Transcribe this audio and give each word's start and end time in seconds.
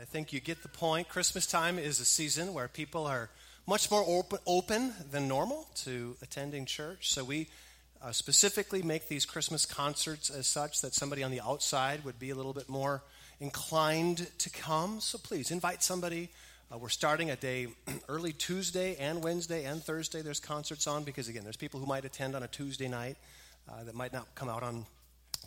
I 0.00 0.04
think 0.04 0.32
you 0.32 0.38
get 0.38 0.62
the 0.62 0.68
point. 0.68 1.08
Christmas 1.08 1.44
time 1.44 1.76
is 1.76 1.98
a 1.98 2.04
season 2.04 2.54
where 2.54 2.68
people 2.68 3.04
are 3.08 3.30
much 3.66 3.90
more 3.90 4.04
open, 4.06 4.38
open 4.46 4.94
than 5.10 5.26
normal 5.26 5.66
to 5.76 6.14
attending 6.22 6.66
church. 6.66 7.12
So 7.12 7.24
we 7.24 7.48
uh, 8.00 8.12
specifically 8.12 8.80
make 8.80 9.08
these 9.08 9.26
Christmas 9.26 9.66
concerts 9.66 10.30
as 10.30 10.46
such 10.46 10.82
that 10.82 10.94
somebody 10.94 11.24
on 11.24 11.32
the 11.32 11.40
outside 11.40 12.04
would 12.04 12.20
be 12.20 12.30
a 12.30 12.36
little 12.36 12.52
bit 12.52 12.68
more 12.68 13.02
inclined 13.40 14.28
to 14.38 14.50
come. 14.50 15.00
So 15.00 15.18
please 15.18 15.50
invite 15.50 15.82
somebody. 15.82 16.28
Uh, 16.72 16.78
we're 16.78 16.90
starting 16.90 17.30
a 17.30 17.36
day 17.36 17.66
early 18.08 18.32
Tuesday 18.32 18.94
and 19.00 19.24
Wednesday 19.24 19.64
and 19.64 19.82
Thursday. 19.82 20.22
There's 20.22 20.38
concerts 20.38 20.86
on 20.86 21.02
because, 21.02 21.26
again, 21.26 21.42
there's 21.42 21.56
people 21.56 21.80
who 21.80 21.86
might 21.86 22.04
attend 22.04 22.36
on 22.36 22.44
a 22.44 22.48
Tuesday 22.48 22.86
night 22.86 23.16
uh, 23.68 23.82
that 23.82 23.96
might 23.96 24.12
not 24.12 24.32
come 24.36 24.48
out 24.48 24.62
on 24.62 24.86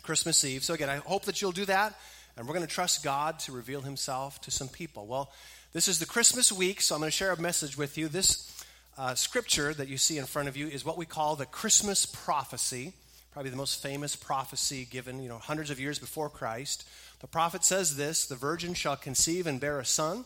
Christmas 0.02 0.44
Eve. 0.44 0.62
So, 0.62 0.74
again, 0.74 0.90
I 0.90 0.96
hope 0.96 1.24
that 1.24 1.40
you'll 1.40 1.52
do 1.52 1.64
that. 1.64 1.94
And 2.36 2.46
we're 2.46 2.54
going 2.54 2.66
to 2.66 2.72
trust 2.72 3.04
God 3.04 3.38
to 3.40 3.52
reveal 3.52 3.82
himself 3.82 4.40
to 4.42 4.50
some 4.50 4.68
people. 4.68 5.06
Well, 5.06 5.30
this 5.72 5.86
is 5.86 5.98
the 5.98 6.06
Christmas 6.06 6.50
week, 6.50 6.80
so 6.80 6.94
I'm 6.94 7.00
going 7.00 7.10
to 7.10 7.16
share 7.16 7.32
a 7.32 7.40
message 7.40 7.76
with 7.76 7.98
you. 7.98 8.08
This 8.08 8.64
uh, 8.96 9.14
scripture 9.14 9.74
that 9.74 9.88
you 9.88 9.98
see 9.98 10.16
in 10.16 10.24
front 10.24 10.48
of 10.48 10.56
you 10.56 10.66
is 10.66 10.84
what 10.84 10.96
we 10.96 11.04
call 11.04 11.36
the 11.36 11.46
Christmas 11.46 12.06
prophecy, 12.06 12.94
probably 13.32 13.50
the 13.50 13.56
most 13.56 13.82
famous 13.82 14.16
prophecy 14.16 14.86
given, 14.90 15.22
you 15.22 15.28
know, 15.28 15.38
hundreds 15.38 15.70
of 15.70 15.78
years 15.78 15.98
before 15.98 16.30
Christ. 16.30 16.88
The 17.20 17.26
prophet 17.26 17.64
says 17.64 17.96
this 17.96 18.26
The 18.26 18.34
virgin 18.34 18.72
shall 18.74 18.96
conceive 18.96 19.46
and 19.46 19.60
bear 19.60 19.78
a 19.78 19.84
son. 19.84 20.24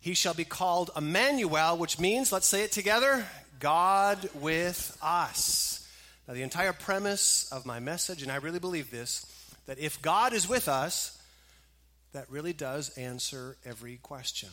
He 0.00 0.14
shall 0.14 0.34
be 0.34 0.44
called 0.44 0.90
Emmanuel, 0.96 1.76
which 1.76 1.98
means, 1.98 2.32
let's 2.32 2.46
say 2.46 2.62
it 2.62 2.72
together, 2.72 3.26
God 3.60 4.28
with 4.34 4.96
us. 5.02 5.86
Now, 6.26 6.34
the 6.34 6.42
entire 6.42 6.72
premise 6.72 7.50
of 7.52 7.66
my 7.66 7.78
message, 7.78 8.22
and 8.22 8.32
I 8.32 8.36
really 8.36 8.58
believe 8.58 8.90
this, 8.90 9.26
that 9.66 9.78
if 9.78 10.00
God 10.00 10.32
is 10.32 10.48
with 10.48 10.68
us, 10.68 11.15
that 12.12 12.30
really 12.30 12.52
does 12.52 12.96
answer 12.96 13.56
every 13.64 13.96
question. 14.02 14.50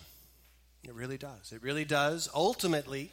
It 0.84 0.94
really 0.94 1.18
does. 1.18 1.52
It 1.52 1.64
really 1.64 1.86
does 1.86 2.30
ultimately 2.36 3.12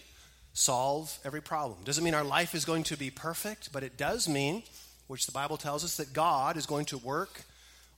solve 0.52 1.16
every 1.24 1.40
problem. 1.40 1.78
Doesn't 1.84 2.02
mean 2.02 2.14
our 2.14 2.24
life 2.24 2.54
is 2.54 2.64
going 2.64 2.82
to 2.84 2.96
be 2.96 3.10
perfect, 3.10 3.72
but 3.72 3.82
it 3.82 3.96
does 3.96 4.28
mean, 4.28 4.62
which 5.06 5.26
the 5.26 5.32
Bible 5.32 5.56
tells 5.56 5.84
us, 5.84 5.96
that 5.96 6.12
God 6.12 6.56
is 6.56 6.66
going 6.66 6.86
to 6.86 6.98
work 6.98 7.42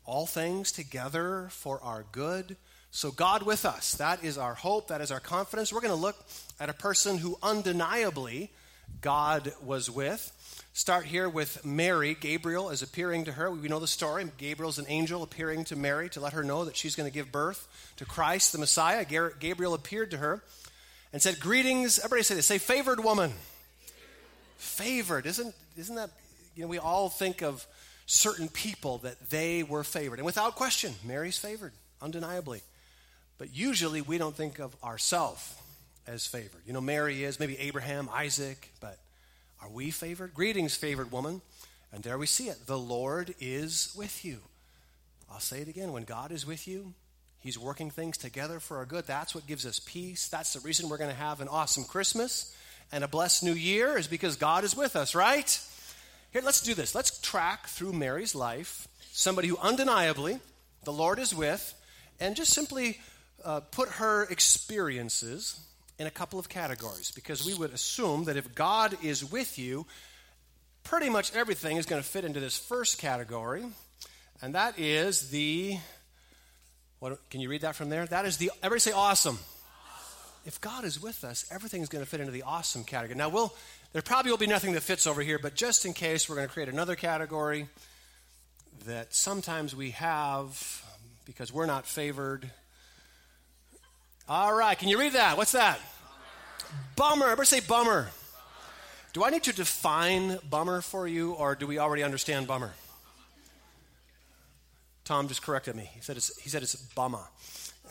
all 0.04 0.26
things 0.26 0.72
together 0.72 1.48
for 1.50 1.82
our 1.82 2.04
good. 2.12 2.56
So, 2.90 3.10
God 3.10 3.44
with 3.44 3.64
us, 3.64 3.94
that 3.94 4.22
is 4.22 4.36
our 4.36 4.54
hope, 4.54 4.88
that 4.88 5.00
is 5.00 5.10
our 5.10 5.20
confidence. 5.20 5.72
We're 5.72 5.80
going 5.80 5.94
to 5.94 6.00
look 6.00 6.16
at 6.60 6.68
a 6.68 6.74
person 6.74 7.16
who 7.16 7.38
undeniably 7.42 8.50
God 9.00 9.52
was 9.62 9.90
with 9.90 10.32
start 10.72 11.04
here 11.04 11.28
with 11.28 11.64
Mary. 11.64 12.16
Gabriel 12.18 12.70
is 12.70 12.82
appearing 12.82 13.24
to 13.26 13.32
her. 13.32 13.50
We 13.50 13.68
know 13.68 13.78
the 13.78 13.86
story. 13.86 14.26
Gabriel's 14.38 14.78
an 14.78 14.86
angel 14.88 15.22
appearing 15.22 15.64
to 15.64 15.76
Mary 15.76 16.08
to 16.10 16.20
let 16.20 16.32
her 16.32 16.42
know 16.42 16.64
that 16.64 16.76
she's 16.76 16.96
going 16.96 17.08
to 17.08 17.14
give 17.14 17.30
birth 17.30 17.68
to 17.96 18.04
Christ, 18.04 18.52
the 18.52 18.58
Messiah. 18.58 19.04
Gabriel 19.04 19.74
appeared 19.74 20.10
to 20.12 20.16
her 20.16 20.42
and 21.12 21.20
said, 21.20 21.40
Greetings. 21.40 21.98
Everybody 21.98 22.22
say 22.22 22.34
this. 22.34 22.46
Say, 22.46 22.58
favored 22.58 23.02
woman. 23.02 23.32
Favored. 24.56 25.26
Isn't, 25.26 25.54
isn't 25.76 25.96
that, 25.96 26.10
you 26.56 26.62
know, 26.62 26.68
we 26.68 26.78
all 26.78 27.08
think 27.08 27.42
of 27.42 27.66
certain 28.06 28.48
people 28.48 28.98
that 28.98 29.30
they 29.30 29.62
were 29.62 29.84
favored. 29.84 30.18
And 30.18 30.26
without 30.26 30.54
question, 30.54 30.94
Mary's 31.04 31.38
favored, 31.38 31.72
undeniably. 32.00 32.62
But 33.38 33.54
usually 33.54 34.00
we 34.00 34.18
don't 34.18 34.36
think 34.36 34.58
of 34.58 34.74
ourselves 34.82 35.54
as 36.06 36.26
favored. 36.26 36.62
You 36.66 36.72
know, 36.72 36.80
Mary 36.80 37.24
is, 37.24 37.38
maybe 37.38 37.58
Abraham, 37.58 38.08
Isaac, 38.12 38.70
but 38.80 38.98
are 39.62 39.70
we 39.70 39.90
favored? 39.90 40.34
Greetings, 40.34 40.74
favored 40.76 41.12
woman. 41.12 41.40
And 41.92 42.02
there 42.02 42.18
we 42.18 42.26
see 42.26 42.48
it. 42.48 42.66
The 42.66 42.78
Lord 42.78 43.34
is 43.40 43.94
with 43.96 44.24
you. 44.24 44.40
I'll 45.30 45.40
say 45.40 45.60
it 45.60 45.68
again. 45.68 45.92
When 45.92 46.04
God 46.04 46.32
is 46.32 46.46
with 46.46 46.66
you, 46.66 46.94
He's 47.40 47.58
working 47.58 47.90
things 47.90 48.16
together 48.16 48.60
for 48.60 48.78
our 48.78 48.86
good. 48.86 49.06
That's 49.06 49.34
what 49.34 49.46
gives 49.46 49.66
us 49.66 49.80
peace. 49.80 50.28
That's 50.28 50.52
the 50.52 50.60
reason 50.60 50.88
we're 50.88 50.98
going 50.98 51.10
to 51.10 51.16
have 51.16 51.40
an 51.40 51.48
awesome 51.48 51.84
Christmas 51.84 52.54
and 52.92 53.02
a 53.02 53.08
blessed 53.08 53.42
new 53.42 53.54
year, 53.54 53.96
is 53.96 54.06
because 54.06 54.36
God 54.36 54.64
is 54.64 54.76
with 54.76 54.96
us, 54.96 55.14
right? 55.14 55.60
Here, 56.32 56.42
let's 56.42 56.62
do 56.62 56.74
this. 56.74 56.94
Let's 56.94 57.18
track 57.20 57.66
through 57.66 57.92
Mary's 57.94 58.34
life 58.34 58.86
somebody 59.12 59.48
who 59.48 59.58
undeniably 59.58 60.38
the 60.84 60.92
Lord 60.92 61.18
is 61.18 61.34
with, 61.34 61.74
and 62.20 62.34
just 62.36 62.52
simply 62.52 63.00
uh, 63.44 63.60
put 63.60 63.88
her 63.90 64.24
experiences 64.24 65.58
in 66.02 66.08
a 66.08 66.10
couple 66.10 66.38
of 66.38 66.48
categories 66.48 67.12
because 67.12 67.46
we 67.46 67.54
would 67.54 67.72
assume 67.72 68.24
that 68.24 68.36
if 68.36 68.54
God 68.54 68.96
is 69.02 69.24
with 69.24 69.56
you, 69.56 69.86
pretty 70.82 71.08
much 71.08 71.34
everything 71.34 71.76
is 71.76 71.86
going 71.86 72.02
to 72.02 72.06
fit 72.06 72.24
into 72.24 72.40
this 72.40 72.58
first 72.58 72.98
category, 72.98 73.64
and 74.42 74.54
that 74.54 74.78
is 74.78 75.30
the. 75.30 75.78
What, 76.98 77.18
can 77.30 77.40
you 77.40 77.48
read 77.48 77.62
that 77.62 77.76
from 77.76 77.88
there? 77.88 78.04
That 78.04 78.26
is 78.26 78.36
the. 78.36 78.50
Everybody 78.64 78.80
say 78.80 78.92
awesome. 78.92 79.38
awesome. 79.38 80.32
If 80.44 80.60
God 80.60 80.84
is 80.84 81.00
with 81.00 81.22
us, 81.22 81.46
everything 81.52 81.82
is 81.82 81.88
going 81.88 82.04
to 82.04 82.10
fit 82.10 82.18
into 82.18 82.32
the 82.32 82.42
awesome 82.42 82.82
category. 82.82 83.16
Now, 83.16 83.28
we'll, 83.28 83.54
there 83.92 84.02
probably 84.02 84.32
will 84.32 84.38
be 84.38 84.48
nothing 84.48 84.72
that 84.72 84.82
fits 84.82 85.06
over 85.06 85.22
here, 85.22 85.38
but 85.38 85.54
just 85.54 85.86
in 85.86 85.92
case, 85.94 86.28
we're 86.28 86.34
going 86.36 86.48
to 86.48 86.52
create 86.52 86.68
another 86.68 86.96
category 86.96 87.68
that 88.86 89.14
sometimes 89.14 89.74
we 89.74 89.90
have 89.90 90.82
um, 90.84 91.00
because 91.24 91.52
we're 91.52 91.66
not 91.66 91.86
favored. 91.86 92.50
All 94.34 94.54
right, 94.54 94.78
can 94.78 94.88
you 94.88 94.98
read 94.98 95.12
that? 95.12 95.36
What's 95.36 95.52
that? 95.52 95.78
Bummer. 96.96 97.26
Everybody 97.26 97.48
say 97.48 97.60
bummer. 97.60 98.08
Do 99.12 99.24
I 99.24 99.28
need 99.28 99.42
to 99.42 99.52
define 99.52 100.38
bummer 100.48 100.80
for 100.80 101.06
you, 101.06 101.32
or 101.32 101.54
do 101.54 101.66
we 101.66 101.78
already 101.78 102.02
understand 102.02 102.46
bummer? 102.46 102.72
Tom 105.04 105.28
just 105.28 105.42
corrected 105.42 105.76
me. 105.76 105.90
He 105.94 106.00
said 106.00 106.16
it's, 106.16 106.34
he 106.40 106.48
said 106.48 106.62
it's 106.62 106.76
bummer. 106.76 107.20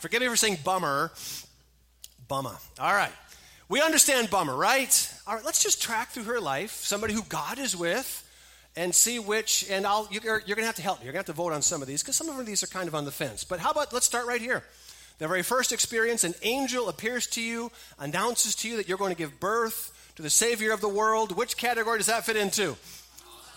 Forgive 0.00 0.20
me 0.20 0.26
for 0.26 0.34
saying 0.34 0.58
bummer. 0.64 1.12
Bummer. 2.26 2.56
All 2.80 2.92
right. 2.92 3.12
We 3.68 3.80
understand 3.80 4.30
bummer, 4.30 4.56
right? 4.56 5.14
All 5.28 5.36
right, 5.36 5.44
let's 5.44 5.62
just 5.62 5.80
track 5.80 6.08
through 6.08 6.24
her 6.24 6.40
life. 6.40 6.72
Somebody 6.72 7.14
who 7.14 7.22
God 7.28 7.60
is 7.60 7.76
with 7.76 8.21
and 8.76 8.94
see 8.94 9.18
which, 9.18 9.66
and 9.70 9.86
I'll, 9.86 10.08
you're, 10.10 10.22
you're 10.46 10.56
going 10.56 10.62
to 10.62 10.66
have 10.66 10.76
to 10.76 10.82
help 10.82 11.00
me. 11.00 11.04
You're 11.04 11.12
going 11.12 11.24
to 11.24 11.30
have 11.30 11.36
to 11.36 11.42
vote 11.42 11.52
on 11.52 11.62
some 11.62 11.82
of 11.82 11.88
these 11.88 12.02
because 12.02 12.16
some 12.16 12.28
of 12.28 12.46
these 12.46 12.62
are 12.62 12.68
kind 12.68 12.88
of 12.88 12.94
on 12.94 13.04
the 13.04 13.10
fence. 13.10 13.44
But 13.44 13.60
how 13.60 13.70
about, 13.70 13.92
let's 13.92 14.06
start 14.06 14.26
right 14.26 14.40
here. 14.40 14.62
The 15.18 15.28
very 15.28 15.42
first 15.42 15.72
experience, 15.72 16.24
an 16.24 16.34
angel 16.42 16.88
appears 16.88 17.26
to 17.28 17.42
you, 17.42 17.70
announces 17.98 18.54
to 18.56 18.68
you 18.68 18.78
that 18.78 18.88
you're 18.88 18.98
going 18.98 19.12
to 19.12 19.18
give 19.18 19.38
birth 19.38 20.12
to 20.16 20.22
the 20.22 20.30
Savior 20.30 20.72
of 20.72 20.80
the 20.80 20.88
world. 20.88 21.36
Which 21.36 21.56
category 21.56 21.98
does 21.98 22.06
that 22.06 22.24
fit 22.24 22.36
into? 22.36 22.76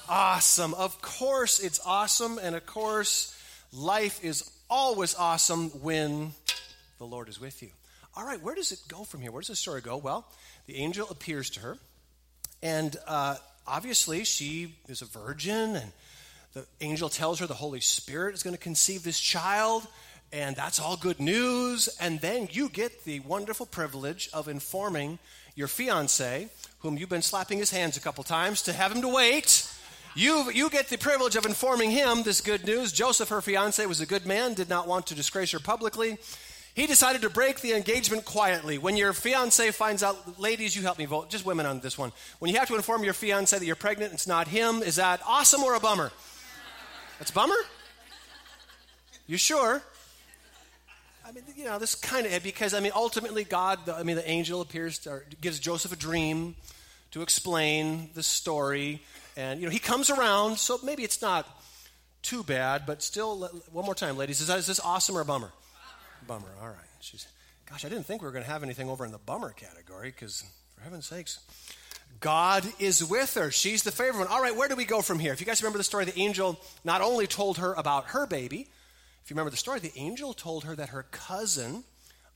Awesome. 0.08 0.74
Of 0.74 1.02
course, 1.02 1.60
it's 1.60 1.80
awesome. 1.86 2.38
And 2.38 2.56
of 2.56 2.66
course, 2.66 3.36
life 3.72 4.24
is 4.24 4.52
always 4.70 5.16
awesome 5.16 5.70
when 5.82 6.34
the 6.98 7.06
Lord 7.06 7.30
is 7.30 7.40
with 7.40 7.64
you. 7.64 7.70
All 8.16 8.26
right, 8.26 8.42
where 8.42 8.56
does 8.56 8.72
it 8.72 8.80
go 8.88 9.04
from 9.04 9.22
here? 9.22 9.32
Where 9.32 9.42
does 9.42 9.50
the 9.50 9.56
story 9.56 9.82
go? 9.82 9.98
Well, 9.98 10.26
the 10.68 10.78
angel 10.78 11.08
appears 11.10 11.50
to 11.52 11.60
her, 11.60 11.78
and 12.62 12.96
uh, 13.08 13.36
obviously 13.68 14.24
she 14.24 14.76
is 14.88 15.02
a 15.02 15.06
virgin, 15.06 15.76
and 15.76 15.92
the 16.54 16.66
angel 16.82 17.10
tells 17.10 17.40
her 17.40 17.48
the 17.48 17.54
Holy 17.54 17.82
Spirit 17.82 18.34
is 18.34 18.44
going 18.44 18.56
to 18.56 18.62
conceive 18.62 19.04
this 19.04 19.20
child 19.20 19.88
and 20.36 20.56
that's 20.56 20.80
all 20.80 20.98
good 20.98 21.20
news. 21.20 21.88
And 22.00 22.20
then 22.20 22.50
you 22.52 22.70
get 22.70 23.06
the 23.06 23.22
wonderful 23.22 23.66
privilege 23.66 24.30
of 24.34 24.48
informing 24.48 25.20
your 25.56 25.68
fiance, 25.68 26.50
whom 26.80 26.98
you've 26.98 27.10
been 27.10 27.22
slapping 27.22 27.58
his 27.58 27.72
hands 27.72 27.96
a 27.96 28.02
couple 28.02 28.24
times, 28.24 28.62
to 28.64 28.74
have 28.74 28.92
him 28.92 29.02
to 29.02 29.08
wait. 29.08 29.72
You, 30.14 30.52
you 30.52 30.70
get 30.70 30.90
the 30.90 30.98
privilege 30.98 31.36
of 31.36 31.46
informing 31.46 31.92
him 31.92 32.24
this 32.24 32.42
good 32.42 32.66
news. 32.66 32.92
Joseph, 32.92 33.30
her 33.30 33.42
fiance, 33.42 33.86
was 33.86 34.02
a 34.02 34.06
good 34.06 34.26
man, 34.26 34.54
did 34.54 34.70
not 34.70 34.88
want 34.88 35.08
to 35.08 35.16
disgrace 35.16 35.52
her 35.52 35.60
publicly. 35.60 36.18
He 36.76 36.88
decided 36.88 37.22
to 37.22 37.30
break 37.30 37.62
the 37.62 37.72
engagement 37.72 38.26
quietly. 38.26 38.78
When 38.78 38.98
your 38.98 39.14
fiance 39.14 39.72
finds 39.72 40.04
out, 40.04 40.38
ladies, 40.38 40.76
you 40.76 40.82
help 40.82 41.00
me 41.00 41.06
vote, 41.06 41.30
just 41.30 41.46
women 41.46 41.66
on 41.66 41.80
this 41.80 41.98
one. 41.98 42.12
When 42.40 42.52
you 42.52 42.60
have 42.60 42.68
to 42.68 42.76
inform 42.76 43.06
your 43.06 43.14
fiance 43.14 43.58
that 43.58 43.66
you're 43.66 43.78
pregnant, 43.78 44.12
it's 44.12 44.28
not 44.28 44.50
him, 44.50 44.84
is 44.84 44.98
that 44.98 45.22
awesome 45.26 45.64
or 45.64 45.76
a 45.76 45.80
bummer? 45.80 46.12
That's 47.18 47.32
bummer? 47.32 47.56
You 49.26 49.38
sure? 49.38 49.82
I 51.26 51.32
mean, 51.32 51.46
you 51.56 51.64
know, 51.64 51.80
this 51.80 51.96
kind 51.96 52.28
of 52.28 52.44
because 52.44 52.74
I 52.74 52.82
mean, 52.82 52.92
ultimately, 52.94 53.46
God, 53.46 53.88
I 53.88 54.04
mean, 54.04 54.18
the 54.18 54.30
angel 54.30 54.60
appears 54.60 55.00
to, 55.00 55.22
gives 55.40 55.60
Joseph 55.60 55.94
a 55.94 55.96
dream 55.96 56.56
to 57.12 57.22
explain 57.22 58.10
the 58.16 58.22
story, 58.22 59.02
and 59.38 59.62
you 59.62 59.66
know, 59.66 59.72
he 59.72 59.80
comes 59.80 60.10
around. 60.10 60.60
So 60.60 60.78
maybe 60.84 61.04
it's 61.04 61.22
not 61.22 61.48
too 62.22 62.44
bad, 62.44 62.86
but 62.86 63.02
still, 63.02 63.50
one 63.72 63.86
more 63.86 63.96
time, 63.96 64.18
ladies, 64.18 64.42
is, 64.42 64.48
that, 64.48 64.60
is 64.60 64.68
this 64.68 64.82
awesome 64.82 65.16
or 65.18 65.22
a 65.22 65.26
bummer? 65.26 65.52
Bummer. 66.28 66.48
All 66.62 66.68
right. 66.68 66.78
She's, 67.00 67.28
gosh, 67.70 67.86
I 67.86 67.90
didn't 67.90 68.06
think 68.06 68.22
we 68.22 68.28
were 68.28 68.32
going 68.32 68.44
to 68.44 68.50
have 68.50 68.64
anything 68.64 68.90
over 68.90 69.06
in 69.06 69.12
the 69.12 69.18
bummer 69.18 69.52
category 69.52 70.10
because, 70.10 70.44
for 70.76 70.82
heaven's 70.82 71.06
sakes. 71.06 71.40
God 72.20 72.66
is 72.80 73.04
with 73.04 73.34
her. 73.36 73.52
She's 73.52 73.84
the 73.84 73.92
favorite 73.92 74.20
one. 74.20 74.28
All 74.28 74.42
right, 74.42 74.56
where 74.56 74.68
do 74.68 74.76
we 74.76 74.86
go 74.86 75.02
from 75.02 75.20
here? 75.20 75.34
If 75.34 75.42
you 75.42 75.46
guys 75.46 75.62
remember 75.62 75.78
the 75.78 75.84
story, 75.84 76.06
the 76.06 76.20
angel 76.20 76.60
not 76.84 77.02
only 77.02 77.28
told 77.28 77.58
her 77.58 77.74
about 77.74 78.06
her 78.08 78.26
baby, 78.26 78.68
if 79.24 79.30
you 79.30 79.34
remember 79.34 79.52
the 79.52 79.58
story, 79.58 79.80
the 79.80 79.92
angel 79.96 80.34
told 80.34 80.64
her 80.64 80.76
that 80.76 80.90
her 80.90 81.04
cousin, 81.12 81.84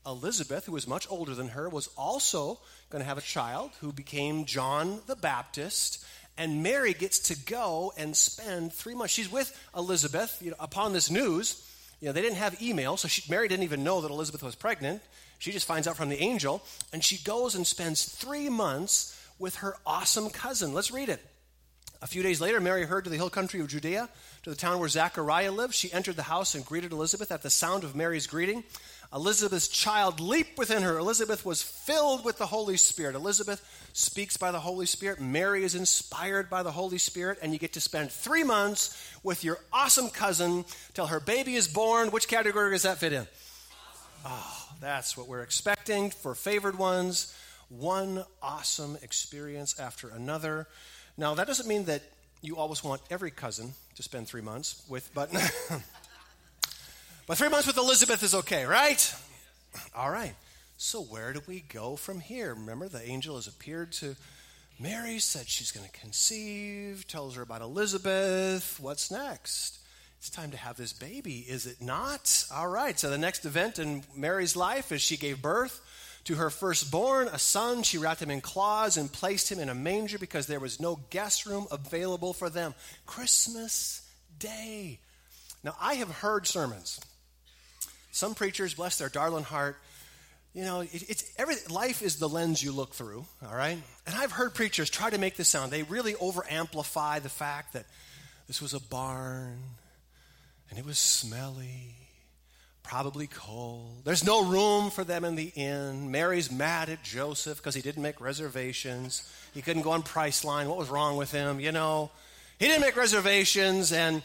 Elizabeth, 0.06 0.66
who 0.66 0.72
was 0.72 0.86
much 0.86 1.06
older 1.08 1.34
than 1.34 1.48
her, 1.48 1.68
was 1.68 1.88
also 1.96 2.58
going 2.90 3.00
to 3.00 3.08
have 3.08 3.18
a 3.18 3.22
child 3.22 3.70
who 3.80 3.92
became 3.92 4.44
John 4.44 5.00
the 5.06 5.16
Baptist. 5.16 6.04
And 6.36 6.62
Mary 6.62 6.92
gets 6.92 7.18
to 7.28 7.38
go 7.38 7.92
and 7.96 8.16
spend 8.16 8.72
three 8.72 8.94
months. 8.94 9.12
She's 9.12 9.30
with 9.30 9.56
Elizabeth 9.76 10.40
you 10.42 10.50
know, 10.50 10.56
upon 10.58 10.92
this 10.92 11.10
news. 11.10 11.66
You 12.00 12.06
know, 12.06 12.12
they 12.12 12.22
didn't 12.22 12.38
have 12.38 12.60
email, 12.62 12.96
so 12.96 13.08
she, 13.08 13.30
Mary 13.30 13.46
didn't 13.46 13.64
even 13.64 13.84
know 13.84 14.00
that 14.00 14.10
Elizabeth 14.10 14.42
was 14.42 14.54
pregnant. 14.54 15.02
She 15.38 15.52
just 15.52 15.66
finds 15.66 15.86
out 15.86 15.96
from 15.96 16.08
the 16.08 16.20
angel, 16.20 16.62
and 16.92 17.04
she 17.04 17.22
goes 17.22 17.54
and 17.54 17.66
spends 17.66 18.04
three 18.04 18.48
months 18.48 19.18
with 19.38 19.56
her 19.56 19.76
awesome 19.86 20.30
cousin. 20.30 20.72
Let's 20.72 20.90
read 20.90 21.08
it. 21.08 21.20
A 22.02 22.06
few 22.06 22.22
days 22.22 22.40
later, 22.40 22.60
Mary 22.60 22.84
heard 22.84 23.04
to 23.04 23.10
the 23.10 23.16
hill 23.16 23.28
country 23.28 23.60
of 23.60 23.68
Judea, 23.68 24.08
to 24.44 24.50
the 24.50 24.56
town 24.56 24.78
where 24.78 24.88
Zachariah 24.88 25.52
lived. 25.52 25.74
She 25.74 25.92
entered 25.92 26.16
the 26.16 26.22
house 26.22 26.54
and 26.54 26.64
greeted 26.64 26.92
Elizabeth. 26.92 27.30
At 27.30 27.42
the 27.42 27.50
sound 27.50 27.84
of 27.84 27.94
Mary's 27.94 28.26
greeting, 28.26 28.64
Elizabeth's 29.12 29.66
child 29.66 30.20
leaped 30.20 30.56
within 30.56 30.82
her. 30.82 30.96
Elizabeth 30.96 31.44
was 31.44 31.62
filled 31.62 32.24
with 32.24 32.38
the 32.38 32.46
Holy 32.46 32.76
Spirit. 32.76 33.16
Elizabeth 33.16 33.60
speaks 33.92 34.36
by 34.36 34.52
the 34.52 34.60
Holy 34.60 34.86
Spirit. 34.86 35.20
Mary 35.20 35.64
is 35.64 35.74
inspired 35.74 36.48
by 36.48 36.62
the 36.62 36.70
Holy 36.70 36.98
Spirit. 36.98 37.38
And 37.42 37.52
you 37.52 37.58
get 37.58 37.72
to 37.72 37.80
spend 37.80 38.12
three 38.12 38.44
months 38.44 38.96
with 39.24 39.42
your 39.42 39.58
awesome 39.72 40.10
cousin 40.10 40.64
till 40.94 41.06
her 41.08 41.18
baby 41.18 41.56
is 41.56 41.66
born. 41.66 42.10
Which 42.10 42.28
category 42.28 42.70
does 42.70 42.82
that 42.82 42.98
fit 42.98 43.12
in? 43.12 43.26
Oh, 44.24 44.68
that's 44.80 45.16
what 45.16 45.26
we're 45.26 45.42
expecting 45.42 46.10
for 46.10 46.36
favored 46.36 46.78
ones. 46.78 47.34
One 47.68 48.24
awesome 48.40 48.96
experience 49.02 49.78
after 49.80 50.08
another. 50.08 50.68
Now, 51.16 51.34
that 51.34 51.48
doesn't 51.48 51.68
mean 51.68 51.86
that 51.86 52.02
you 52.42 52.56
always 52.56 52.84
want 52.84 53.02
every 53.10 53.30
cousin 53.30 53.72
to 53.96 54.02
spend 54.02 54.28
three 54.28 54.40
months 54.40 54.82
with, 54.88 55.10
but, 55.14 55.30
but 57.30 57.38
three 57.38 57.48
months 57.48 57.68
with 57.68 57.76
Elizabeth 57.76 58.24
is 58.24 58.34
okay, 58.34 58.64
right? 58.64 59.14
All 59.94 60.10
right. 60.10 60.34
So, 60.78 61.00
where 61.00 61.32
do 61.32 61.40
we 61.46 61.60
go 61.60 61.94
from 61.94 62.18
here? 62.18 62.54
Remember, 62.54 62.88
the 62.88 63.08
angel 63.08 63.36
has 63.36 63.46
appeared 63.46 63.92
to 63.92 64.16
Mary, 64.80 65.20
said 65.20 65.46
she's 65.46 65.70
going 65.70 65.86
to 65.86 65.92
conceive, 65.92 67.06
tells 67.06 67.36
her 67.36 67.42
about 67.42 67.62
Elizabeth. 67.62 68.80
What's 68.80 69.12
next? 69.12 69.78
It's 70.18 70.28
time 70.28 70.50
to 70.50 70.56
have 70.56 70.76
this 70.76 70.92
baby, 70.92 71.46
is 71.48 71.66
it 71.66 71.80
not? 71.80 72.46
All 72.52 72.66
right. 72.66 72.98
So, 72.98 73.10
the 73.10 73.16
next 73.16 73.44
event 73.44 73.78
in 73.78 74.02
Mary's 74.16 74.56
life 74.56 74.90
is 74.90 75.00
she 75.00 75.16
gave 75.16 75.40
birth 75.40 75.80
to 76.24 76.34
her 76.34 76.50
firstborn, 76.50 77.28
a 77.28 77.38
son, 77.38 77.84
she 77.84 77.96
wrapped 77.96 78.22
him 78.22 78.32
in 78.32 78.40
cloths 78.40 78.96
and 78.96 79.12
placed 79.12 79.52
him 79.52 79.60
in 79.60 79.68
a 79.68 79.74
manger 79.76 80.18
because 80.18 80.48
there 80.48 80.58
was 80.58 80.80
no 80.80 80.98
guest 81.10 81.46
room 81.46 81.68
available 81.70 82.32
for 82.32 82.50
them. 82.50 82.74
Christmas 83.06 84.04
Day. 84.40 84.98
Now, 85.62 85.76
I 85.80 85.94
have 85.94 86.10
heard 86.10 86.48
sermons. 86.48 86.98
Some 88.10 88.34
preachers, 88.34 88.74
bless 88.74 88.98
their 88.98 89.08
darling 89.08 89.44
heart, 89.44 89.76
you 90.52 90.64
know, 90.64 90.80
it, 90.80 91.08
it's 91.08 91.30
every 91.38 91.54
life 91.68 92.02
is 92.02 92.16
the 92.16 92.28
lens 92.28 92.62
you 92.62 92.72
look 92.72 92.92
through, 92.92 93.24
all 93.46 93.54
right? 93.54 93.78
And 94.06 94.14
I've 94.16 94.32
heard 94.32 94.54
preachers 94.54 94.90
try 94.90 95.08
to 95.10 95.18
make 95.18 95.36
this 95.36 95.48
sound. 95.48 95.70
They 95.70 95.84
really 95.84 96.16
over 96.16 96.44
amplify 96.50 97.20
the 97.20 97.28
fact 97.28 97.74
that 97.74 97.86
this 98.48 98.60
was 98.60 98.74
a 98.74 98.80
barn 98.80 99.58
and 100.68 100.78
it 100.78 100.84
was 100.84 100.98
smelly 100.98 101.94
probably 102.82 103.28
cold. 103.28 104.00
There's 104.04 104.24
no 104.24 104.44
room 104.44 104.90
for 104.90 105.04
them 105.04 105.24
in 105.24 105.36
the 105.36 105.52
inn. 105.54 106.10
Mary's 106.10 106.50
mad 106.50 106.88
at 106.88 107.04
Joseph 107.04 107.58
because 107.58 107.76
he 107.76 107.82
didn't 107.82 108.02
make 108.02 108.20
reservations. 108.20 109.32
He 109.54 109.62
couldn't 109.62 109.82
go 109.82 109.92
on 109.92 110.02
Priceline. 110.02 110.66
What 110.66 110.76
was 110.76 110.88
wrong 110.88 111.16
with 111.16 111.30
him? 111.30 111.60
You 111.60 111.70
know, 111.70 112.10
he 112.58 112.66
didn't 112.66 112.80
make 112.80 112.96
reservations, 112.96 113.92
and 113.92 114.22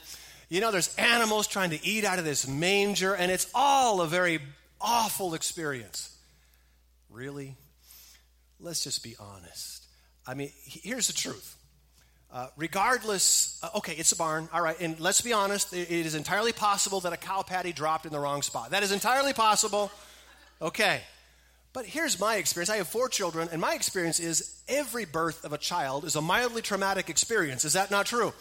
you 0.49 0.61
know, 0.61 0.71
there's 0.71 0.95
animals 0.95 1.47
trying 1.47 1.71
to 1.71 1.85
eat 1.85 2.05
out 2.05 2.19
of 2.19 2.25
this 2.25 2.47
manger, 2.47 3.13
and 3.13 3.31
it's 3.31 3.49
all 3.53 4.01
a 4.01 4.07
very 4.07 4.39
awful 4.79 5.33
experience. 5.33 6.15
Really? 7.09 7.55
Let's 8.59 8.83
just 8.83 9.03
be 9.03 9.15
honest. 9.19 9.85
I 10.27 10.33
mean, 10.33 10.51
here's 10.63 11.07
the 11.07 11.13
truth. 11.13 11.55
Uh, 12.31 12.47
regardless, 12.57 13.59
uh, 13.63 13.69
okay, 13.75 13.93
it's 13.93 14.11
a 14.11 14.15
barn, 14.15 14.49
all 14.51 14.61
right, 14.61 14.75
and 14.81 14.99
let's 14.99 15.21
be 15.21 15.31
honest, 15.31 15.71
it, 15.73 15.89
it 15.89 16.05
is 16.05 16.15
entirely 16.15 16.51
possible 16.51 16.99
that 16.99 17.13
a 17.13 17.17
cow 17.17 17.41
patty 17.43 17.71
dropped 17.71 18.05
in 18.05 18.11
the 18.11 18.19
wrong 18.19 18.41
spot. 18.41 18.71
That 18.71 18.83
is 18.83 18.91
entirely 18.91 19.31
possible, 19.31 19.89
okay. 20.61 21.01
But 21.71 21.85
here's 21.85 22.19
my 22.19 22.35
experience. 22.35 22.69
I 22.69 22.77
have 22.77 22.87
four 22.87 23.07
children, 23.07 23.47
and 23.51 23.61
my 23.61 23.73
experience 23.73 24.19
is 24.19 24.61
every 24.67 25.05
birth 25.05 25.45
of 25.45 25.53
a 25.53 25.57
child 25.57 26.03
is 26.03 26.15
a 26.15 26.21
mildly 26.21 26.61
traumatic 26.61 27.09
experience. 27.09 27.63
Is 27.63 27.73
that 27.73 27.91
not 27.91 28.05
true? 28.05 28.33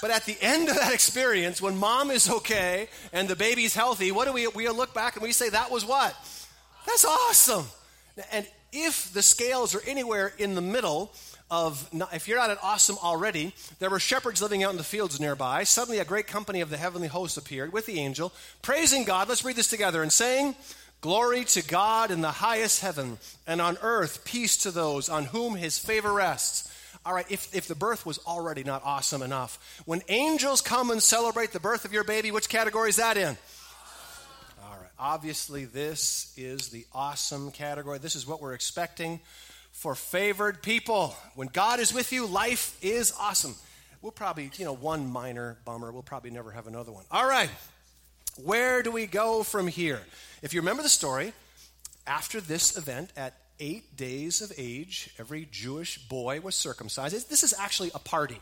But 0.00 0.10
at 0.10 0.24
the 0.26 0.36
end 0.40 0.68
of 0.68 0.76
that 0.76 0.92
experience, 0.94 1.60
when 1.60 1.76
mom 1.76 2.10
is 2.10 2.30
okay 2.30 2.88
and 3.12 3.28
the 3.28 3.36
baby's 3.36 3.74
healthy, 3.74 4.12
what 4.12 4.26
do 4.26 4.32
we, 4.32 4.46
we 4.48 4.68
look 4.68 4.94
back 4.94 5.16
and 5.16 5.22
we 5.22 5.32
say, 5.32 5.48
that 5.48 5.70
was 5.70 5.84
what? 5.84 6.14
That's 6.86 7.04
awesome. 7.04 7.66
And 8.32 8.46
if 8.72 9.12
the 9.12 9.22
scales 9.22 9.74
are 9.74 9.82
anywhere 9.86 10.32
in 10.38 10.54
the 10.54 10.60
middle, 10.60 11.12
of, 11.50 11.88
if 12.12 12.28
you're 12.28 12.38
not 12.38 12.50
at 12.50 12.58
awesome 12.62 12.98
already, 13.02 13.54
there 13.78 13.90
were 13.90 13.98
shepherds 13.98 14.42
living 14.42 14.62
out 14.62 14.70
in 14.70 14.76
the 14.76 14.84
fields 14.84 15.18
nearby. 15.18 15.64
Suddenly, 15.64 15.98
a 15.98 16.04
great 16.04 16.26
company 16.26 16.60
of 16.60 16.70
the 16.70 16.76
heavenly 16.76 17.08
hosts 17.08 17.36
appeared 17.36 17.72
with 17.72 17.86
the 17.86 17.98
angel, 17.98 18.32
praising 18.62 19.04
God. 19.04 19.28
Let's 19.28 19.44
read 19.44 19.56
this 19.56 19.68
together 19.68 20.02
and 20.02 20.12
saying, 20.12 20.56
Glory 21.00 21.44
to 21.44 21.62
God 21.62 22.10
in 22.10 22.22
the 22.22 22.30
highest 22.30 22.80
heaven, 22.80 23.18
and 23.46 23.60
on 23.60 23.78
earth 23.82 24.24
peace 24.24 24.56
to 24.58 24.70
those 24.70 25.08
on 25.08 25.26
whom 25.26 25.54
his 25.54 25.78
favor 25.78 26.12
rests. 26.12 26.67
All 27.08 27.14
right, 27.14 27.24
if, 27.30 27.54
if 27.54 27.66
the 27.66 27.74
birth 27.74 28.04
was 28.04 28.18
already 28.26 28.64
not 28.64 28.82
awesome 28.84 29.22
enough, 29.22 29.82
when 29.86 30.02
angels 30.10 30.60
come 30.60 30.90
and 30.90 31.02
celebrate 31.02 31.52
the 31.52 31.58
birth 31.58 31.86
of 31.86 31.92
your 31.94 32.04
baby, 32.04 32.30
which 32.30 32.50
category 32.50 32.90
is 32.90 32.96
that 32.96 33.16
in? 33.16 33.38
All 34.62 34.76
right, 34.78 34.90
obviously, 34.98 35.64
this 35.64 36.34
is 36.36 36.68
the 36.68 36.84
awesome 36.92 37.50
category. 37.50 37.96
This 37.96 38.14
is 38.14 38.26
what 38.26 38.42
we're 38.42 38.52
expecting 38.52 39.20
for 39.72 39.94
favored 39.94 40.62
people. 40.62 41.16
When 41.34 41.48
God 41.48 41.80
is 41.80 41.94
with 41.94 42.12
you, 42.12 42.26
life 42.26 42.76
is 42.82 43.14
awesome. 43.18 43.54
We'll 44.02 44.12
probably, 44.12 44.50
you 44.58 44.66
know, 44.66 44.74
one 44.74 45.06
minor 45.06 45.56
bummer. 45.64 45.90
We'll 45.90 46.02
probably 46.02 46.30
never 46.30 46.50
have 46.50 46.66
another 46.66 46.92
one. 46.92 47.06
All 47.10 47.26
right. 47.26 47.48
Where 48.44 48.82
do 48.82 48.90
we 48.90 49.06
go 49.06 49.44
from 49.44 49.66
here? 49.66 50.02
If 50.42 50.52
you 50.52 50.60
remember 50.60 50.82
the 50.82 50.90
story, 50.90 51.32
after 52.06 52.38
this 52.38 52.76
event, 52.76 53.14
at 53.16 53.32
eight 53.60 53.96
days 53.96 54.40
of 54.40 54.52
age, 54.56 55.10
every 55.18 55.48
Jewish 55.50 55.98
boy 56.08 56.40
was 56.40 56.54
circumcised. 56.54 57.28
This 57.28 57.42
is 57.42 57.54
actually 57.58 57.90
a 57.94 57.98
party 57.98 58.40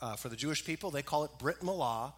uh, 0.00 0.16
for 0.16 0.28
the 0.28 0.36
Jewish 0.36 0.64
people. 0.64 0.90
They 0.90 1.02
call 1.02 1.24
it 1.24 1.30
Brit 1.38 1.60
Milah, 1.60 2.12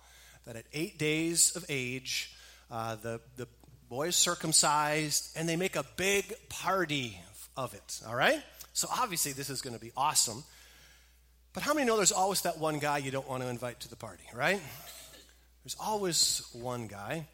that 0.46 0.56
at 0.56 0.64
eight 0.72 0.98
days 0.98 1.56
of 1.56 1.64
age, 1.68 2.34
uh, 2.70 2.96
the, 2.96 3.20
the 3.36 3.46
boy 3.88 4.08
is 4.08 4.16
circumcised, 4.16 5.30
and 5.36 5.48
they 5.48 5.56
make 5.56 5.76
a 5.76 5.84
big 5.96 6.34
party 6.48 7.18
of 7.56 7.74
it. 7.74 8.00
All 8.06 8.14
right? 8.14 8.42
So 8.72 8.88
obviously, 8.90 9.32
this 9.32 9.50
is 9.50 9.60
going 9.60 9.74
to 9.74 9.80
be 9.80 9.92
awesome. 9.96 10.44
But 11.52 11.64
how 11.64 11.74
many 11.74 11.86
know 11.86 11.96
there's 11.96 12.12
always 12.12 12.42
that 12.42 12.58
one 12.58 12.78
guy 12.78 12.98
you 12.98 13.10
don't 13.10 13.28
want 13.28 13.42
to 13.42 13.48
invite 13.48 13.80
to 13.80 13.88
the 13.88 13.96
party, 13.96 14.22
right? 14.32 14.60
There's 15.64 15.76
always 15.80 16.48
one 16.52 16.86
guy. 16.86 17.26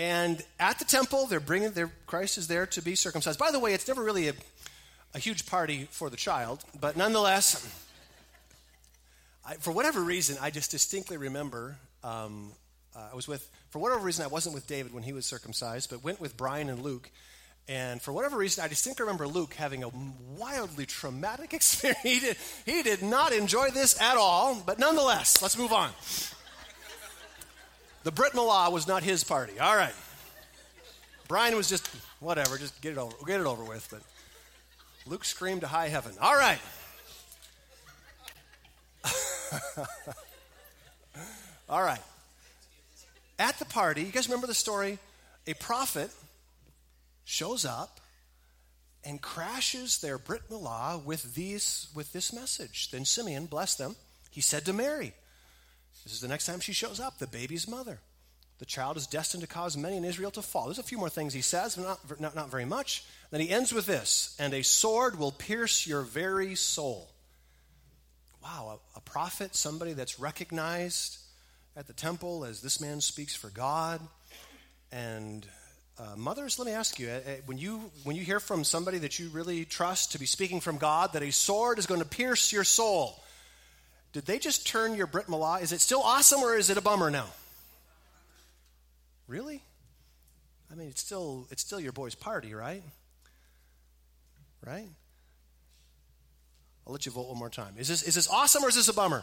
And 0.00 0.42
at 0.58 0.78
the 0.78 0.86
temple, 0.86 1.26
they're 1.26 1.40
bringing 1.40 1.72
their 1.72 1.92
Christ 2.06 2.38
is 2.38 2.48
there 2.48 2.64
to 2.68 2.80
be 2.80 2.94
circumcised. 2.94 3.38
By 3.38 3.50
the 3.50 3.58
way, 3.58 3.74
it's 3.74 3.86
never 3.86 4.02
really 4.02 4.28
a, 4.28 4.32
a 5.12 5.18
huge 5.18 5.44
party 5.44 5.88
for 5.90 6.08
the 6.08 6.16
child, 6.16 6.64
but 6.80 6.96
nonetheless, 6.96 7.68
I, 9.46 9.56
for 9.56 9.72
whatever 9.72 10.00
reason, 10.00 10.38
I 10.40 10.48
just 10.48 10.70
distinctly 10.70 11.18
remember 11.18 11.76
um, 12.02 12.52
uh, 12.96 13.10
I 13.12 13.14
was 13.14 13.28
with, 13.28 13.46
for 13.68 13.78
whatever 13.78 14.02
reason, 14.02 14.24
I 14.24 14.28
wasn't 14.28 14.54
with 14.54 14.66
David 14.66 14.94
when 14.94 15.02
he 15.02 15.12
was 15.12 15.26
circumcised, 15.26 15.90
but 15.90 16.02
went 16.02 16.18
with 16.18 16.34
Brian 16.34 16.70
and 16.70 16.82
Luke. 16.82 17.10
And 17.68 18.00
for 18.00 18.12
whatever 18.12 18.38
reason, 18.38 18.64
I 18.64 18.68
distinctly 18.68 19.02
remember 19.02 19.28
Luke 19.28 19.52
having 19.52 19.84
a 19.84 19.90
wildly 20.34 20.86
traumatic 20.86 21.52
experience. 21.52 22.00
he, 22.02 22.20
did, 22.20 22.36
he 22.64 22.82
did 22.82 23.02
not 23.02 23.34
enjoy 23.34 23.68
this 23.68 24.00
at 24.00 24.16
all, 24.16 24.62
but 24.64 24.78
nonetheless, 24.78 25.42
let's 25.42 25.58
move 25.58 25.74
on. 25.74 25.90
The 28.02 28.10
Brit 28.10 28.32
Milah 28.32 28.72
was 28.72 28.86
not 28.86 29.02
his 29.02 29.24
party. 29.24 29.58
All 29.58 29.76
right. 29.76 29.94
Brian 31.28 31.54
was 31.54 31.68
just, 31.68 31.86
whatever, 32.18 32.56
just 32.58 32.80
get 32.80 32.92
it 32.92 32.98
over, 32.98 33.14
get 33.26 33.40
it 33.40 33.46
over 33.46 33.62
with. 33.62 33.86
But 33.90 34.00
Luke 35.06 35.24
screamed 35.24 35.60
to 35.60 35.66
high 35.66 35.88
heaven. 35.88 36.12
All 36.20 36.34
right. 36.34 36.58
All 41.68 41.82
right. 41.82 42.00
At 43.38 43.58
the 43.58 43.64
party, 43.64 44.02
you 44.02 44.12
guys 44.12 44.28
remember 44.28 44.46
the 44.46 44.54
story? 44.54 44.98
A 45.46 45.54
prophet 45.54 46.10
shows 47.24 47.64
up 47.64 48.00
and 49.04 49.22
crashes 49.22 49.98
their 49.98 50.18
Brit 50.18 50.42
Milah 50.50 51.02
with, 51.04 51.34
these, 51.34 51.88
with 51.94 52.12
this 52.12 52.32
message. 52.32 52.90
Then 52.90 53.04
Simeon, 53.04 53.46
blessed 53.46 53.78
them, 53.78 53.96
he 54.30 54.40
said 54.40 54.64
to 54.66 54.72
Mary, 54.72 55.12
This 56.04 56.12
is 56.12 56.20
the 56.20 56.28
next 56.28 56.46
time 56.46 56.60
she 56.60 56.72
shows 56.72 57.00
up, 57.00 57.18
the 57.18 57.26
baby's 57.26 57.68
mother. 57.68 58.00
The 58.58 58.66
child 58.66 58.98
is 58.98 59.06
destined 59.06 59.42
to 59.42 59.46
cause 59.46 59.76
many 59.76 59.96
in 59.96 60.04
Israel 60.04 60.30
to 60.32 60.42
fall. 60.42 60.66
There's 60.66 60.78
a 60.78 60.82
few 60.82 60.98
more 60.98 61.08
things 61.08 61.32
he 61.32 61.40
says, 61.40 61.76
but 61.76 61.84
not, 61.84 62.20
not, 62.20 62.34
not 62.34 62.50
very 62.50 62.66
much. 62.66 63.04
Then 63.30 63.40
he 63.40 63.48
ends 63.48 63.72
with 63.72 63.86
this 63.86 64.36
And 64.38 64.52
a 64.52 64.62
sword 64.62 65.18
will 65.18 65.32
pierce 65.32 65.86
your 65.86 66.02
very 66.02 66.54
soul. 66.54 67.10
Wow, 68.42 68.80
a, 68.94 68.98
a 68.98 69.00
prophet, 69.00 69.54
somebody 69.54 69.92
that's 69.92 70.20
recognized 70.20 71.18
at 71.76 71.86
the 71.86 71.92
temple 71.92 72.44
as 72.44 72.60
this 72.60 72.80
man 72.80 73.00
speaks 73.00 73.34
for 73.34 73.48
God, 73.48 74.00
and 74.92 75.46
uh, 75.98 76.16
mothers, 76.16 76.58
let 76.58 76.66
me 76.66 76.72
ask 76.72 76.98
you: 76.98 77.08
uh, 77.10 77.12
uh, 77.12 77.34
when 77.46 77.58
you 77.58 77.90
when 78.04 78.16
you 78.16 78.22
hear 78.22 78.40
from 78.40 78.64
somebody 78.64 78.98
that 78.98 79.18
you 79.18 79.28
really 79.28 79.64
trust 79.64 80.12
to 80.12 80.18
be 80.18 80.26
speaking 80.26 80.60
from 80.60 80.78
God 80.78 81.12
that 81.12 81.22
a 81.22 81.30
sword 81.30 81.78
is 81.78 81.86
going 81.86 82.00
to 82.00 82.06
pierce 82.06 82.52
your 82.52 82.64
soul, 82.64 83.22
did 84.12 84.26
they 84.26 84.38
just 84.38 84.66
turn 84.66 84.94
your 84.94 85.06
Brit 85.06 85.26
Milah? 85.26 85.62
Is 85.62 85.72
it 85.72 85.80
still 85.80 86.02
awesome 86.02 86.40
or 86.40 86.56
is 86.56 86.70
it 86.70 86.76
a 86.76 86.80
bummer 86.80 87.10
now? 87.10 87.26
Really? 89.28 89.62
I 90.70 90.74
mean, 90.74 90.88
it's 90.88 91.00
still 91.00 91.46
it's 91.50 91.62
still 91.62 91.80
your 91.80 91.92
boy's 91.92 92.14
party, 92.14 92.54
right? 92.54 92.82
Right? 94.66 94.88
I'll 96.86 96.92
let 96.92 97.06
you 97.06 97.12
vote 97.12 97.28
one 97.28 97.38
more 97.38 97.50
time. 97.50 97.74
Is 97.78 97.88
this 97.88 98.02
is 98.02 98.16
this 98.16 98.28
awesome 98.28 98.64
or 98.64 98.68
is 98.68 98.74
this 98.74 98.88
a 98.88 98.94
bummer? 98.94 99.22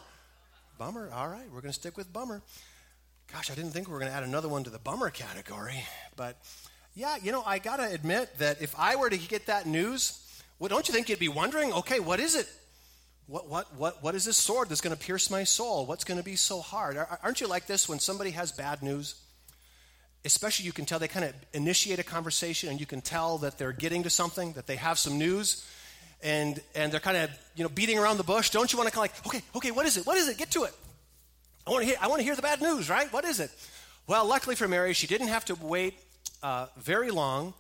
Bummer. 0.78 1.10
All 1.14 1.28
right, 1.28 1.46
we're 1.52 1.62
going 1.62 1.74
to 1.74 1.80
stick 1.80 1.98
with 1.98 2.12
bummer. 2.14 2.42
Gosh, 3.32 3.52
I 3.52 3.56
didn't 3.56 3.72
think 3.72 3.88
we 3.88 3.94
were 3.94 4.00
going 4.00 4.12
to 4.12 4.18
add 4.18 4.24
another 4.24 4.48
one 4.48 4.64
to 4.64 4.70
the 4.70 4.80
bummer 4.80 5.10
category, 5.10 5.84
but 6.16 6.38
yeah, 6.96 7.18
you 7.22 7.32
know, 7.32 7.44
I 7.46 7.60
got 7.60 7.78
to 7.78 7.92
admit 7.92 8.38
that 8.40 8.62
if 8.62 8.74
I 8.80 8.96
were 8.96 9.10
to 9.10 9.18
get 9.18 9.48
that 9.48 9.66
news, 9.66 10.24
well, 10.60 10.70
don't 10.70 10.88
you 10.88 10.94
think 10.94 11.10
you'd 11.10 11.20
be 11.20 11.28
wondering, 11.28 11.74
okay, 11.74 12.00
what 12.00 12.20
is 12.20 12.36
it? 12.36 12.48
What, 13.28 13.50
what, 13.50 13.76
what, 13.76 14.02
what 14.02 14.16
is 14.16 14.24
this 14.24 14.38
sword 14.38 14.70
that's 14.70 14.80
going 14.80 14.96
to 14.96 15.02
pierce 15.02 15.30
my 15.30 15.44
soul? 15.44 15.86
What's 15.86 16.06
going 16.06 16.18
to 16.18 16.24
be 16.24 16.38
so 16.38 16.62
hard? 16.62 16.98
Aren't 17.22 17.42
you 17.42 17.48
like 17.48 17.68
this 17.68 17.90
when 17.90 18.00
somebody 18.00 18.32
has 18.32 18.54
bad 18.54 18.82
news? 18.82 19.16
Especially, 20.24 20.66
you 20.66 20.72
can 20.72 20.86
tell 20.86 20.98
they 20.98 21.10
kind 21.10 21.26
of 21.26 21.34
initiate 21.54 22.00
a 22.00 22.04
conversation 22.04 22.70
and 22.70 22.80
you 22.80 22.86
can 22.86 23.02
tell 23.02 23.38
that 23.40 23.58
they're 23.58 23.74
getting 23.74 24.04
to 24.04 24.10
something, 24.10 24.54
that 24.54 24.66
they 24.66 24.78
have 24.78 24.98
some 24.98 25.18
news, 25.18 25.68
and, 26.24 26.62
and 26.74 26.92
they're 26.92 27.02
kind 27.02 27.18
of 27.18 27.30
you 27.56 27.64
know, 27.64 27.70
beating 27.70 28.00
around 28.00 28.18
the 28.18 28.24
bush. 28.24 28.50
Don't 28.50 28.72
you 28.72 28.78
want 28.78 28.90
to 28.90 28.96
kind 28.96 29.10
of 29.10 29.16
like, 29.26 29.36
okay, 29.36 29.46
okay, 29.56 29.72
what 29.72 29.86
is 29.86 29.98
it? 29.98 30.06
What 30.06 30.18
is 30.18 30.30
it? 30.30 30.38
Get 30.38 30.52
to 30.52 30.64
it. 30.64 30.74
I 31.66 31.70
want 31.70 31.84
to 31.84 31.88
hear, 31.88 31.98
I 32.02 32.08
want 32.08 32.20
to 32.20 32.24
hear 32.24 32.36
the 32.36 32.42
bad 32.42 32.62
news, 32.62 32.90
right? 32.90 33.12
What 33.12 33.26
is 33.26 33.42
it? 33.42 33.52
Well, 34.08 34.26
luckily 34.26 34.56
for 34.56 34.70
Mary, 34.70 34.94
she 34.94 35.06
didn't 35.06 35.28
have 35.28 35.44
to 35.46 35.56
wait 35.56 35.96
uh, 36.42 36.68
very 36.78 37.12
long 37.12 37.54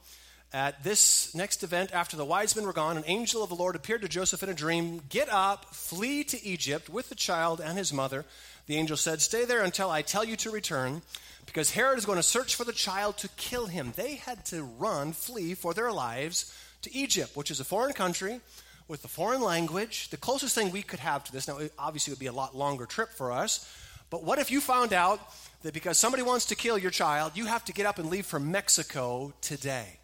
at 0.54 0.84
this 0.84 1.36
next 1.36 1.64
event, 1.64 1.92
after 1.94 2.16
the 2.16 2.26
wise 2.26 2.56
men 2.56 2.66
were 2.66 2.74
gone, 2.74 2.98
an 2.98 3.04
angel 3.06 3.44
of 3.44 3.50
the 3.50 3.56
Lord 3.56 3.76
appeared 3.76 4.02
to 4.02 4.08
Joseph 4.08 4.44
in 4.44 4.50
a 4.50 4.54
dream. 4.54 5.02
Get 5.10 5.30
up, 5.30 5.74
flee 5.74 6.24
to 6.26 6.44
Egypt 6.44 6.90
with 6.90 7.10
the 7.10 7.16
child 7.16 7.60
and 7.60 7.78
his 7.78 7.92
mother. 7.92 8.26
The 8.66 8.78
angel 8.78 8.98
said, 8.98 9.22
Stay 9.22 9.46
there 9.46 9.64
until 9.64 9.90
I 9.90 10.02
tell 10.02 10.24
you 10.24 10.36
to 10.38 10.52
return, 10.52 11.02
because 11.46 11.72
Herod 11.72 11.98
is 11.98 12.06
going 12.06 12.18
to 12.18 12.24
search 12.24 12.56
for 12.56 12.64
the 12.64 12.72
child 12.72 13.18
to 13.20 13.30
kill 13.30 13.68
him. 13.68 13.94
They 13.96 14.16
had 14.16 14.46
to 14.46 14.64
run, 14.64 15.12
flee 15.12 15.54
for 15.54 15.74
their 15.74 15.92
lives 15.92 16.54
to 16.82 16.96
Egypt, 16.96 17.36
which 17.36 17.52
is 17.52 17.60
a 17.60 17.66
foreign 17.66 17.94
country 17.94 18.40
with 18.88 19.04
a 19.04 19.10
foreign 19.10 19.42
language. 19.42 20.10
The 20.10 20.18
closest 20.18 20.56
thing 20.56 20.72
we 20.72 20.82
could 20.82 21.00
have 21.00 21.24
to 21.26 21.32
this, 21.32 21.48
now, 21.48 21.60
obviously, 21.78 22.12
would 22.12 22.20
be 22.20 22.28
a 22.28 22.32
lot 22.34 22.56
longer 22.56 22.86
trip 22.86 23.12
for 23.12 23.32
us, 23.32 23.70
but 24.10 24.24
what 24.24 24.40
if 24.40 24.52
you 24.52 24.62
found 24.62 24.94
out 24.94 25.20
that 25.64 25.74
because 25.74 25.98
somebody 25.98 26.24
wants 26.24 26.46
to 26.46 26.56
kill 26.56 26.78
your 26.78 26.92
child, 26.92 27.34
you 27.36 27.46
have 27.46 27.66
to 27.66 27.74
get 27.74 27.86
up 27.86 28.00
and 28.00 28.10
leave 28.10 28.26
for 28.26 28.40
Mexico 28.40 29.34
today? 29.42 30.00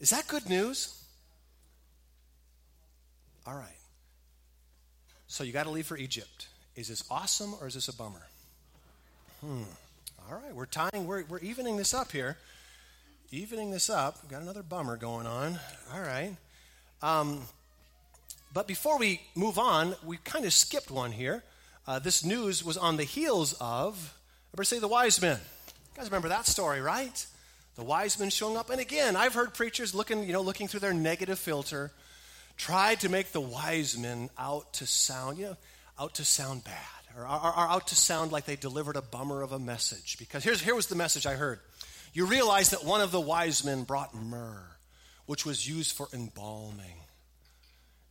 Is 0.00 0.10
that 0.10 0.26
good 0.26 0.48
news? 0.48 0.96
All 3.46 3.54
right. 3.54 3.68
So 5.28 5.44
you 5.44 5.52
got 5.52 5.64
to 5.64 5.70
leave 5.70 5.86
for 5.86 5.96
Egypt. 5.96 6.48
Is 6.74 6.88
this 6.88 7.04
awesome 7.10 7.54
or 7.60 7.66
is 7.66 7.74
this 7.74 7.88
a 7.88 7.96
bummer? 7.96 8.26
Hmm. 9.40 9.62
All 10.28 10.36
right, 10.36 10.54
we're 10.54 10.66
tying, 10.66 11.06
we're, 11.06 11.24
we're 11.28 11.38
evening 11.38 11.76
this 11.76 11.92
up 11.92 12.12
here. 12.12 12.36
Evening 13.30 13.70
this 13.70 13.90
up. 13.90 14.18
We've 14.22 14.30
got 14.30 14.42
another 14.42 14.62
bummer 14.62 14.96
going 14.96 15.26
on. 15.26 15.58
All 15.92 16.00
right. 16.00 16.36
Um, 17.02 17.42
but 18.52 18.66
before 18.66 18.98
we 18.98 19.20
move 19.34 19.58
on, 19.58 19.94
we 20.04 20.18
kind 20.18 20.44
of 20.44 20.52
skipped 20.52 20.90
one 20.90 21.12
here. 21.12 21.42
Uh, 21.86 21.98
this 21.98 22.24
news 22.24 22.64
was 22.64 22.76
on 22.76 22.96
the 22.96 23.04
heels 23.04 23.54
of, 23.60 24.16
ever 24.54 24.64
say 24.64 24.78
the 24.78 24.88
wise 24.88 25.20
men? 25.20 25.38
You 25.66 25.96
guys 25.96 26.06
remember 26.06 26.28
that 26.28 26.46
story, 26.46 26.80
right? 26.80 27.26
The 27.80 27.86
wise 27.86 28.18
men 28.18 28.28
showing 28.28 28.58
up. 28.58 28.68
And 28.68 28.78
again, 28.78 29.16
I've 29.16 29.32
heard 29.32 29.54
preachers 29.54 29.94
looking, 29.94 30.24
you 30.24 30.34
know, 30.34 30.42
looking 30.42 30.68
through 30.68 30.80
their 30.80 30.92
negative 30.92 31.38
filter, 31.38 31.90
tried 32.58 33.00
to 33.00 33.08
make 33.08 33.32
the 33.32 33.40
wise 33.40 33.96
men 33.96 34.28
out 34.38 34.74
to 34.74 34.86
sound, 34.86 35.38
you 35.38 35.46
know, 35.46 35.56
out 35.98 36.16
to 36.16 36.24
sound 36.26 36.62
bad, 36.62 37.16
or, 37.16 37.24
are 37.24 37.68
out 37.70 37.86
to 37.86 37.96
sound 37.96 38.32
like 38.32 38.44
they 38.44 38.56
delivered 38.56 38.96
a 38.96 39.02
bummer 39.02 39.40
of 39.40 39.52
a 39.52 39.58
message. 39.58 40.18
Because 40.18 40.44
here's 40.44 40.60
here 40.60 40.74
was 40.74 40.88
the 40.88 40.94
message 40.94 41.26
I 41.26 41.36
heard. 41.36 41.58
You 42.12 42.26
realize 42.26 42.70
that 42.70 42.84
one 42.84 43.00
of 43.00 43.12
the 43.12 43.20
wise 43.20 43.64
men 43.64 43.84
brought 43.84 44.14
myrrh, 44.14 44.66
which 45.24 45.46
was 45.46 45.66
used 45.66 45.96
for 45.96 46.06
embalming. 46.12 46.98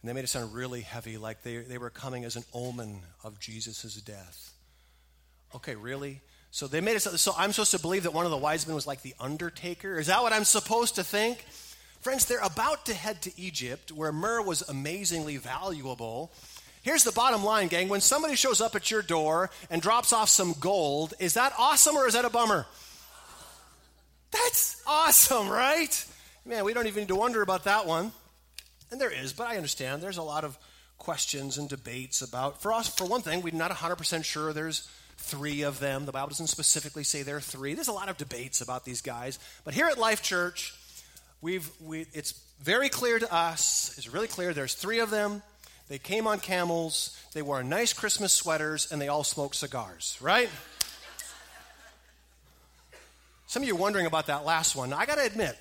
And 0.01 0.09
they 0.09 0.13
made 0.13 0.23
it 0.23 0.29
sound 0.29 0.51
really 0.51 0.81
heavy, 0.81 1.19
like 1.19 1.43
they, 1.43 1.57
they 1.57 1.77
were 1.77 1.91
coming 1.91 2.25
as 2.25 2.35
an 2.35 2.43
omen 2.55 3.01
of 3.23 3.39
Jesus' 3.39 3.93
death. 4.01 4.51
Okay, 5.53 5.75
really? 5.75 6.21
So 6.51 6.67
they 6.67 6.81
made 6.81 6.95
it 6.95 7.01
so, 7.01 7.11
so 7.15 7.33
I'm 7.37 7.51
supposed 7.51 7.71
to 7.71 7.79
believe 7.79 8.03
that 8.03 8.13
one 8.13 8.25
of 8.25 8.31
the 8.31 8.37
wise 8.37 8.65
men 8.65 8.75
was 8.75 8.87
like 8.87 9.01
the 9.01 9.15
undertaker? 9.19 9.99
Is 9.99 10.07
that 10.07 10.21
what 10.23 10.33
I'm 10.33 10.43
supposed 10.43 10.95
to 10.95 11.03
think? 11.03 11.45
Friends, 12.01 12.25
they're 12.25 12.39
about 12.39 12.85
to 12.85 12.93
head 12.93 13.21
to 13.23 13.39
Egypt 13.39 13.91
where 13.91 14.11
myrrh 14.11 14.41
was 14.41 14.61
amazingly 14.67 15.37
valuable. 15.37 16.31
Here's 16.81 17.03
the 17.03 17.11
bottom 17.11 17.43
line, 17.43 17.67
gang. 17.67 17.89
When 17.89 18.01
somebody 18.01 18.35
shows 18.35 18.61
up 18.61 18.75
at 18.75 18.89
your 18.89 19.01
door 19.01 19.49
and 19.69 19.81
drops 19.81 20.13
off 20.13 20.29
some 20.29 20.53
gold, 20.59 21.13
is 21.19 21.33
that 21.33 21.53
awesome 21.57 21.97
or 21.97 22.07
is 22.07 22.13
that 22.13 22.25
a 22.25 22.29
bummer? 22.29 22.65
That's 24.31 24.81
awesome, 24.87 25.49
right? 25.49 26.05
Man, 26.45 26.63
we 26.63 26.73
don't 26.73 26.87
even 26.87 27.01
need 27.01 27.09
to 27.09 27.15
wonder 27.15 27.41
about 27.41 27.65
that 27.65 27.85
one. 27.85 28.11
And 28.91 28.99
there 28.99 29.11
is, 29.11 29.33
but 29.33 29.47
I 29.47 29.57
understand 29.57 30.01
there's 30.01 30.17
a 30.17 30.23
lot 30.23 30.43
of 30.43 30.57
questions 30.97 31.57
and 31.57 31.67
debates 31.69 32.21
about. 32.21 32.61
For 32.61 32.71
us, 32.73 32.87
for 32.87 33.05
one 33.05 33.21
thing, 33.21 33.41
we're 33.41 33.53
not 33.53 33.71
100% 33.71 34.23
sure 34.23 34.53
there's 34.53 34.89
three 35.19 35.61
of 35.61 35.79
them. 35.79 36.05
The 36.05 36.11
Bible 36.11 36.29
doesn't 36.29 36.47
specifically 36.47 37.03
say 37.03 37.23
there 37.23 37.37
are 37.37 37.41
three. 37.41 37.73
There's 37.75 37.87
a 37.87 37.93
lot 37.93 38.09
of 38.09 38.17
debates 38.17 38.61
about 38.61 38.85
these 38.85 39.01
guys. 39.01 39.37
But 39.63 39.73
here 39.73 39.87
at 39.87 39.97
Life 39.97 40.21
Church, 40.23 40.73
we've, 41.41 41.69
we, 41.79 42.05
it's 42.13 42.31
very 42.61 42.89
clear 42.89 43.19
to 43.19 43.33
us, 43.33 43.93
it's 43.97 44.11
really 44.11 44.27
clear 44.27 44.53
there's 44.53 44.73
three 44.73 44.99
of 44.99 45.09
them. 45.09 45.43
They 45.87 45.97
came 45.97 46.27
on 46.27 46.39
camels, 46.39 47.17
they 47.33 47.41
wore 47.41 47.63
nice 47.63 47.93
Christmas 47.93 48.31
sweaters, 48.31 48.91
and 48.91 49.01
they 49.01 49.07
all 49.07 49.23
smoked 49.23 49.55
cigars, 49.55 50.17
right? 50.21 50.49
Some 53.47 53.63
of 53.63 53.67
you 53.67 53.75
are 53.75 53.79
wondering 53.79 54.05
about 54.05 54.27
that 54.27 54.45
last 54.45 54.75
one. 54.75 54.93
I 54.93 55.07
got 55.07 55.15
to 55.15 55.25
admit, 55.25 55.57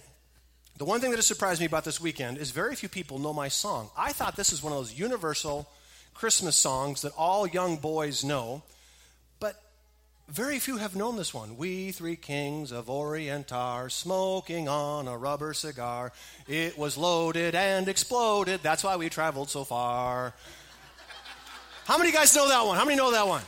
the 0.77 0.85
one 0.85 1.01
thing 1.01 1.11
that 1.11 1.17
has 1.17 1.27
surprised 1.27 1.61
me 1.61 1.67
about 1.67 1.85
this 1.85 2.01
weekend 2.01 2.37
is 2.37 2.51
very 2.51 2.77
few 2.77 2.89
people 2.89 3.19
know 3.19 3.33
my 3.33 3.49
song. 3.49 3.91
I 3.97 4.13
thought 4.13 4.37
this 4.37 4.53
is 4.53 4.63
one 4.63 4.73
of 4.73 4.79
those 4.79 4.99
universal 4.99 5.69
Christmas 6.13 6.57
songs 6.57 7.03
that 7.03 7.13
all 7.17 7.47
young 7.47 7.77
boys 7.77 8.23
know. 8.25 8.63
Very 10.29 10.59
few 10.59 10.77
have 10.77 10.95
known 10.95 11.17
this 11.17 11.33
one. 11.33 11.57
We 11.57 11.91
three 11.91 12.15
kings 12.15 12.71
of 12.71 12.91
Orient 12.91 13.51
are 13.51 13.89
smoking 13.89 14.69
on 14.69 15.09
a 15.09 15.17
rubber 15.17 15.55
cigar. 15.55 16.13
It 16.47 16.77
was 16.77 16.99
loaded 16.99 17.55
and 17.55 17.89
exploded. 17.89 18.61
That's 18.63 18.85
why 18.85 18.97
we 18.97 19.09
traveled 19.09 19.49
so 19.49 19.65
far. 19.65 20.35
How 21.87 21.97
many 21.97 22.13
guys 22.13 22.37
know 22.37 22.47
that 22.47 22.67
one? 22.67 22.77
How 22.77 22.85
many 22.85 22.99
know 22.99 23.11
that 23.11 23.27
one? 23.27 23.41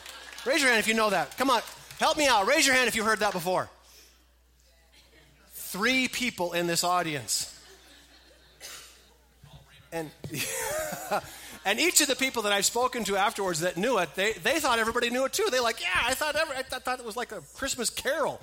Raise 0.47 0.63
your 0.63 0.71
hand 0.71 0.81
if 0.81 0.89
you 0.89 0.95
know 0.95 1.11
that. 1.11 1.37
Come 1.37 1.51
on, 1.51 1.61
help 1.99 2.17
me 2.17 2.27
out. 2.27 2.47
Raise 2.47 2.67
your 2.67 2.75
hand 2.75 2.89
if 2.89 2.97
you 2.97 3.05
heard 3.05 3.19
that 3.19 3.35
before. 3.35 3.69
Three 5.53 6.09
people 6.09 6.55
in 6.55 6.67
this 6.67 6.83
audience. 6.83 7.55
And 9.93 10.11
And 11.65 11.79
each 11.79 12.01
of 12.01 12.07
the 12.07 12.17
people 12.17 12.43
that 12.43 12.53
I've 12.53 12.65
spoken 12.65 13.05
to 13.05 13.17
afterwards 13.17 13.61
that 13.61 13.77
knew 13.77 13.99
it, 13.99 14.15
they, 14.15 14.33
they 14.33 14.61
thought 14.61 14.79
everybody 14.79 15.11
knew 15.11 15.27
it 15.27 15.33
too. 15.33 15.47
They're 15.51 15.63
like, 15.63 15.81
yeah, 15.81 15.89
I 16.05 16.15
thought, 16.15 16.35
every, 16.35 16.57
I 16.57 16.63
thought 16.63 16.99
it 16.99 17.05
was 17.05 17.17
like 17.17 17.33
a 17.33 17.43
Christmas 17.55 17.91
carol. 17.91 18.41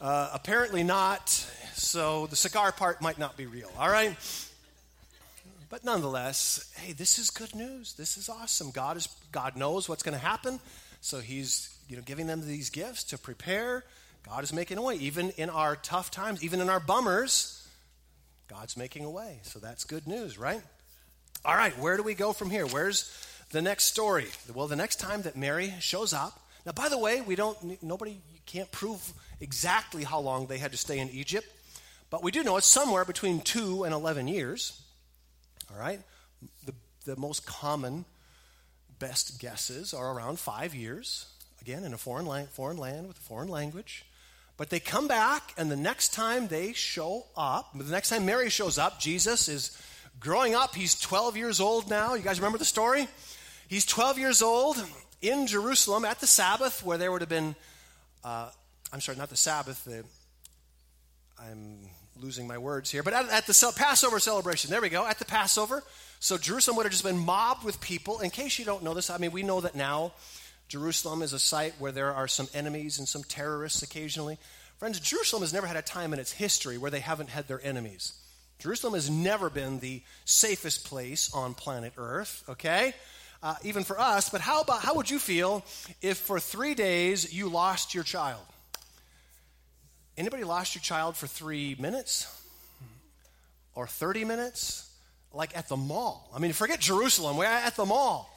Uh, 0.00 0.30
apparently 0.32 0.82
not. 0.82 1.28
So 1.74 2.26
the 2.28 2.36
cigar 2.36 2.72
part 2.72 3.02
might 3.02 3.18
not 3.18 3.36
be 3.36 3.46
real, 3.46 3.70
all 3.78 3.90
right? 3.90 4.16
But 5.68 5.84
nonetheless, 5.84 6.72
hey, 6.76 6.92
this 6.92 7.18
is 7.18 7.30
good 7.30 7.54
news. 7.54 7.92
This 7.94 8.16
is 8.16 8.28
awesome. 8.28 8.70
God 8.70 8.96
is 8.96 9.08
God 9.30 9.56
knows 9.56 9.88
what's 9.88 10.02
going 10.02 10.18
to 10.18 10.24
happen. 10.24 10.58
So 11.00 11.20
he's, 11.20 11.74
you 11.88 11.96
know, 11.96 12.02
giving 12.02 12.26
them 12.26 12.46
these 12.46 12.70
gifts 12.70 13.04
to 13.04 13.18
prepare. 13.18 13.84
God 14.28 14.42
is 14.44 14.52
making 14.52 14.78
a 14.78 14.82
way 14.82 14.96
even 14.96 15.30
in 15.30 15.48
our 15.48 15.76
tough 15.76 16.10
times, 16.10 16.42
even 16.42 16.60
in 16.60 16.68
our 16.68 16.80
bummers. 16.80 17.68
God's 18.48 18.76
making 18.76 19.04
a 19.04 19.10
way. 19.10 19.40
So 19.42 19.58
that's 19.60 19.84
good 19.84 20.08
news, 20.08 20.38
right? 20.38 20.62
All 21.42 21.56
right, 21.56 21.76
where 21.78 21.96
do 21.96 22.02
we 22.02 22.14
go 22.14 22.34
from 22.34 22.50
here? 22.50 22.66
Where's 22.66 23.10
the 23.50 23.62
next 23.62 23.84
story? 23.84 24.26
Well, 24.52 24.66
the 24.66 24.76
next 24.76 24.96
time 24.96 25.22
that 25.22 25.36
Mary 25.36 25.72
shows 25.80 26.12
up. 26.12 26.38
Now, 26.66 26.72
by 26.72 26.90
the 26.90 26.98
way, 26.98 27.22
we 27.22 27.34
don't, 27.34 27.82
nobody 27.82 28.18
can't 28.44 28.70
prove 28.70 29.00
exactly 29.40 30.04
how 30.04 30.20
long 30.20 30.46
they 30.46 30.58
had 30.58 30.72
to 30.72 30.76
stay 30.76 30.98
in 30.98 31.08
Egypt, 31.08 31.46
but 32.10 32.22
we 32.22 32.30
do 32.30 32.42
know 32.42 32.58
it's 32.58 32.66
somewhere 32.66 33.06
between 33.06 33.40
two 33.40 33.84
and 33.84 33.94
11 33.94 34.28
years. 34.28 34.82
All 35.72 35.80
right? 35.80 36.00
The, 36.66 36.74
the 37.06 37.16
most 37.16 37.46
common, 37.46 38.04
best 38.98 39.40
guesses 39.40 39.94
are 39.94 40.12
around 40.12 40.38
five 40.38 40.74
years, 40.74 41.24
again, 41.62 41.84
in 41.84 41.94
a 41.94 41.98
foreign, 41.98 42.26
land, 42.26 42.50
foreign 42.50 42.76
land 42.76 43.08
with 43.08 43.16
a 43.16 43.22
foreign 43.22 43.48
language. 43.48 44.04
But 44.58 44.68
they 44.68 44.78
come 44.78 45.08
back, 45.08 45.54
and 45.56 45.70
the 45.70 45.76
next 45.76 46.12
time 46.12 46.48
they 46.48 46.74
show 46.74 47.24
up, 47.34 47.70
the 47.74 47.84
next 47.84 48.10
time 48.10 48.26
Mary 48.26 48.50
shows 48.50 48.76
up, 48.76 49.00
Jesus 49.00 49.48
is 49.48 49.80
growing 50.18 50.54
up, 50.54 50.74
he's 50.74 50.98
12 50.98 51.36
years 51.36 51.60
old 51.60 51.88
now. 51.88 52.14
You 52.14 52.22
guys 52.22 52.40
remember 52.40 52.58
the 52.58 52.64
story? 52.64 53.08
He's 53.68 53.84
12 53.86 54.18
years 54.18 54.42
old 54.42 54.82
in 55.22 55.46
Jerusalem 55.46 56.04
at 56.04 56.20
the 56.20 56.26
Sabbath, 56.26 56.84
where 56.84 56.98
there 56.98 57.12
would 57.12 57.20
have 57.20 57.28
been, 57.28 57.54
uh, 58.24 58.50
I'm 58.92 59.00
sorry, 59.00 59.18
not 59.18 59.30
the 59.30 59.36
Sabbath, 59.36 59.84
the, 59.84 60.04
I'm 61.38 61.78
losing 62.20 62.46
my 62.46 62.58
words 62.58 62.90
here, 62.90 63.02
but 63.02 63.12
at, 63.12 63.28
at 63.28 63.46
the 63.46 63.72
Passover 63.76 64.18
celebration, 64.18 64.70
there 64.70 64.80
we 64.80 64.88
go, 64.88 65.06
at 65.06 65.18
the 65.18 65.24
Passover. 65.24 65.82
So 66.18 66.36
Jerusalem 66.36 66.76
would 66.76 66.84
have 66.84 66.92
just 66.92 67.04
been 67.04 67.18
mobbed 67.18 67.64
with 67.64 67.80
people. 67.80 68.20
In 68.20 68.30
case 68.30 68.58
you 68.58 68.64
don't 68.64 68.82
know 68.82 68.92
this, 68.92 69.08
I 69.08 69.18
mean, 69.18 69.32
we 69.32 69.42
know 69.42 69.60
that 69.60 69.74
now 69.74 70.12
Jerusalem 70.68 71.22
is 71.22 71.32
a 71.32 71.38
site 71.38 71.74
where 71.78 71.92
there 71.92 72.12
are 72.12 72.28
some 72.28 72.48
enemies 72.52 72.98
and 72.98 73.08
some 73.08 73.24
terrorists 73.24 73.82
occasionally. 73.82 74.38
Friends, 74.78 75.00
Jerusalem 75.00 75.42
has 75.42 75.52
never 75.52 75.66
had 75.66 75.76
a 75.76 75.82
time 75.82 76.12
in 76.12 76.18
its 76.18 76.32
history 76.32 76.78
where 76.78 76.90
they 76.90 77.00
haven't 77.00 77.30
had 77.30 77.48
their 77.48 77.60
enemies. 77.64 78.14
Jerusalem 78.60 78.94
has 78.94 79.10
never 79.10 79.50
been 79.50 79.80
the 79.80 80.02
safest 80.24 80.84
place 80.84 81.32
on 81.32 81.54
planet 81.54 81.94
Earth, 81.96 82.44
okay? 82.48 82.94
Uh, 83.42 83.54
even 83.64 83.84
for 83.84 83.98
us. 83.98 84.28
But 84.28 84.42
how 84.42 84.60
about 84.60 84.82
how 84.82 84.94
would 84.96 85.10
you 85.10 85.18
feel 85.18 85.64
if 86.02 86.18
for 86.18 86.38
three 86.38 86.74
days 86.74 87.32
you 87.32 87.48
lost 87.48 87.94
your 87.94 88.04
child? 88.04 88.42
Anybody 90.16 90.44
lost 90.44 90.74
your 90.74 90.82
child 90.82 91.16
for 91.16 91.26
three 91.26 91.74
minutes 91.78 92.26
or 93.74 93.86
30 93.86 94.26
minutes? 94.26 94.86
Like 95.32 95.56
at 95.56 95.68
the 95.68 95.76
mall. 95.76 96.28
I 96.34 96.38
mean, 96.38 96.52
forget 96.52 96.80
Jerusalem, 96.80 97.36
we're 97.36 97.46
at 97.46 97.76
the 97.76 97.86
mall. 97.86 98.30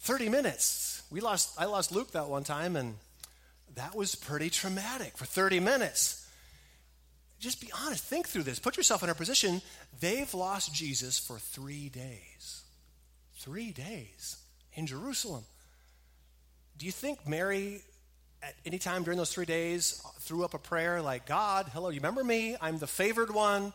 30 0.00 0.28
minutes. 0.28 1.02
We 1.10 1.20
lost, 1.20 1.54
I 1.58 1.64
lost 1.64 1.92
Luke 1.92 2.12
that 2.12 2.28
one 2.28 2.44
time, 2.44 2.76
and 2.76 2.96
that 3.76 3.94
was 3.94 4.14
pretty 4.14 4.50
traumatic 4.50 5.16
for 5.16 5.24
30 5.24 5.60
minutes. 5.60 6.23
Just 7.40 7.60
be 7.60 7.70
honest, 7.84 8.04
think 8.04 8.28
through 8.28 8.44
this. 8.44 8.58
Put 8.58 8.76
yourself 8.76 9.02
in 9.02 9.08
our 9.08 9.14
position. 9.14 9.60
They've 10.00 10.32
lost 10.32 10.74
Jesus 10.74 11.18
for 11.18 11.38
three 11.38 11.88
days. 11.88 12.62
Three 13.38 13.72
days 13.72 14.38
in 14.74 14.86
Jerusalem. 14.86 15.44
Do 16.78 16.86
you 16.86 16.92
think 16.92 17.28
Mary, 17.28 17.82
at 18.42 18.54
any 18.64 18.78
time 18.78 19.04
during 19.04 19.18
those 19.18 19.32
three 19.32 19.44
days, 19.44 20.02
threw 20.20 20.44
up 20.44 20.54
a 20.54 20.58
prayer 20.58 21.02
like, 21.02 21.26
God, 21.26 21.70
hello, 21.72 21.90
you 21.90 21.96
remember 21.96 22.24
me? 22.24 22.56
I'm 22.60 22.78
the 22.78 22.86
favored 22.86 23.32
one. 23.32 23.72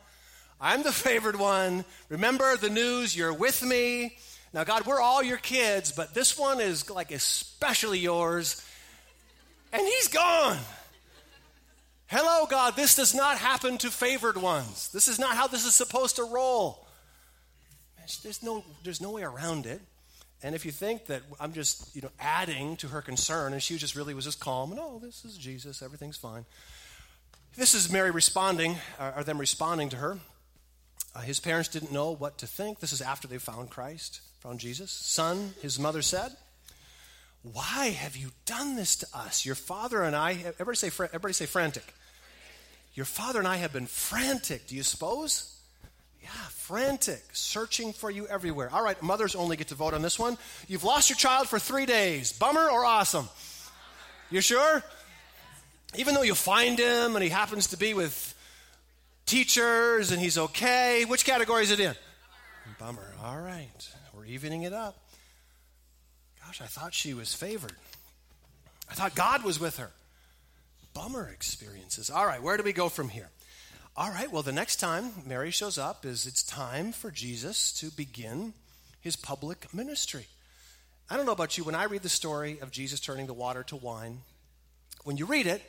I'm 0.59 0.83
the 0.83 0.91
favored 0.91 1.37
one. 1.37 1.85
Remember 2.09 2.57
the 2.57 2.69
news, 2.69 3.15
you're 3.15 3.33
with 3.33 3.63
me. 3.63 4.17
Now, 4.51 4.63
God, 4.63 4.87
we're 4.87 4.99
all 4.99 5.21
your 5.21 5.37
kids, 5.37 5.91
but 5.91 6.13
this 6.15 6.37
one 6.37 6.59
is 6.59 6.89
like 6.89 7.11
especially 7.11 7.99
yours 7.99 8.65
and 9.71 9.81
he's 9.85 10.07
gone. 10.07 10.57
Hello, 12.11 12.47
God, 12.47 12.75
this 12.75 12.95
does 12.95 13.13
not 13.13 13.37
happen 13.37 13.77
to 13.77 13.91
favored 13.91 14.35
ones. 14.35 14.91
This 14.91 15.07
is 15.07 15.19
not 15.19 15.35
how 15.35 15.45
this 15.45 15.63
is 15.63 15.75
supposed 15.75 16.15
to 16.15 16.23
roll. 16.23 16.87
There's 18.23 18.41
no, 18.41 18.63
there's 18.83 18.99
no 18.99 19.11
way 19.11 19.21
around 19.21 19.67
it. 19.67 19.79
And 20.41 20.55
if 20.55 20.65
you 20.65 20.71
think 20.71 21.05
that 21.05 21.21
I'm 21.39 21.53
just, 21.53 21.95
you 21.95 22.01
know, 22.01 22.09
adding 22.19 22.77
to 22.77 22.87
her 22.87 23.03
concern 23.03 23.53
and 23.53 23.61
she 23.61 23.77
just 23.77 23.95
really 23.95 24.15
was 24.15 24.25
just 24.25 24.39
calm, 24.39 24.71
and 24.71 24.79
oh, 24.79 24.99
this 24.99 25.23
is 25.23 25.37
Jesus, 25.37 25.83
everything's 25.83 26.17
fine. 26.17 26.45
This 27.55 27.75
is 27.75 27.91
Mary 27.91 28.09
responding, 28.09 28.77
or 28.99 29.23
them 29.23 29.37
responding 29.37 29.89
to 29.89 29.97
her. 29.97 30.17
Uh, 31.13 31.19
his 31.19 31.39
parents 31.39 31.69
didn't 31.69 31.91
know 31.91 32.09
what 32.09 32.39
to 32.39 32.47
think. 32.47 32.79
This 32.79 32.91
is 32.91 33.01
after 33.01 33.27
they 33.27 33.37
found 33.37 33.69
Christ, 33.69 34.21
found 34.39 34.59
Jesus. 34.59 34.89
Son, 34.89 35.53
his 35.61 35.77
mother 35.77 36.01
said, 36.01 36.31
why 37.43 37.89
have 37.89 38.17
you 38.17 38.31
done 38.47 38.75
this 38.75 38.95
to 38.97 39.07
us? 39.13 39.45
Your 39.45 39.55
father 39.55 40.01
and 40.01 40.15
I, 40.15 40.31
everybody 40.31 40.75
say, 40.75 40.87
everybody 40.87 41.33
say 41.33 41.45
frantic. 41.45 41.93
Your 42.93 43.05
father 43.05 43.39
and 43.39 43.47
I 43.47 43.57
have 43.57 43.71
been 43.71 43.85
frantic, 43.85 44.67
do 44.67 44.75
you 44.75 44.83
suppose? 44.83 45.55
Yeah, 46.21 46.29
frantic, 46.49 47.23
searching 47.33 47.93
for 47.93 48.11
you 48.11 48.27
everywhere. 48.27 48.69
All 48.71 48.83
right, 48.83 49.01
mothers 49.01 49.35
only 49.35 49.57
get 49.57 49.69
to 49.69 49.75
vote 49.75 49.93
on 49.93 50.01
this 50.01 50.19
one. 50.19 50.37
You've 50.67 50.83
lost 50.83 51.09
your 51.09 51.17
child 51.17 51.47
for 51.47 51.59
three 51.59 51.85
days. 51.85 52.33
Bummer 52.33 52.69
or 52.69 52.85
awesome? 52.85 53.29
You 54.29 54.41
sure? 54.41 54.83
Even 55.95 56.13
though 56.13 56.21
you 56.21 56.35
find 56.35 56.77
him 56.77 57.15
and 57.15 57.23
he 57.23 57.29
happens 57.29 57.67
to 57.67 57.77
be 57.77 57.93
with 57.93 58.35
teachers 59.25 60.11
and 60.11 60.21
he's 60.21 60.37
okay, 60.37 61.05
which 61.05 61.25
category 61.25 61.63
is 61.63 61.71
it 61.71 61.79
in? 61.79 61.95
Bummer. 62.79 63.13
All 63.23 63.39
right, 63.39 63.89
we're 64.13 64.25
evening 64.25 64.63
it 64.63 64.73
up. 64.73 64.97
Gosh, 66.45 66.61
I 66.61 66.65
thought 66.65 66.93
she 66.93 67.13
was 67.13 67.33
favored. 67.33 67.75
I 68.89 68.93
thought 68.93 69.15
God 69.15 69.43
was 69.43 69.59
with 69.59 69.77
her. 69.77 69.91
Bummer 70.93 71.29
experiences. 71.29 72.09
All 72.09 72.25
right, 72.25 72.41
where 72.41 72.57
do 72.57 72.63
we 72.63 72.73
go 72.73 72.89
from 72.89 73.09
here? 73.09 73.29
All 73.95 74.09
right, 74.09 74.31
well, 74.31 74.43
the 74.43 74.51
next 74.51 74.77
time 74.77 75.11
Mary 75.25 75.51
shows 75.51 75.77
up 75.77 76.05
is 76.05 76.25
it's 76.25 76.43
time 76.43 76.91
for 76.91 77.11
Jesus 77.11 77.71
to 77.79 77.91
begin 77.91 78.53
his 79.01 79.15
public 79.15 79.73
ministry. 79.73 80.27
I 81.09 81.17
don't 81.17 81.25
know 81.25 81.31
about 81.31 81.57
you, 81.57 81.63
when 81.63 81.75
I 81.75 81.85
read 81.85 82.03
the 82.03 82.09
story 82.09 82.59
of 82.61 82.71
Jesus 82.71 82.99
turning 82.99 83.27
the 83.27 83.33
water 83.33 83.63
to 83.63 83.75
wine, 83.75 84.19
when 85.03 85.17
you 85.17 85.25
read 85.25 85.47
it, 85.47 85.61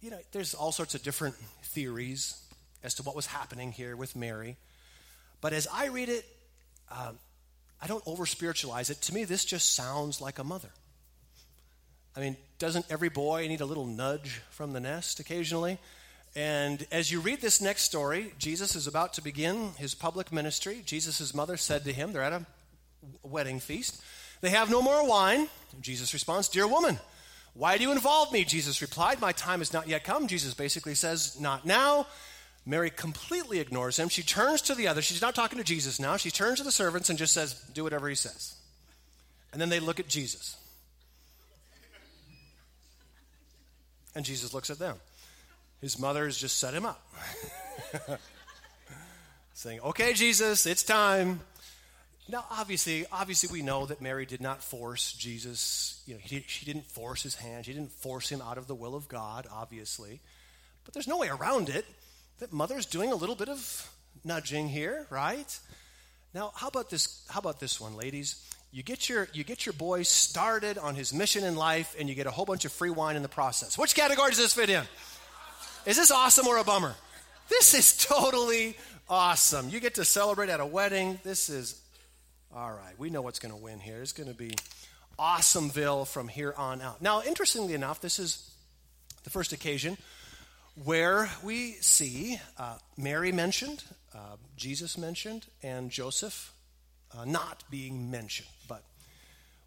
you 0.00 0.10
know, 0.10 0.18
there's 0.32 0.54
all 0.54 0.72
sorts 0.72 0.94
of 0.94 1.02
different 1.02 1.34
theories 1.62 2.40
as 2.82 2.94
to 2.94 3.02
what 3.02 3.14
was 3.14 3.26
happening 3.26 3.70
here 3.70 3.96
with 3.96 4.16
Mary. 4.16 4.56
But 5.40 5.52
as 5.52 5.68
I 5.72 5.88
read 5.88 6.08
it, 6.08 6.24
um, 6.90 7.18
I 7.82 7.86
don't 7.86 8.02
over 8.06 8.26
spiritualize 8.26 8.90
it. 8.90 9.00
To 9.02 9.14
me, 9.14 9.24
this 9.24 9.44
just 9.44 9.74
sounds 9.74 10.20
like 10.20 10.38
a 10.38 10.44
mother. 10.44 10.70
I 12.16 12.20
mean, 12.20 12.36
doesn't 12.58 12.86
every 12.90 13.08
boy 13.08 13.46
need 13.48 13.60
a 13.60 13.66
little 13.66 13.86
nudge 13.86 14.40
from 14.50 14.72
the 14.72 14.80
nest 14.80 15.20
occasionally? 15.20 15.78
And 16.36 16.86
as 16.92 17.10
you 17.10 17.20
read 17.20 17.40
this 17.40 17.60
next 17.60 17.82
story, 17.82 18.32
Jesus 18.38 18.76
is 18.76 18.86
about 18.86 19.14
to 19.14 19.22
begin 19.22 19.70
his 19.78 19.94
public 19.94 20.32
ministry. 20.32 20.82
Jesus' 20.84 21.34
mother 21.34 21.56
said 21.56 21.84
to 21.84 21.92
him, 21.92 22.12
they're 22.12 22.22
at 22.22 22.32
a 22.32 22.46
wedding 23.22 23.60
feast, 23.60 24.00
they 24.40 24.50
have 24.50 24.70
no 24.70 24.80
more 24.80 25.06
wine. 25.06 25.48
Jesus 25.80 26.12
responds, 26.12 26.48
Dear 26.48 26.66
woman, 26.66 26.98
why 27.54 27.76
do 27.76 27.82
you 27.82 27.92
involve 27.92 28.32
me? 28.32 28.44
Jesus 28.44 28.80
replied, 28.80 29.20
My 29.20 29.32
time 29.32 29.58
has 29.58 29.72
not 29.72 29.88
yet 29.88 30.04
come. 30.04 30.28
Jesus 30.28 30.54
basically 30.54 30.94
says, 30.94 31.38
Not 31.40 31.66
now. 31.66 32.06
Mary 32.66 32.90
completely 32.90 33.58
ignores 33.58 33.98
him. 33.98 34.08
She 34.08 34.22
turns 34.22 34.60
to 34.62 34.74
the 34.74 34.86
other. 34.86 35.02
She's 35.02 35.22
not 35.22 35.34
talking 35.34 35.58
to 35.58 35.64
Jesus 35.64 35.98
now. 35.98 36.16
She 36.16 36.30
turns 36.30 36.58
to 36.58 36.64
the 36.64 36.72
servants 36.72 37.08
and 37.08 37.18
just 37.18 37.32
says, 37.32 37.54
Do 37.74 37.84
whatever 37.84 38.08
he 38.08 38.14
says. 38.14 38.54
And 39.52 39.60
then 39.60 39.68
they 39.68 39.80
look 39.80 39.98
at 39.98 40.08
Jesus. 40.08 40.56
And 44.14 44.24
Jesus 44.24 44.52
looks 44.52 44.70
at 44.70 44.78
them. 44.78 44.96
His 45.80 45.98
mother 45.98 46.24
has 46.24 46.36
just 46.36 46.58
set 46.58 46.74
him 46.74 46.84
up, 46.84 47.02
saying, 49.54 49.80
Okay, 49.80 50.12
Jesus, 50.12 50.66
it's 50.66 50.82
time. 50.82 51.40
Now, 52.28 52.44
obviously, 52.50 53.06
obviously, 53.10 53.48
we 53.50 53.64
know 53.64 53.86
that 53.86 54.00
Mary 54.00 54.24
did 54.24 54.40
not 54.40 54.62
force 54.62 55.12
Jesus. 55.12 56.02
You 56.06 56.14
know, 56.14 56.20
he, 56.22 56.44
she 56.46 56.64
didn't 56.64 56.86
force 56.86 57.22
his 57.22 57.34
hand. 57.34 57.66
She 57.66 57.72
didn't 57.72 57.90
force 57.90 58.28
him 58.30 58.40
out 58.40 58.56
of 58.56 58.68
the 58.68 58.74
will 58.74 58.94
of 58.94 59.08
God, 59.08 59.46
obviously. 59.50 60.20
But 60.84 60.94
there's 60.94 61.08
no 61.08 61.18
way 61.18 61.28
around 61.28 61.68
it 61.68 61.86
that 62.38 62.52
mother's 62.52 62.86
doing 62.86 63.10
a 63.10 63.16
little 63.16 63.34
bit 63.34 63.48
of 63.48 63.90
nudging 64.24 64.68
here, 64.68 65.06
right? 65.10 65.58
Now, 66.32 66.52
how 66.54 66.68
about 66.68 66.90
this? 66.90 67.26
How 67.28 67.40
about 67.40 67.58
this 67.58 67.80
one, 67.80 67.96
ladies? 67.96 68.46
You 68.72 68.82
get 68.84 69.08
your 69.08 69.28
you 69.32 69.42
get 69.42 69.66
your 69.66 69.72
boy 69.72 70.02
started 70.02 70.78
on 70.78 70.94
his 70.94 71.12
mission 71.12 71.42
in 71.44 71.56
life, 71.56 71.96
and 71.98 72.08
you 72.08 72.14
get 72.14 72.26
a 72.26 72.30
whole 72.30 72.44
bunch 72.44 72.64
of 72.64 72.72
free 72.72 72.90
wine 72.90 73.16
in 73.16 73.22
the 73.22 73.28
process. 73.28 73.76
Which 73.76 73.94
category 73.94 74.30
does 74.30 74.38
this 74.38 74.54
fit 74.54 74.70
in? 74.70 74.84
Is 75.86 75.96
this 75.96 76.10
awesome 76.10 76.46
or 76.46 76.58
a 76.58 76.64
bummer? 76.64 76.94
This 77.48 77.74
is 77.74 77.96
totally 77.96 78.76
awesome. 79.08 79.70
You 79.70 79.80
get 79.80 79.96
to 79.96 80.04
celebrate 80.04 80.50
at 80.50 80.60
a 80.60 80.66
wedding. 80.66 81.18
This 81.24 81.48
is 81.48 81.80
all 82.54 82.70
right. 82.70 82.96
We 82.96 83.10
know 83.10 83.22
what's 83.22 83.40
going 83.40 83.52
to 83.52 83.60
win 83.60 83.80
here. 83.80 84.00
It's 84.02 84.12
going 84.12 84.28
to 84.28 84.34
be 84.34 84.52
awesomeville 85.18 86.06
from 86.06 86.28
here 86.28 86.54
on 86.56 86.80
out. 86.80 87.02
Now, 87.02 87.22
interestingly 87.22 87.74
enough, 87.74 88.00
this 88.00 88.18
is 88.18 88.50
the 89.24 89.30
first 89.30 89.52
occasion 89.52 89.98
where 90.84 91.28
we 91.42 91.72
see 91.72 92.40
uh, 92.56 92.76
Mary 92.96 93.32
mentioned, 93.32 93.82
uh, 94.14 94.36
Jesus 94.56 94.96
mentioned, 94.96 95.46
and 95.62 95.90
Joseph 95.90 96.52
uh, 97.16 97.24
not 97.24 97.64
being 97.70 98.10
mentioned. 98.10 98.48
But 98.68 98.82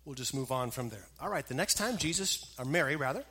we'll 0.06 0.16
just 0.16 0.34
move 0.34 0.52
on 0.52 0.72
from 0.72 0.90
there. 0.90 1.06
All 1.22 1.30
right, 1.30 1.46
the 1.46 1.54
next 1.54 1.76
time 1.76 1.98
Jesus, 1.98 2.54
or 2.58 2.66
Mary 2.66 2.96
rather, 2.96 3.24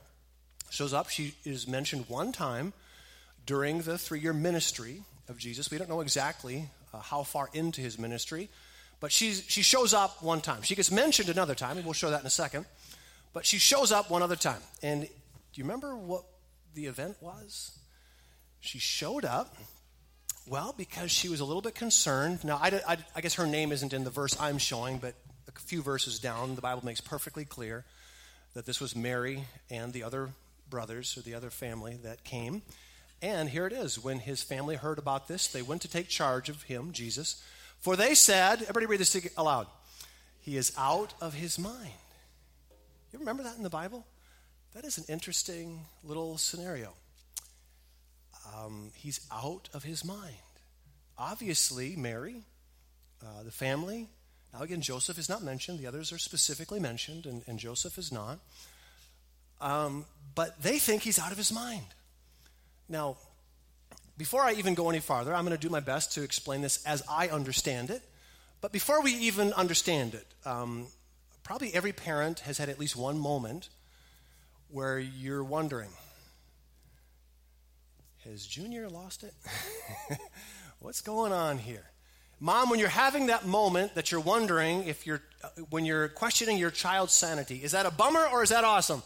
shows 0.70 0.92
up, 0.92 1.08
she 1.08 1.34
is 1.44 1.68
mentioned 1.68 2.06
one 2.08 2.32
time 2.32 2.72
during 3.46 3.82
the 3.82 3.98
three 3.98 4.20
year 4.20 4.32
ministry 4.32 5.02
of 5.28 5.38
Jesus. 5.38 5.70
We 5.70 5.78
don't 5.78 5.90
know 5.90 6.00
exactly 6.00 6.68
uh, 6.92 6.98
how 7.00 7.22
far 7.22 7.48
into 7.52 7.80
his 7.80 7.98
ministry, 7.98 8.48
but 9.00 9.12
she's, 9.12 9.44
she 9.48 9.62
shows 9.62 9.92
up 9.92 10.22
one 10.22 10.40
time. 10.40 10.62
She 10.62 10.74
gets 10.74 10.90
mentioned 10.90 11.28
another 11.28 11.54
time, 11.54 11.76
and 11.76 11.84
we'll 11.84 11.92
show 11.92 12.10
that 12.10 12.20
in 12.20 12.26
a 12.26 12.30
second. 12.30 12.66
But 13.32 13.46
she 13.46 13.58
shows 13.58 13.92
up 13.92 14.10
one 14.10 14.22
other 14.22 14.36
time. 14.36 14.60
And 14.82 15.02
do 15.02 15.08
you 15.54 15.64
remember 15.64 15.96
what 15.96 16.24
the 16.74 16.86
event 16.86 17.16
was? 17.20 17.78
She 18.60 18.78
showed 18.78 19.24
up, 19.24 19.56
well, 20.48 20.74
because 20.76 21.10
she 21.10 21.28
was 21.28 21.40
a 21.40 21.44
little 21.44 21.62
bit 21.62 21.74
concerned. 21.74 22.44
Now, 22.44 22.58
I, 22.60 22.80
I, 22.86 22.96
I 23.16 23.20
guess 23.20 23.34
her 23.34 23.46
name 23.46 23.72
isn't 23.72 23.92
in 23.92 24.04
the 24.04 24.10
verse 24.10 24.36
I'm 24.40 24.58
showing, 24.58 24.98
but 24.98 25.14
a 25.48 25.58
few 25.60 25.82
verses 25.82 26.18
down, 26.18 26.54
the 26.54 26.62
Bible 26.62 26.84
makes 26.84 27.00
perfectly 27.00 27.44
clear 27.44 27.84
that 28.54 28.66
this 28.66 28.80
was 28.80 28.96
Mary 28.96 29.44
and 29.70 29.92
the 29.92 30.02
other 30.02 30.30
brothers 30.68 31.16
or 31.16 31.20
the 31.22 31.34
other 31.34 31.50
family 31.50 31.98
that 32.02 32.24
came. 32.24 32.62
And 33.20 33.48
here 33.48 33.66
it 33.66 33.72
is. 33.72 34.02
When 34.02 34.18
his 34.18 34.42
family 34.42 34.74
heard 34.76 34.98
about 34.98 35.28
this, 35.28 35.46
they 35.46 35.62
went 35.62 35.82
to 35.82 35.88
take 35.88 36.08
charge 36.08 36.48
of 36.48 36.64
him, 36.64 36.92
Jesus. 36.92 37.42
For 37.78 37.94
they 37.94 38.14
said, 38.14 38.62
everybody 38.62 38.86
read 38.86 39.00
this 39.00 39.16
aloud, 39.36 39.66
he 40.40 40.56
is 40.56 40.72
out 40.76 41.14
of 41.20 41.34
his 41.34 41.58
mind. 41.58 41.92
You 43.12 43.18
remember 43.18 43.42
that 43.44 43.56
in 43.56 43.62
the 43.62 43.70
Bible? 43.70 44.06
That 44.74 44.84
is 44.84 44.98
an 44.98 45.04
interesting 45.08 45.80
little 46.02 46.38
scenario. 46.38 46.94
Um, 48.54 48.90
he's 48.94 49.20
out 49.32 49.68
of 49.72 49.84
his 49.84 50.04
mind. 50.04 50.36
Obviously, 51.16 51.96
Mary, 51.96 52.42
uh, 53.22 53.42
the 53.44 53.50
family, 53.50 54.08
now 54.52 54.62
again, 54.62 54.80
Joseph 54.80 55.18
is 55.18 55.28
not 55.28 55.42
mentioned. 55.42 55.78
The 55.78 55.86
others 55.86 56.12
are 56.12 56.18
specifically 56.18 56.80
mentioned, 56.80 57.26
and, 57.26 57.42
and 57.46 57.58
Joseph 57.58 57.96
is 57.98 58.12
not. 58.12 58.38
Um, 59.60 60.04
but 60.34 60.60
they 60.62 60.78
think 60.78 61.02
he's 61.02 61.18
out 61.18 61.32
of 61.32 61.38
his 61.38 61.52
mind. 61.52 61.86
Now, 62.88 63.16
before 64.18 64.42
I 64.42 64.52
even 64.52 64.74
go 64.74 64.90
any 64.90 65.00
farther, 65.00 65.34
I'm 65.34 65.44
going 65.44 65.56
to 65.56 65.60
do 65.60 65.70
my 65.70 65.80
best 65.80 66.12
to 66.12 66.22
explain 66.22 66.60
this 66.60 66.84
as 66.84 67.02
I 67.08 67.28
understand 67.28 67.90
it. 67.90 68.02
But 68.60 68.72
before 68.72 69.02
we 69.02 69.12
even 69.14 69.52
understand 69.54 70.14
it, 70.14 70.26
um, 70.44 70.86
probably 71.42 71.72
every 71.74 71.92
parent 71.92 72.40
has 72.40 72.58
had 72.58 72.68
at 72.68 72.78
least 72.78 72.96
one 72.96 73.18
moment 73.18 73.68
where 74.68 74.98
you're 74.98 75.44
wondering 75.44 75.90
Has 78.24 78.46
Junior 78.46 78.88
lost 78.88 79.24
it? 79.24 79.34
What's 80.78 81.00
going 81.00 81.32
on 81.32 81.58
here? 81.58 81.84
Mom, 82.38 82.70
when 82.70 82.78
you're 82.78 82.88
having 82.88 83.26
that 83.26 83.46
moment 83.46 83.96
that 83.96 84.12
you're 84.12 84.20
wondering 84.20 84.84
if 84.84 85.06
you're, 85.06 85.22
uh, 85.42 85.48
when 85.70 85.84
you're 85.84 86.08
questioning 86.08 86.56
your 86.56 86.70
child's 86.70 87.12
sanity, 87.12 87.62
is 87.64 87.72
that 87.72 87.84
a 87.84 87.90
bummer 87.90 88.24
or 88.32 88.42
is 88.44 88.50
that 88.50 88.62
awesome? 88.62 89.02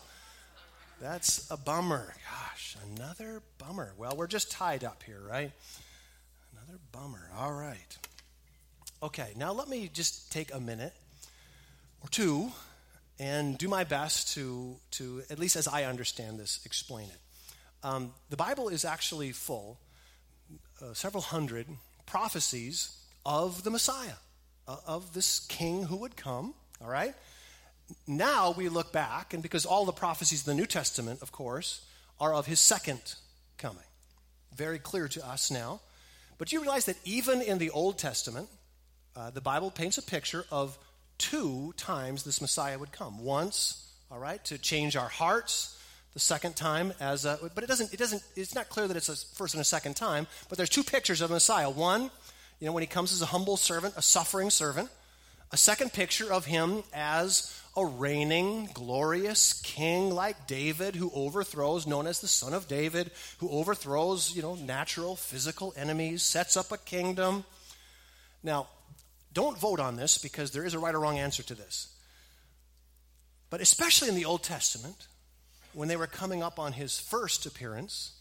That's 1.00 1.50
a 1.50 1.56
bummer. 1.56 2.14
Gosh, 2.30 2.76
another 2.94 3.42
bummer. 3.56 3.92
Well, 3.96 4.16
we're 4.16 4.26
just 4.26 4.50
tied 4.50 4.84
up 4.84 5.02
here, 5.02 5.20
right? 5.26 5.50
Another 6.52 6.78
bummer. 6.92 7.30
All 7.38 7.52
right. 7.52 7.98
Okay, 9.02 9.32
now 9.36 9.52
let 9.52 9.68
me 9.68 9.90
just 9.92 10.30
take 10.30 10.52
a 10.54 10.60
minute 10.60 10.94
or 12.02 12.08
two 12.10 12.50
and 13.18 13.56
do 13.56 13.68
my 13.68 13.84
best 13.84 14.34
to, 14.34 14.76
to 14.92 15.22
at 15.30 15.38
least 15.38 15.56
as 15.56 15.66
I 15.66 15.84
understand 15.84 16.38
this, 16.38 16.60
explain 16.66 17.06
it. 17.08 17.18
Um, 17.86 18.12
the 18.30 18.36
Bible 18.36 18.68
is 18.68 18.84
actually 18.84 19.30
full, 19.30 19.78
uh, 20.82 20.92
several 20.92 21.22
hundred 21.22 21.68
prophecies 22.04 22.98
of 23.24 23.62
the 23.62 23.70
Messiah, 23.70 24.18
uh, 24.66 24.78
of 24.88 25.14
this 25.14 25.38
king 25.38 25.84
who 25.84 25.98
would 25.98 26.16
come, 26.16 26.54
all 26.82 26.88
right? 26.88 27.14
Now 28.08 28.50
we 28.50 28.68
look 28.68 28.92
back, 28.92 29.34
and 29.34 29.40
because 29.40 29.64
all 29.64 29.84
the 29.84 29.92
prophecies 29.92 30.40
of 30.40 30.46
the 30.46 30.54
New 30.54 30.66
Testament, 30.66 31.22
of 31.22 31.30
course, 31.30 31.86
are 32.18 32.34
of 32.34 32.46
his 32.46 32.58
second 32.58 33.14
coming. 33.56 33.84
Very 34.52 34.80
clear 34.80 35.06
to 35.06 35.24
us 35.24 35.52
now. 35.52 35.78
But 36.38 36.52
you 36.52 36.60
realize 36.60 36.86
that 36.86 36.98
even 37.04 37.40
in 37.40 37.58
the 37.58 37.70
Old 37.70 37.98
Testament, 37.98 38.48
uh, 39.14 39.30
the 39.30 39.40
Bible 39.40 39.70
paints 39.70 39.96
a 39.96 40.02
picture 40.02 40.44
of 40.50 40.76
two 41.18 41.72
times 41.76 42.24
this 42.24 42.40
Messiah 42.40 42.80
would 42.80 42.90
come. 42.90 43.22
Once, 43.22 43.94
all 44.10 44.18
right, 44.18 44.44
to 44.46 44.58
change 44.58 44.96
our 44.96 45.08
hearts. 45.08 45.75
The 46.16 46.20
second 46.20 46.56
time 46.56 46.94
as 46.98 47.26
a, 47.26 47.38
but 47.54 47.62
it 47.62 47.66
doesn't, 47.66 47.92
it 47.92 47.98
doesn't, 47.98 48.22
it's 48.36 48.54
not 48.54 48.70
clear 48.70 48.88
that 48.88 48.96
it's 48.96 49.10
a 49.10 49.16
first 49.36 49.52
and 49.52 49.60
a 49.60 49.64
second 49.64 49.96
time, 49.96 50.26
but 50.48 50.56
there's 50.56 50.70
two 50.70 50.82
pictures 50.82 51.20
of 51.20 51.28
the 51.28 51.34
Messiah. 51.34 51.68
One, 51.68 52.10
you 52.58 52.64
know, 52.64 52.72
when 52.72 52.82
he 52.82 52.86
comes 52.86 53.12
as 53.12 53.20
a 53.20 53.26
humble 53.26 53.58
servant, 53.58 53.92
a 53.98 54.00
suffering 54.00 54.48
servant. 54.48 54.88
A 55.52 55.58
second 55.58 55.92
picture 55.92 56.32
of 56.32 56.46
him 56.46 56.84
as 56.94 57.60
a 57.76 57.84
reigning, 57.84 58.70
glorious 58.72 59.60
king 59.60 60.08
like 60.08 60.46
David 60.46 60.96
who 60.96 61.10
overthrows, 61.14 61.86
known 61.86 62.06
as 62.06 62.22
the 62.22 62.28
son 62.28 62.54
of 62.54 62.66
David, 62.66 63.10
who 63.36 63.50
overthrows, 63.50 64.34
you 64.34 64.40
know, 64.40 64.54
natural, 64.54 65.16
physical 65.16 65.74
enemies, 65.76 66.22
sets 66.22 66.56
up 66.56 66.72
a 66.72 66.78
kingdom. 66.78 67.44
Now, 68.42 68.68
don't 69.34 69.58
vote 69.58 69.80
on 69.80 69.96
this 69.96 70.16
because 70.16 70.50
there 70.52 70.64
is 70.64 70.72
a 70.72 70.78
right 70.78 70.94
or 70.94 71.00
wrong 71.00 71.18
answer 71.18 71.42
to 71.42 71.54
this. 71.54 71.94
But 73.50 73.60
especially 73.60 74.08
in 74.08 74.14
the 74.14 74.24
Old 74.24 74.42
Testament, 74.42 75.08
when 75.76 75.88
they 75.88 75.96
were 75.96 76.06
coming 76.06 76.42
up 76.42 76.58
on 76.58 76.72
his 76.72 76.98
first 76.98 77.44
appearance, 77.44 78.12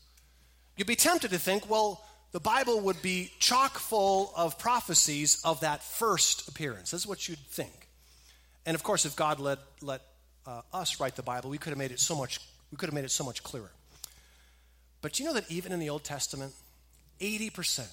you'd 0.76 0.88
be 0.88 0.96
tempted 0.98 1.32
to 1.32 1.40
think, 1.40 1.70
well, 1.70 2.04
the 2.34 2.40
Bible 2.42 2.82
would 2.82 3.02
be 3.02 3.32
chock 3.40 3.78
full 3.78 4.34
of 4.36 4.60
prophecies 4.60 5.42
of 5.46 5.62
that 5.62 5.82
first 5.82 6.50
appearance. 6.50 6.92
That's 6.92 7.08
what 7.08 7.30
you'd 7.30 7.40
think. 7.40 7.88
And 8.66 8.76
of 8.76 8.84
course, 8.84 9.06
if 9.06 9.16
God 9.16 9.40
let, 9.40 9.60
let 9.82 10.02
uh, 10.46 10.64
us 10.74 11.00
write 11.00 11.16
the 11.16 11.24
Bible, 11.24 11.50
we 11.50 11.58
could 11.58 11.70
have 11.70 11.78
made 11.78 11.92
it 11.92 12.02
so 12.02 12.14
much 12.14 12.42
we 12.72 12.78
could 12.78 12.88
have 12.88 12.94
made 12.94 13.06
it 13.06 13.12
so 13.12 13.24
much 13.24 13.42
clearer. 13.42 13.72
But 15.02 15.18
you 15.20 15.26
know 15.26 15.34
that 15.34 15.50
even 15.50 15.72
in 15.72 15.80
the 15.80 15.90
Old 15.90 16.04
Testament, 16.04 16.52
80%, 17.22 17.88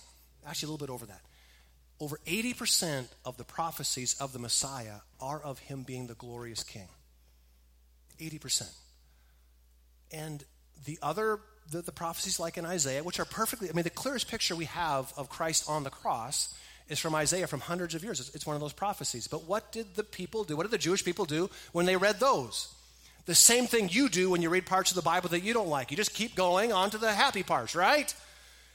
actually 0.45 0.67
a 0.67 0.71
little 0.73 0.85
bit 0.85 0.93
over 0.93 1.07
that, 1.07 1.21
over 2.01 2.19
80% 2.27 3.07
of 3.25 3.37
the 3.37 3.45
prophecies 3.45 4.17
of 4.19 4.33
the 4.33 4.41
Messiah 4.41 4.97
are 5.21 5.41
of 5.41 5.61
him 5.61 5.85
being 5.85 6.09
the 6.09 6.15
glorious 6.15 6.65
king. 6.65 6.89
80%. 8.19 8.69
And 10.13 10.45
the 10.85 10.99
other, 11.03 11.41
the, 11.71 11.83
the, 11.83 11.93
prophecies 11.93 12.39
like 12.39 12.59
in 12.59 12.67
Isaiah, 12.67 13.03
which 13.03 13.21
are 13.21 13.25
perfectly, 13.25 13.71
I 13.71 13.73
mean, 13.73 13.85
the 13.85 13.91
clearest 13.91 14.29
picture 14.29 14.55
we 14.55 14.67
have 14.67 15.13
of 15.17 15.29
Christ 15.29 15.65
on 15.69 15.85
the 15.85 15.91
cross 15.91 16.55
is 16.89 16.99
from 16.99 17.15
Isaiah 17.15 17.47
from 17.47 17.61
hundreds 17.61 17.95
of 17.95 18.03
years. 18.03 18.21
It's, 18.21 18.35
it's 18.35 18.47
one 18.47 18.57
of 18.57 18.61
those 18.61 18.73
prophecies. 18.73 19.27
But 19.27 19.45
what 19.45 19.73
did 19.73 19.95
the 19.95 20.05
people 20.05 20.45
do? 20.45 20.57
What 20.57 20.65
did 20.65 20.73
the 20.73 20.79
Jewish 20.79 21.05
people 21.05 21.25
do 21.25 21.49
when 21.73 21.87
they 21.87 21.97
read 21.97 22.21
those? 22.21 22.75
The 23.25 23.35
same 23.35 23.67
thing 23.67 23.89
you 23.91 24.09
do 24.09 24.31
when 24.31 24.43
you 24.43 24.51
read 24.51 24.67
parts 24.67 24.91
of 24.91 24.97
the 24.97 25.03
Bible 25.03 25.29
that 25.31 25.45
you 25.45 25.55
don't 25.55 25.69
like. 25.69 25.91
You 25.91 25.97
just 25.97 26.13
keep 26.15 26.35
going 26.35 26.73
on 26.73 26.91
to 26.91 26.99
the 26.99 27.13
happy 27.13 27.43
parts, 27.43 27.75
right? 27.75 28.13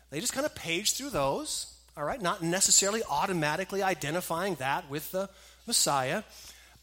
They 0.09 0.21
just 0.21 0.31
kind 0.31 0.45
of 0.45 0.55
page 0.55 0.93
through 0.93 1.09
those 1.09 1.73
all 1.97 2.03
right? 2.03 2.21
Not 2.21 2.43
necessarily 2.43 3.01
automatically 3.09 3.81
identifying 3.81 4.55
that 4.55 4.89
with 4.89 5.11
the 5.11 5.29
Messiah. 5.65 6.23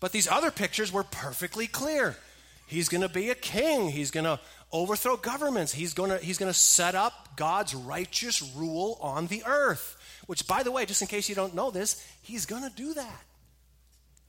But 0.00 0.12
these 0.12 0.28
other 0.28 0.50
pictures 0.50 0.92
were 0.92 1.04
perfectly 1.04 1.68
clear. 1.68 2.16
He's 2.66 2.88
going 2.88 3.02
to 3.02 3.08
be 3.08 3.30
a 3.30 3.34
king. 3.34 3.90
He's 3.90 4.10
going 4.10 4.24
to 4.24 4.40
overthrow 4.72 5.16
governments. 5.16 5.72
He's 5.72 5.94
going 5.94 6.10
to 6.10 6.18
he's 6.18 6.38
going 6.38 6.50
to 6.50 6.58
set 6.58 6.94
up 6.94 7.36
God's 7.36 7.74
righteous 7.74 8.42
rule 8.56 8.98
on 9.00 9.26
the 9.26 9.42
earth. 9.46 9.96
Which 10.26 10.46
by 10.46 10.62
the 10.62 10.70
way, 10.70 10.86
just 10.86 11.02
in 11.02 11.08
case 11.08 11.28
you 11.28 11.34
don't 11.34 11.54
know 11.54 11.70
this, 11.70 12.04
he's 12.22 12.46
going 12.46 12.62
to 12.62 12.74
do 12.74 12.94
that. 12.94 13.22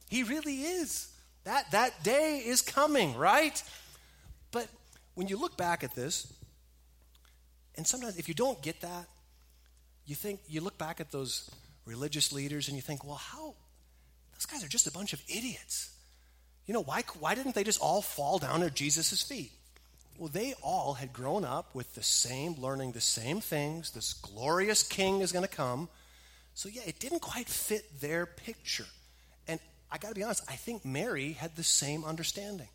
He 0.10 0.24
really 0.24 0.62
is. 0.62 1.12
That 1.46 1.72
that 1.72 2.04
day 2.04 2.44
is 2.46 2.62
coming, 2.62 3.16
right? 3.16 3.62
But 4.52 4.68
when 5.16 5.28
you 5.28 5.38
look 5.38 5.58
back 5.58 5.84
at 5.84 5.96
this, 5.96 6.32
and 7.76 7.86
sometimes 7.88 8.18
if 8.18 8.28
you 8.28 8.34
don't 8.34 8.62
get 8.62 8.82
that, 8.82 9.08
you 10.06 10.16
think, 10.16 10.40
you 10.48 10.62
look 10.62 10.78
back 10.78 11.00
at 11.00 11.12
those 11.12 11.50
religious 11.86 12.32
leaders 12.32 12.68
and 12.68 12.76
you 12.76 12.82
think, 12.82 13.04
well, 13.04 13.16
how? 13.16 13.56
Those 14.34 14.46
guys 14.46 14.64
are 14.64 14.68
just 14.68 14.88
a 14.88 14.92
bunch 14.92 15.14
of 15.14 15.22
idiots. 15.28 15.95
You 16.68 16.74
know, 16.74 16.82
why, 16.82 17.04
why 17.20 17.36
didn't 17.36 17.56
they 17.56 17.64
just 17.64 17.82
all 17.82 18.02
fall 18.02 18.40
down 18.40 18.64
at 18.64 18.74
Jesus' 18.74 19.22
feet? 19.22 19.52
Well, 20.18 20.30
they 20.30 20.54
all 20.64 20.94
had 20.94 21.12
grown 21.12 21.44
up 21.44 21.76
with 21.76 21.94
the 21.94 22.04
same, 22.04 22.56
learning 22.56 22.94
the 22.94 23.02
same 23.02 23.42
things. 23.42 23.92
This 23.92 24.14
glorious 24.14 24.82
king 24.82 25.22
is 25.22 25.32
going 25.32 25.46
to 25.46 25.54
come. 25.54 25.90
So, 26.54 26.70
yeah, 26.70 26.84
it 26.88 27.00
didn't 27.00 27.20
quite 27.20 27.50
fit 27.50 28.00
their 28.00 28.26
picture. 28.26 28.86
And 29.48 29.60
I 29.92 29.98
got 29.98 30.10
to 30.10 30.16
be 30.16 30.24
honest, 30.24 30.44
I 30.50 30.56
think 30.56 30.86
Mary 30.86 31.34
had 31.34 31.56
the 31.56 31.64
same 31.64 32.06
understanding. 32.06 32.70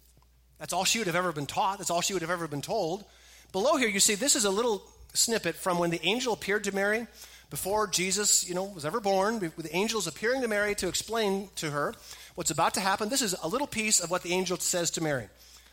That's 0.58 0.74
all 0.74 0.84
she 0.84 0.98
would 0.98 1.06
have 1.06 1.16
ever 1.16 1.32
been 1.32 1.46
taught, 1.46 1.78
that's 1.78 1.90
all 1.90 2.02
she 2.02 2.12
would 2.12 2.22
have 2.22 2.30
ever 2.30 2.46
been 2.46 2.60
told. 2.60 3.04
Below 3.52 3.76
here, 3.76 3.88
you 3.88 4.00
see, 4.00 4.14
this 4.14 4.36
is 4.36 4.44
a 4.44 4.50
little 4.50 4.82
snippet 5.14 5.56
from 5.56 5.78
when 5.78 5.90
the 5.90 6.04
angel 6.04 6.34
appeared 6.34 6.64
to 6.64 6.74
Mary 6.74 7.06
before 7.48 7.86
Jesus, 7.88 8.48
you 8.48 8.54
know, 8.54 8.64
was 8.64 8.84
ever 8.84 9.00
born, 9.00 9.40
with 9.40 9.56
the 9.56 9.74
angels 9.74 10.06
appearing 10.06 10.42
to 10.42 10.48
Mary 10.48 10.74
to 10.76 10.86
explain 10.86 11.48
to 11.56 11.70
her 11.70 11.94
what's 12.34 12.50
about 12.50 12.74
to 12.74 12.80
happen. 12.80 13.08
This 13.08 13.22
is 13.22 13.34
a 13.42 13.48
little 13.48 13.66
piece 13.66 14.00
of 14.00 14.10
what 14.10 14.22
the 14.22 14.32
angel 14.32 14.56
says 14.58 14.90
to 14.92 15.02
Mary. 15.02 15.28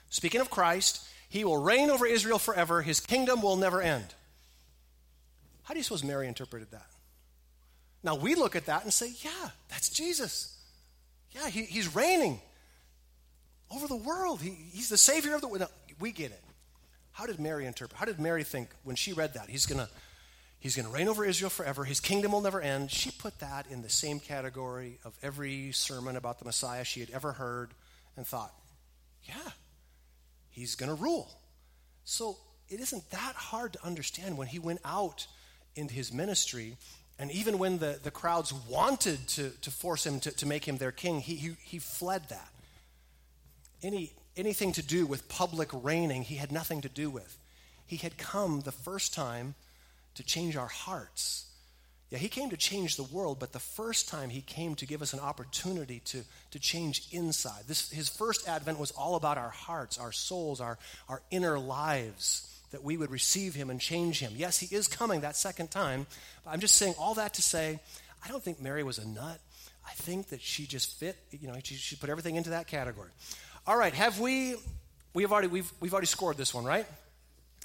Speaking 0.09 0.41
of 0.41 0.49
Christ, 0.49 1.05
he 1.29 1.43
will 1.43 1.57
reign 1.57 1.89
over 1.89 2.05
Israel 2.05 2.39
forever. 2.39 2.81
His 2.81 2.99
kingdom 2.99 3.41
will 3.41 3.57
never 3.57 3.81
end. 3.81 4.05
How 5.63 5.73
do 5.73 5.79
you 5.79 5.83
suppose 5.83 6.03
Mary 6.03 6.27
interpreted 6.27 6.71
that? 6.71 6.87
Now 8.03 8.15
we 8.15 8.35
look 8.35 8.55
at 8.55 8.67
that 8.67 8.83
and 8.83 8.93
say, 8.93 9.11
yeah, 9.21 9.49
that's 9.69 9.89
Jesus. 9.89 10.57
Yeah, 11.31 11.49
he, 11.49 11.63
he's 11.63 11.93
reigning 11.93 12.39
over 13.69 13.87
the 13.87 13.97
world. 13.97 14.41
He, 14.41 14.51
he's 14.71 14.89
the 14.89 14.97
Savior 14.97 15.35
of 15.35 15.41
the 15.41 15.47
world. 15.47 15.61
No, 15.61 15.67
we 15.99 16.11
get 16.11 16.31
it. 16.31 16.43
How 17.11 17.25
did 17.25 17.39
Mary 17.39 17.65
interpret? 17.65 17.99
How 17.99 18.05
did 18.05 18.19
Mary 18.19 18.43
think 18.43 18.69
when 18.83 18.95
she 18.95 19.11
read 19.11 19.33
that? 19.33 19.49
He's 19.49 19.65
going 19.65 19.79
to 19.79 19.89
He's 20.59 20.75
going 20.75 20.87
to 20.87 20.91
reign 20.91 21.07
over 21.07 21.23
Israel 21.23 21.49
forever. 21.49 21.83
His 21.83 21.99
kingdom 21.99 22.31
will 22.31 22.41
never 22.41 22.59
end. 22.59 22.89
She 22.91 23.11
put 23.11 23.39
that 23.39 23.67
in 23.69 23.83
the 23.83 23.89
same 23.89 24.19
category 24.19 24.99
of 25.05 25.13
every 25.21 25.71
sermon 25.71 26.15
about 26.15 26.39
the 26.39 26.45
Messiah 26.45 26.83
she 26.83 26.99
had 26.99 27.11
ever 27.11 27.33
heard 27.33 27.71
and 28.15 28.25
thought, 28.25 28.53
yeah, 29.23 29.51
he's 30.49 30.75
going 30.75 30.89
to 30.89 31.01
rule. 31.01 31.29
So 32.05 32.37
it 32.69 32.79
isn't 32.79 33.09
that 33.11 33.35
hard 33.35 33.73
to 33.73 33.85
understand 33.85 34.37
when 34.37 34.47
he 34.47 34.59
went 34.59 34.79
out 34.83 35.27
into 35.75 35.93
his 35.93 36.11
ministry, 36.11 36.75
and 37.19 37.31
even 37.31 37.59
when 37.59 37.77
the, 37.77 37.99
the 38.01 38.11
crowds 38.11 38.53
wanted 38.53 39.27
to, 39.29 39.51
to 39.61 39.71
force 39.71 40.05
him 40.05 40.19
to, 40.21 40.31
to 40.31 40.45
make 40.45 40.65
him 40.65 40.77
their 40.77 40.91
king, 40.91 41.19
he, 41.19 41.35
he, 41.35 41.55
he 41.63 41.79
fled 41.79 42.29
that. 42.29 42.49
Any, 43.83 44.13
anything 44.35 44.71
to 44.73 44.81
do 44.81 45.05
with 45.05 45.29
public 45.29 45.69
reigning, 45.71 46.23
he 46.23 46.35
had 46.35 46.51
nothing 46.51 46.81
to 46.81 46.89
do 46.89 47.11
with. 47.11 47.37
He 47.85 47.97
had 47.97 48.17
come 48.17 48.61
the 48.61 48.71
first 48.71 49.13
time 49.13 49.55
to 50.17 50.23
change 50.23 50.55
our 50.55 50.67
hearts. 50.67 51.45
Yeah, 52.09 52.19
he 52.19 52.29
came 52.29 52.49
to 52.51 52.57
change 52.57 52.95
the 52.95 53.03
world, 53.03 53.37
but 53.39 53.51
the 53.51 53.59
first 53.59 54.07
time 54.07 54.29
he 54.29 54.41
came 54.41 54.75
to 54.75 54.85
give 54.85 55.01
us 55.01 55.13
an 55.13 55.19
opportunity 55.19 55.99
to, 56.05 56.23
to 56.51 56.59
change 56.59 57.07
inside. 57.11 57.63
This, 57.67 57.89
his 57.89 58.07
first 58.07 58.47
advent 58.47 58.79
was 58.79 58.91
all 58.91 59.15
about 59.15 59.37
our 59.37 59.49
hearts, 59.49 59.97
our 59.97 60.13
souls, 60.13 60.61
our, 60.61 60.77
our 61.09 61.21
inner 61.31 61.59
lives, 61.59 62.53
that 62.71 62.83
we 62.83 62.95
would 62.95 63.11
receive 63.11 63.55
him 63.55 63.69
and 63.69 63.79
change 63.79 64.19
him. 64.19 64.33
Yes, 64.35 64.57
he 64.57 64.73
is 64.73 64.87
coming 64.87 65.21
that 65.21 65.35
second 65.35 65.69
time, 65.69 66.07
but 66.45 66.51
I'm 66.51 66.59
just 66.59 66.75
saying 66.75 66.95
all 66.97 67.15
that 67.15 67.33
to 67.35 67.41
say, 67.41 67.79
I 68.23 68.29
don't 68.29 68.43
think 68.43 68.61
Mary 68.61 68.83
was 68.83 68.99
a 68.99 69.07
nut. 69.07 69.39
I 69.85 69.91
think 69.91 70.29
that 70.29 70.41
she 70.41 70.65
just 70.65 70.99
fit, 70.99 71.17
you 71.31 71.47
know, 71.47 71.55
she, 71.63 71.75
she 71.75 71.95
put 71.95 72.09
everything 72.09 72.35
into 72.35 72.51
that 72.51 72.67
category. 72.67 73.09
All 73.65 73.77
right, 73.77 73.93
have 73.93 74.19
we 74.19 74.55
we 75.13 75.23
have 75.23 75.31
already, 75.31 75.47
we've, 75.47 75.71
we've 75.79 75.93
already 75.93 76.07
scored 76.07 76.37
this 76.37 76.53
one, 76.53 76.63
right? 76.63 76.85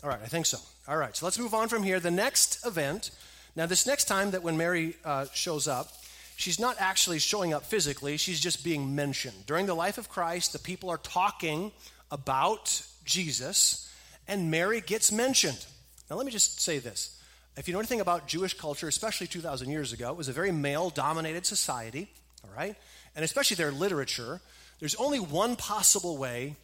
All 0.03 0.09
right, 0.09 0.21
I 0.23 0.27
think 0.27 0.47
so. 0.47 0.59
All 0.88 0.97
right, 0.97 1.16
so 1.16 1.25
let's 1.27 1.38
move 1.38 1.55
on 1.55 1.68
from 1.68 1.85
here. 1.85 2.01
The 2.01 2.11
next 2.11 2.66
event, 2.66 3.12
now, 3.55 3.66
this 3.66 3.87
next 3.87 4.07
time 4.07 4.33
that 4.33 4.42
when 4.42 4.57
Mary 4.57 4.97
uh, 5.05 5.27
shows 5.33 5.68
up, 5.68 5.92
she's 6.35 6.59
not 6.59 6.75
actually 6.81 7.21
showing 7.21 7.55
up 7.55 7.64
physically, 7.64 8.16
she's 8.16 8.40
just 8.40 8.64
being 8.64 8.97
mentioned. 8.97 9.47
During 9.47 9.66
the 9.66 9.75
life 9.75 9.97
of 9.97 10.09
Christ, 10.09 10.53
the 10.53 10.59
people 10.59 10.90
are 10.90 10.99
talking 10.99 11.71
about 12.11 12.83
Jesus, 13.05 13.88
and 14.27 14.51
Mary 14.51 14.81
gets 14.81 15.12
mentioned. 15.12 15.64
Now, 16.11 16.16
let 16.16 16.27
me 16.27 16.33
just 16.33 16.61
say 16.61 16.81
this. 16.81 17.16
If 17.57 17.68
you 17.68 17.75
know 17.75 17.81
anything 17.81 18.01
about 18.01 18.27
Jewish 18.27 18.55
culture, 18.55 18.88
especially 18.88 19.29
2,000 19.29 19.71
years 19.71 19.92
ago, 19.92 20.11
it 20.11 20.16
was 20.16 20.29
a 20.29 20.33
very 20.33 20.51
male 20.51 20.90
dominated 20.90 21.47
society, 21.47 22.11
all 22.42 22.51
right? 22.57 22.75
And 23.14 23.25
especially 23.25 23.55
their 23.55 23.71
literature. 23.71 24.40
There's 24.81 24.97
only 24.97 25.21
one 25.21 25.55
possible 25.55 26.16
way 26.16 26.57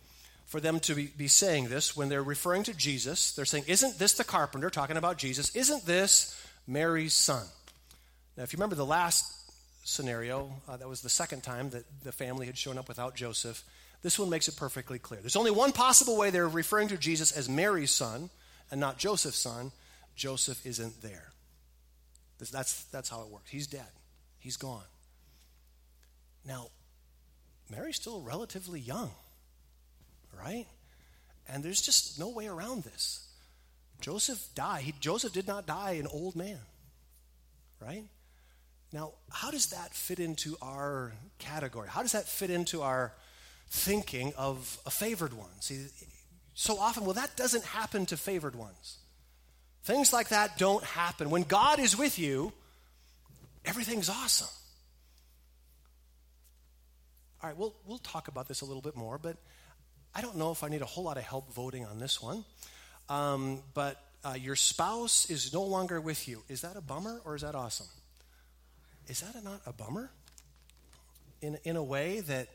for 0.48 0.61
them 0.61 0.80
to 0.80 0.94
be, 0.94 1.06
be 1.06 1.28
saying 1.28 1.68
this 1.68 1.94
when 1.94 2.08
they're 2.08 2.22
referring 2.22 2.62
to 2.64 2.74
Jesus. 2.74 3.32
They're 3.32 3.44
saying, 3.44 3.64
Isn't 3.68 3.98
this 3.98 4.14
the 4.14 4.24
carpenter, 4.24 4.70
talking 4.70 4.96
about 4.96 5.18
Jesus? 5.18 5.54
Isn't 5.54 5.84
this 5.84 6.42
Mary's 6.66 7.14
son? 7.14 7.44
Now, 8.37 8.42
if 8.44 8.52
you 8.52 8.56
remember 8.56 8.74
the 8.74 8.87
last 8.87 9.30
scenario, 9.84 10.50
uh, 10.66 10.78
that 10.78 10.88
was 10.88 11.02
the 11.02 11.11
second 11.11 11.42
time 11.42 11.70
that 11.70 11.84
the 12.02 12.12
family 12.12 12.46
had 12.46 12.56
shown 12.56 12.78
up 12.78 12.88
without 12.88 13.14
Joseph. 13.14 13.62
This 14.02 14.18
one 14.18 14.30
makes 14.30 14.48
it 14.48 14.56
perfectly 14.56 14.98
clear. 14.98 15.20
There's 15.20 15.37
only 15.37 15.50
one 15.50 15.72
possible 15.72 16.16
way 16.16 16.30
they're 16.30 16.48
referring 16.48 16.88
to 16.88 16.96
Jesus 16.96 17.30
as 17.30 17.48
Mary's 17.48 17.90
son 17.90 18.30
and 18.70 18.80
not 18.80 18.96
Joseph's 18.96 19.38
son. 19.38 19.70
Joseph 20.16 20.64
isn't 20.64 21.02
there. 21.02 21.30
That's, 22.38 22.84
that's 22.84 23.11
how 23.11 23.20
it 23.22 23.28
works. 23.28 23.50
He's 23.50 23.66
dead, 23.66 23.90
he's 24.38 24.56
gone. 24.56 24.84
Now, 26.46 26.68
Mary's 27.70 27.96
still 27.96 28.22
relatively 28.22 28.80
young 28.80 29.11
right? 30.38 30.66
And 31.48 31.62
there's 31.62 31.81
just 31.81 32.18
no 32.18 32.29
way 32.29 32.46
around 32.46 32.85
this. 32.85 33.27
Joseph 34.01 34.48
died. 34.55 34.83
He, 34.83 34.94
Joseph 35.01 35.33
did 35.33 35.46
not 35.46 35.66
die 35.66 35.92
an 35.92 36.07
old 36.07 36.37
man, 36.37 36.61
right? 37.81 38.05
Now, 38.92 39.12
how 39.31 39.51
does 39.51 39.66
that 39.68 39.92
fit 39.92 40.18
into 40.18 40.57
our 40.62 41.12
category? 41.38 41.88
How 41.88 42.03
does 42.03 42.12
that 42.12 42.27
fit 42.27 42.51
into 42.51 42.83
our 42.83 43.12
thinking 43.68 44.33
of 44.37 44.79
a 44.87 44.90
favored 44.90 45.33
one? 45.33 45.51
See, 45.61 45.87
so 46.55 46.79
often, 46.79 47.05
well, 47.05 47.14
that 47.14 47.37
doesn't 47.37 47.64
happen 47.64 48.07
to 48.07 48.16
favored 48.16 48.55
ones. 48.55 48.98
Things 49.83 50.12
like 50.12 50.29
that 50.29 50.59
don't 50.59 50.85
happen. 50.85 51.31
When 51.31 51.42
God 51.42 51.79
is 51.79 51.96
with 51.96 52.18
you, 52.18 52.53
everything's 53.64 54.09
awesome. 54.09 54.48
All 57.42 57.51
right, 57.51 57.57
we'll, 57.57 57.74
we'll 57.87 57.98
talk 57.98 58.29
about 58.29 58.48
this 58.48 58.62
a 58.62 58.64
little 58.64 58.83
bit 58.83 58.96
more, 58.96 59.18
but 59.18 59.37
I 60.18 60.20
don't 60.20 60.35
know 60.35 60.50
if 60.50 60.64
I 60.64 60.68
need 60.68 60.83
a 60.83 60.85
whole 60.85 61.04
lot 61.04 61.16
of 61.16 61.22
help 61.22 61.54
voting 61.54 61.87
on 61.87 62.00
this 62.00 62.20
one, 62.20 62.44
um, 63.09 63.62
but 63.72 64.02
uh, 64.24 64.35
your 64.37 64.57
spouse 64.57 65.31
is 65.31 65.52
no 65.54 65.62
longer 65.62 66.00
with 66.00 66.26
you. 66.26 66.42
Is 66.48 66.62
that 66.62 66.74
a 66.74 66.81
bummer 66.81 67.20
or 67.24 67.37
is 67.37 67.42
that 67.42 67.54
awesome? 67.54 67.87
Is 69.07 69.20
that 69.20 69.37
a, 69.37 69.44
not 69.44 69.61
a 69.64 69.72
bummer? 69.72 70.11
In, 71.40 71.57
in 71.62 71.76
a 71.76 71.85
way 71.85 72.18
that. 72.18 72.48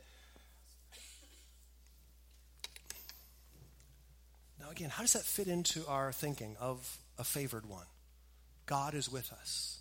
Now, 4.60 4.70
again, 4.70 4.90
how 4.90 5.04
does 5.04 5.14
that 5.14 5.24
fit 5.24 5.48
into 5.48 5.88
our 5.88 6.12
thinking 6.12 6.58
of 6.60 6.98
a 7.18 7.24
favored 7.24 7.66
one? 7.66 7.86
God 8.66 8.94
is 8.94 9.10
with 9.10 9.32
us 9.32 9.80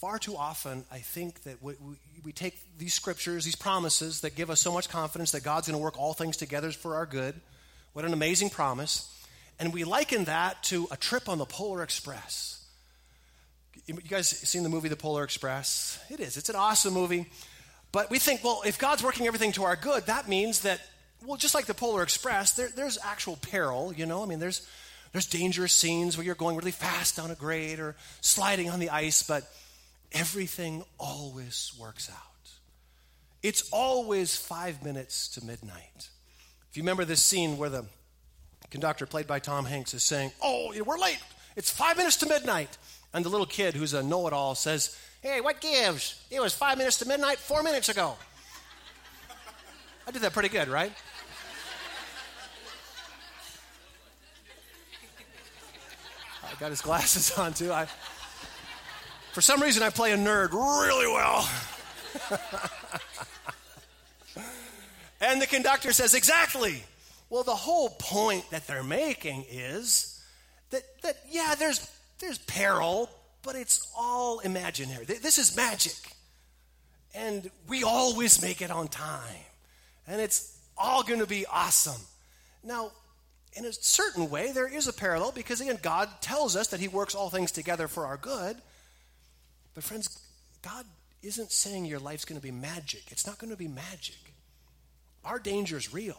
far 0.00 0.18
too 0.18 0.36
often, 0.36 0.84
I 0.92 0.98
think 0.98 1.42
that 1.42 1.60
we, 1.60 1.74
we, 1.80 1.94
we, 2.26 2.32
take 2.32 2.56
these 2.78 2.94
scriptures, 2.94 3.44
these 3.44 3.56
promises 3.56 4.20
that 4.20 4.36
give 4.36 4.48
us 4.48 4.60
so 4.60 4.72
much 4.72 4.88
confidence 4.88 5.32
that 5.32 5.42
God's 5.42 5.66
going 5.66 5.76
to 5.76 5.82
work 5.82 5.98
all 5.98 6.14
things 6.14 6.36
together 6.36 6.70
for 6.70 6.94
our 6.94 7.04
good. 7.04 7.34
What 7.94 8.04
an 8.04 8.12
amazing 8.12 8.50
promise. 8.50 9.12
And 9.58 9.74
we 9.74 9.82
liken 9.82 10.24
that 10.24 10.62
to 10.64 10.86
a 10.92 10.96
trip 10.96 11.28
on 11.28 11.38
the 11.38 11.44
Polar 11.44 11.82
Express. 11.82 12.64
You 13.86 13.94
guys 13.94 14.28
seen 14.28 14.62
the 14.62 14.68
movie 14.68 14.88
The 14.88 14.96
Polar 14.96 15.24
Express? 15.24 15.98
It 16.10 16.20
is. 16.20 16.36
It's 16.36 16.48
an 16.48 16.56
awesome 16.56 16.94
movie. 16.94 17.26
But 17.90 18.08
we 18.08 18.20
think, 18.20 18.44
well, 18.44 18.62
if 18.64 18.78
God's 18.78 19.02
working 19.02 19.26
everything 19.26 19.50
to 19.52 19.64
our 19.64 19.74
good, 19.74 20.06
that 20.06 20.28
means 20.28 20.60
that, 20.60 20.80
well, 21.26 21.36
just 21.36 21.56
like 21.56 21.66
the 21.66 21.74
Polar 21.74 22.04
Express, 22.04 22.52
there, 22.52 22.68
there's 22.68 22.98
actual 23.02 23.36
peril, 23.36 23.92
you 23.92 24.06
know? 24.06 24.22
I 24.22 24.26
mean, 24.26 24.38
there's, 24.38 24.64
there's 25.12 25.26
dangerous 25.26 25.72
scenes 25.72 26.16
where 26.16 26.24
you're 26.24 26.36
going 26.36 26.56
really 26.56 26.70
fast 26.70 27.16
down 27.16 27.32
a 27.32 27.34
grade 27.34 27.80
or 27.80 27.96
sliding 28.20 28.70
on 28.70 28.78
the 28.78 28.90
ice, 28.90 29.24
but 29.24 29.50
everything 30.12 30.84
always 30.98 31.72
works 31.78 32.10
out. 32.10 32.28
It's 33.42 33.68
always 33.70 34.36
five 34.36 34.82
minutes 34.84 35.28
to 35.34 35.44
midnight. 35.44 36.08
If 36.70 36.76
you 36.76 36.82
remember 36.82 37.04
this 37.04 37.22
scene 37.22 37.56
where 37.56 37.70
the 37.70 37.84
conductor, 38.70 39.06
played 39.06 39.26
by 39.26 39.38
Tom 39.38 39.64
Hanks, 39.64 39.94
is 39.94 40.02
saying, 40.02 40.32
Oh, 40.42 40.72
we're 40.84 40.98
late. 40.98 41.20
It's 41.56 41.70
five 41.70 41.96
minutes 41.96 42.16
to 42.16 42.26
midnight. 42.26 42.76
And 43.14 43.24
the 43.24 43.28
little 43.28 43.46
kid, 43.46 43.74
who's 43.74 43.94
a 43.94 44.02
know 44.02 44.26
it 44.26 44.32
all, 44.32 44.54
says, 44.54 44.98
Hey, 45.22 45.40
what 45.40 45.60
gives? 45.60 46.22
It 46.30 46.40
was 46.40 46.54
five 46.54 46.78
minutes 46.78 46.98
to 46.98 47.08
midnight 47.08 47.38
four 47.38 47.62
minutes 47.62 47.88
ago. 47.88 48.16
I 50.06 50.10
did 50.10 50.22
that 50.22 50.32
pretty 50.32 50.48
good, 50.48 50.68
right? 50.68 50.92
I 56.44 56.60
got 56.60 56.70
his 56.70 56.80
glasses 56.80 57.36
on 57.38 57.52
too. 57.54 57.72
I, 57.72 57.86
for 59.38 59.42
some 59.42 59.62
reason, 59.62 59.84
I 59.84 59.90
play 59.90 60.10
a 60.10 60.16
nerd 60.16 60.50
really 60.50 61.06
well. 61.06 61.48
and 65.20 65.40
the 65.40 65.46
conductor 65.46 65.92
says, 65.92 66.12
Exactly. 66.12 66.82
Well, 67.30 67.44
the 67.44 67.54
whole 67.54 67.90
point 67.90 68.50
that 68.50 68.66
they're 68.66 68.82
making 68.82 69.44
is 69.48 70.20
that, 70.70 70.82
that 71.02 71.18
yeah, 71.30 71.54
there's, 71.56 71.88
there's 72.18 72.38
peril, 72.38 73.08
but 73.44 73.54
it's 73.54 73.86
all 73.96 74.40
imaginary. 74.40 75.04
This 75.04 75.38
is 75.38 75.54
magic. 75.56 75.94
And 77.14 77.48
we 77.68 77.84
always 77.84 78.42
make 78.42 78.60
it 78.60 78.72
on 78.72 78.88
time. 78.88 79.44
And 80.08 80.20
it's 80.20 80.58
all 80.76 81.04
going 81.04 81.20
to 81.20 81.28
be 81.28 81.46
awesome. 81.46 82.02
Now, 82.64 82.90
in 83.52 83.66
a 83.66 83.72
certain 83.72 84.30
way, 84.30 84.50
there 84.50 84.66
is 84.66 84.88
a 84.88 84.92
parallel 84.92 85.30
because, 85.30 85.60
again, 85.60 85.78
God 85.80 86.08
tells 86.20 86.56
us 86.56 86.66
that 86.70 86.80
He 86.80 86.88
works 86.88 87.14
all 87.14 87.30
things 87.30 87.52
together 87.52 87.86
for 87.86 88.04
our 88.04 88.16
good. 88.16 88.60
But, 89.78 89.84
friends, 89.84 90.18
God 90.60 90.84
isn't 91.22 91.52
saying 91.52 91.84
your 91.84 92.00
life's 92.00 92.24
going 92.24 92.40
to 92.40 92.44
be 92.44 92.50
magic. 92.50 93.12
It's 93.12 93.28
not 93.28 93.38
going 93.38 93.52
to 93.52 93.56
be 93.56 93.68
magic. 93.68 94.34
Our 95.24 95.38
danger 95.38 95.76
is 95.76 95.94
real. 95.94 96.18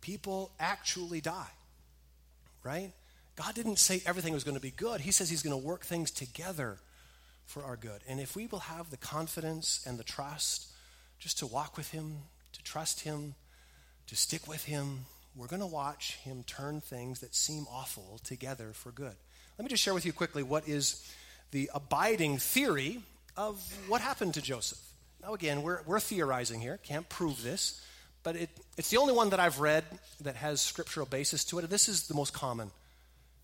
People 0.00 0.52
actually 0.60 1.20
die, 1.20 1.50
right? 2.62 2.92
God 3.34 3.56
didn't 3.56 3.80
say 3.80 4.02
everything 4.06 4.32
was 4.32 4.44
going 4.44 4.54
to 4.54 4.62
be 4.62 4.70
good. 4.70 5.00
He 5.00 5.10
says 5.10 5.28
He's 5.28 5.42
going 5.42 5.60
to 5.60 5.66
work 5.66 5.84
things 5.84 6.12
together 6.12 6.78
for 7.44 7.64
our 7.64 7.74
good. 7.74 8.02
And 8.08 8.20
if 8.20 8.36
we 8.36 8.46
will 8.46 8.60
have 8.60 8.90
the 8.90 8.98
confidence 8.98 9.84
and 9.84 9.98
the 9.98 10.04
trust 10.04 10.68
just 11.18 11.40
to 11.40 11.48
walk 11.48 11.76
with 11.76 11.90
Him, 11.90 12.18
to 12.52 12.62
trust 12.62 13.00
Him, 13.00 13.34
to 14.06 14.14
stick 14.14 14.46
with 14.46 14.66
Him, 14.66 15.06
we're 15.34 15.48
going 15.48 15.58
to 15.58 15.66
watch 15.66 16.18
Him 16.22 16.44
turn 16.46 16.80
things 16.80 17.18
that 17.18 17.34
seem 17.34 17.66
awful 17.68 18.20
together 18.22 18.70
for 18.74 18.92
good. 18.92 19.16
Let 19.58 19.64
me 19.64 19.70
just 19.70 19.82
share 19.82 19.94
with 19.94 20.06
you 20.06 20.12
quickly 20.12 20.44
what 20.44 20.68
is 20.68 21.12
the 21.50 21.70
abiding 21.74 22.38
theory 22.38 23.00
of 23.36 23.60
what 23.88 24.00
happened 24.00 24.34
to 24.34 24.42
Joseph. 24.42 24.78
Now, 25.22 25.34
again, 25.34 25.62
we're, 25.62 25.80
we're 25.86 26.00
theorizing 26.00 26.60
here, 26.60 26.78
can't 26.82 27.08
prove 27.08 27.42
this, 27.42 27.80
but 28.22 28.36
it, 28.36 28.50
it's 28.76 28.90
the 28.90 28.96
only 28.96 29.12
one 29.14 29.30
that 29.30 29.40
I've 29.40 29.60
read 29.60 29.84
that 30.20 30.36
has 30.36 30.60
scriptural 30.60 31.06
basis 31.06 31.44
to 31.46 31.58
it. 31.58 31.70
This 31.70 31.88
is 31.88 32.08
the 32.08 32.14
most 32.14 32.32
common 32.32 32.70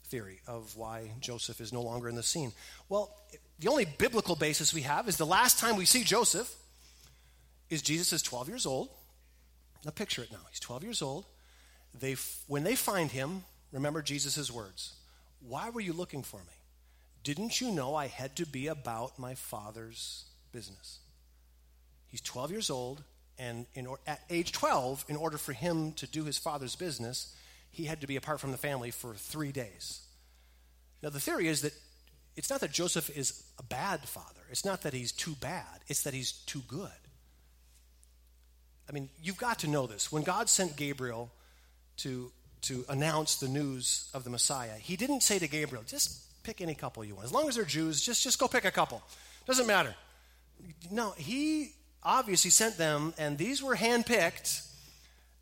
theory 0.05 0.41
of 0.47 0.77
why 0.77 1.13
Joseph 1.21 1.61
is 1.61 1.73
no 1.73 1.83
longer 1.83 2.09
in 2.09 2.17
the 2.17 2.23
scene. 2.23 2.53
Well, 2.89 3.15
the 3.61 3.69
only 3.69 3.85
biblical 3.85 4.37
basis 4.37 4.75
we 4.75 4.83
have 4.83 5.09
is 5.09 5.17
the 5.17 5.27
last 5.27 5.59
time 5.59 5.77
we 5.77 5.85
see 5.85 6.03
Joseph 6.03 6.53
is 7.69 7.81
Jesus 7.81 8.13
is 8.13 8.23
12 8.23 8.49
years 8.49 8.67
old. 8.67 8.89
Now, 9.85 9.93
picture 9.93 10.23
it 10.23 10.33
now. 10.33 10.41
He's 10.51 10.61
12 10.61 10.83
years 10.83 11.03
old. 11.03 11.25
They, 11.99 12.17
when 12.47 12.65
they 12.65 12.75
find 12.75 13.11
him, 13.11 13.45
remember 13.73 14.03
Jesus' 14.03 14.51
words 14.51 14.95
Why 15.41 15.71
were 15.71 15.81
you 15.81 15.93
looking 15.93 16.23
for 16.23 16.39
me? 16.39 16.60
Didn't 17.23 17.61
you 17.61 17.71
know 17.71 17.95
I 17.95 18.07
had 18.07 18.37
to 18.37 18.47
be 18.47 18.67
about 18.67 19.19
my 19.19 19.35
father's 19.35 20.25
business? 20.53 20.99
He's 22.09 22.21
12 22.21 22.51
years 22.51 22.71
old, 22.71 23.03
and 23.39 23.67
in, 23.75 23.87
at 24.07 24.21
age 24.31 24.53
12, 24.53 25.05
in 25.09 25.17
order 25.17 25.39
for 25.39 25.53
him 25.53 25.93
to 25.93 26.07
do 26.07 26.25
his 26.25 26.39
father's 26.39 26.77
business, 26.77 27.35
he 27.71 27.85
had 27.85 28.01
to 28.01 28.07
be 28.07 28.17
apart 28.17 28.41
from 28.41 28.51
the 28.51 28.57
family 28.57 28.91
for 28.91 29.15
three 29.15 29.53
days. 29.53 30.01
Now, 31.03 31.11
the 31.11 31.21
theory 31.21 31.49
is 31.49 31.63
that 31.63 31.73
it's 32.37 32.51
not 32.51 32.61
that 32.61 32.73
Joseph 32.73 33.17
is 33.17 33.43
a 33.59 33.63
bad 33.63 34.01
father, 34.01 34.41
it's 34.51 34.65
not 34.65 34.83
that 34.83 34.93
he's 34.93 35.13
too 35.13 35.35
bad, 35.41 35.81
it's 35.89 36.03
that 36.03 36.15
he's 36.15 36.33
too 36.33 36.63
good. 36.67 36.91
I 38.89 38.93
mean, 38.93 39.09
you've 39.23 39.39
got 39.39 39.61
to 39.61 39.69
know 39.69 39.87
this. 39.87 40.11
When 40.11 40.25
God 40.25 40.49
sent 40.49 40.77
Gabriel 40.77 41.31
to, 41.99 42.33
to 42.63 42.85
announce 42.89 43.37
the 43.37 43.47
news 43.47 44.11
of 44.13 44.25
the 44.25 44.31
Messiah, 44.31 44.75
he 44.75 44.97
didn't 44.97 45.23
say 45.23 45.39
to 45.39 45.47
Gabriel, 45.47 45.85
just 45.87 46.27
pick 46.43 46.61
any 46.61 46.75
couple 46.75 47.05
you 47.05 47.15
want. 47.15 47.27
As 47.27 47.33
long 47.33 47.49
as 47.49 47.57
they're 47.57 47.65
Jews, 47.65 48.01
just, 48.01 48.23
just 48.23 48.39
go 48.39 48.49
pick 48.49 48.65
a 48.65 48.71
couple. 48.71 49.03
Doesn't 49.47 49.67
matter. 49.67 49.95
No, 50.91 51.13
he 51.13 51.73
obviously 52.03 52.51
sent 52.51 52.77
them, 52.77 53.15
and 53.19 53.39
these 53.39 53.63
were 53.63 53.77
handpicked 53.77 54.67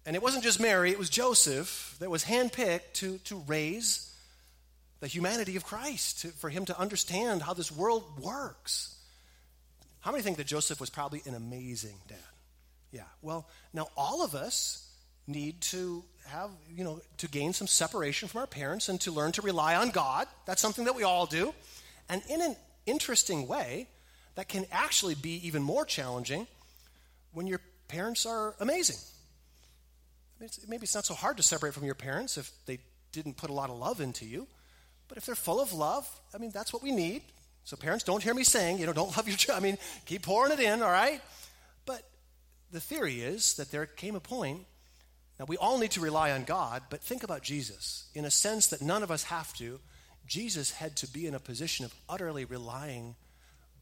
And 0.09 0.17
it 0.17 0.23
wasn't 0.23 0.43
just 0.43 0.59
Mary, 0.59 0.91
it 0.91 0.99
was 0.99 1.11
Joseph 1.11 1.95
that 2.01 2.09
was 2.09 2.25
handpicked 2.25 2.95
to, 2.95 3.19
to 3.25 3.45
raise 3.47 4.11
the 5.01 5.07
humanity 5.07 5.55
of 5.57 5.65
Christ, 5.65 6.23
to, 6.23 6.29
for 6.29 6.49
him 6.49 6.65
to 6.65 6.81
understand 6.81 7.43
how 7.43 7.53
this 7.53 7.71
world 7.71 8.19
works. 8.19 8.97
How 10.01 10.11
many 10.11 10.23
think 10.23 10.39
that 10.39 10.47
Joseph 10.47 10.81
was 10.81 10.89
probably 10.89 11.21
an 11.27 11.35
amazing 11.35 11.99
dad? 12.09 12.17
Yeah. 12.91 13.03
Well, 13.21 13.47
now 13.75 13.89
all 13.99 14.25
of 14.25 14.35
us 14.35 14.88
need 15.29 15.61
to 15.61 16.05
have, 16.27 16.51
you 16.75 16.85
know, 16.85 17.01
to 17.19 17.29
gain 17.29 17.53
some 17.53 17.67
separation 17.67 18.29
from 18.29 18.41
our 18.41 18.47
parents 18.47 18.88
and 18.88 19.01
to 19.03 19.12
learn 19.12 19.33
to 19.33 19.43
rely 19.43 19.75
on 19.77 19.91
God. 19.91 20.27
That's 20.47 20.61
something 20.61 20.85
that 20.85 20.95
we 20.95 21.03
all 21.03 21.27
do. 21.27 21.55
And 22.09 22.23
in 22.29 22.41
an 22.41 22.57
interesting 22.87 23.47
way, 23.47 23.88
that 24.35 24.49
can 24.49 24.67
actually 24.71 25.14
be 25.14 25.47
even 25.47 25.62
more 25.62 25.85
challenging 25.85 26.47
when 27.33 27.47
your 27.47 27.61
parents 27.88 28.25
are 28.25 28.55
amazing. 28.61 28.97
maybe 30.69 30.85
it's 30.85 30.95
not 30.95 31.05
so 31.05 31.14
hard 31.14 31.37
to 31.37 31.43
separate 31.43 31.75
from 31.75 31.85
your 31.85 31.95
parents 31.95 32.38
if 32.38 32.53
they 32.67 32.79
didn't 33.11 33.37
put 33.37 33.51
a 33.51 33.53
lot 33.53 33.71
of 33.71 33.77
love 33.77 34.01
into 34.01 34.25
you. 34.25 34.47
But 35.09 35.19
if 35.19 35.27
they're 35.27 35.35
full 35.35 35.61
of 35.61 35.73
love, 35.73 36.09
I 36.35 36.38
mean, 36.38 36.51
that's 36.51 36.73
what 36.73 36.83
we 36.83 36.93
need. 36.93 37.23
So, 37.64 37.77
parents, 37.77 38.05
don't 38.05 38.23
hear 38.23 38.35
me 38.35 38.45
saying, 38.45 38.79
you 38.79 38.87
know, 38.87 38.93
don't 38.93 39.14
love 39.17 39.27
your 39.27 39.37
child. 39.37 39.61
I 39.61 39.62
mean, 39.62 39.79
keep 40.07 40.23
pouring 40.23 40.53
it 40.53 40.61
in, 40.61 40.83
all 40.83 40.91
right? 40.91 41.21
But 41.85 42.03
the 42.71 42.81
theory 42.81 43.21
is 43.21 43.55
that 43.55 43.71
there 43.71 43.87
came 43.87 44.14
a 44.14 44.21
point. 44.21 44.67
Now, 45.38 45.44
we 45.46 45.57
all 45.57 45.79
need 45.79 45.92
to 45.92 46.01
rely 46.01 46.33
on 46.33 46.44
God, 46.44 46.83
but 46.90 47.01
think 47.01 47.22
about 47.22 47.42
Jesus. 47.42 48.09
In 48.14 48.24
a 48.24 48.31
sense 48.31 48.66
that 48.68 48.83
none 48.83 49.03
of 49.03 49.11
us 49.11 49.24
have 49.24 49.53
to, 49.55 49.79
Jesus 50.27 50.72
had 50.72 50.96
to 50.96 51.07
be 51.07 51.27
in 51.27 51.35
a 51.35 51.40
position 51.40 51.85
of 51.85 51.94
utterly 52.09 52.44
relying 52.44 53.14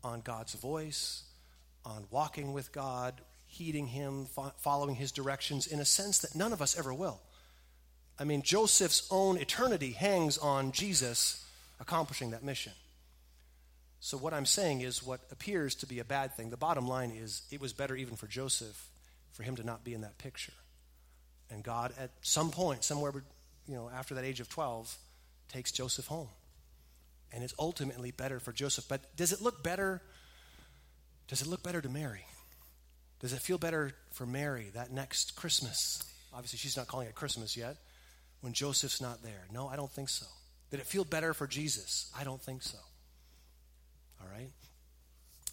on 0.05 0.21
God's 0.21 0.55
voice, 0.55 1.25
on 1.85 2.07
walking 2.11 2.53
with 2.53 2.73
God, 2.73 3.21
heeding 3.47 3.87
Him, 3.87 4.27
fo- 4.27 4.53
following 4.59 4.95
His 4.95 5.13
directions, 5.13 5.67
in 5.67 5.81
a 5.81 5.85
sense 5.85 6.19
that 6.19 6.35
none 6.35 6.53
of 6.53 6.61
us 6.61 6.79
ever 6.79 6.93
will. 6.93 7.21
I 8.19 8.25
mean, 8.25 8.43
Joseph's 8.43 9.07
own 9.11 9.39
eternity 9.39 9.93
hangs 9.93 10.39
on 10.39 10.73
Jesus 10.73 11.45
accomplishing 11.81 12.31
that 12.31 12.45
mission. 12.45 12.73
So, 14.01 14.17
what 14.17 14.35
I'm 14.35 14.47
saying 14.47 14.83
is, 14.83 15.03
what 15.03 15.21
appears 15.31 15.75
to 15.77 15.87
be 15.87 15.99
a 15.99 16.05
bad 16.05 16.37
thing, 16.37 16.51
the 16.51 16.57
bottom 16.57 16.87
line 16.87 17.11
is, 17.11 17.43
it 17.51 17.61
was 17.61 17.73
better 17.73 17.97
even 17.97 18.17
for 18.17 18.27
Joseph 18.27 18.91
for 19.33 19.43
him 19.43 19.57
to 19.57 19.65
not 19.65 19.85
be 19.85 19.95
in 19.95 20.03
that 20.03 20.19
picture. 20.19 20.53
And 21.51 21.63
God, 21.63 21.93
at 21.99 22.11
some 22.23 22.51
point, 22.51 22.85
somewhere 22.85 23.13
you 23.69 23.75
know, 23.75 23.91
after 23.93 24.15
that 24.15 24.25
age 24.25 24.41
of 24.41 24.49
12, 24.49 24.97
takes 25.49 25.73
Joseph 25.73 26.07
home. 26.07 26.29
And 27.33 27.43
it's 27.43 27.55
ultimately 27.59 28.11
better 28.11 28.41
for 28.41 28.53
Joseph. 28.53 28.87
But 28.89 29.17
does 29.17 29.33
it 29.33 29.41
look 29.41 29.63
better? 29.63 30.01
Does 31.29 31.43
it 31.43 31.49
look 31.49 31.63
better 31.63 31.81
to 31.81 31.89
Mary? 31.89 32.25
Does 33.21 33.33
it 33.33 33.41
feel 33.41 33.59
better 33.59 33.93
for 34.13 34.27
Mary 34.27 34.71
that 34.75 34.93
next 34.93 35.37
Christmas? 35.37 36.03
Obviously, 36.33 36.59
she's 36.59 36.77
not 36.77 36.87
calling 36.87 37.09
it 37.09 37.15
Christmas 37.15 37.57
yet 37.57 37.77
when 38.41 38.53
Joseph's 38.53 39.01
not 39.01 39.23
there. 39.23 39.47
No, 39.53 39.69
I 39.69 39.77
don't 39.77 39.91
think 39.91 40.09
so. 40.09 40.27
Did 40.71 40.81
it 40.81 40.87
feel 40.87 41.05
better 41.05 41.33
for 41.33 41.47
Jesus? 41.47 42.11
I 42.19 42.25
don't 42.25 42.41
think 42.41 42.63
so. 42.63 42.79
All 44.21 44.29
right. 44.31 44.51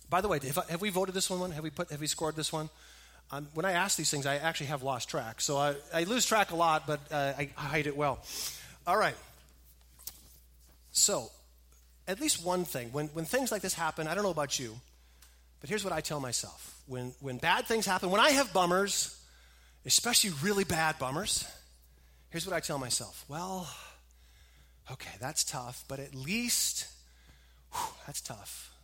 By 0.09 0.21
the 0.21 0.27
way, 0.27 0.39
have, 0.39 0.69
have 0.69 0.81
we 0.81 0.89
voted 0.89 1.15
this 1.15 1.29
one? 1.29 1.51
Have 1.51 1.63
we 1.63 1.69
put? 1.69 1.89
Have 1.89 2.01
we 2.01 2.07
scored 2.07 2.35
this 2.35 2.51
one? 2.51 2.69
Um, 3.33 3.47
when 3.55 3.65
I 3.65 3.71
ask 3.71 3.97
these 3.97 4.11
things, 4.11 4.27
I 4.27 4.35
actually 4.35 4.67
have 4.67 4.83
lost 4.83 5.09
track. 5.09 5.41
So 5.41 5.57
I, 5.57 5.73
I 5.91 6.03
lose 6.03 6.23
track 6.23 6.51
a 6.51 6.55
lot, 6.55 6.85
but 6.85 6.99
uh, 7.11 7.33
I 7.35 7.49
hide 7.55 7.87
it 7.87 7.97
well. 7.97 8.19
All 8.85 8.95
right. 8.95 9.15
So, 10.91 11.31
at 12.07 12.21
least 12.21 12.45
one 12.45 12.63
thing, 12.63 12.89
when, 12.91 13.07
when 13.07 13.25
things 13.25 13.51
like 13.51 13.63
this 13.63 13.73
happen, 13.73 14.07
I 14.07 14.13
don't 14.13 14.23
know 14.23 14.29
about 14.29 14.59
you, 14.59 14.75
but 15.61 15.69
here's 15.69 15.83
what 15.83 15.93
I 15.93 16.01
tell 16.01 16.19
myself. 16.19 16.79
When, 16.85 17.13
when 17.21 17.37
bad 17.39 17.65
things 17.65 17.87
happen, 17.87 18.11
when 18.11 18.21
I 18.21 18.29
have 18.31 18.53
bummers, 18.53 19.19
especially 19.83 20.29
really 20.43 20.63
bad 20.63 20.99
bummers, 20.99 21.49
here's 22.29 22.45
what 22.45 22.55
I 22.55 22.59
tell 22.59 22.77
myself. 22.77 23.25
Well, 23.27 23.67
okay, 24.91 25.15
that's 25.19 25.43
tough, 25.43 25.83
but 25.87 25.99
at 25.99 26.13
least, 26.13 26.85
whew, 27.71 27.95
that's 28.05 28.21
tough, 28.21 28.75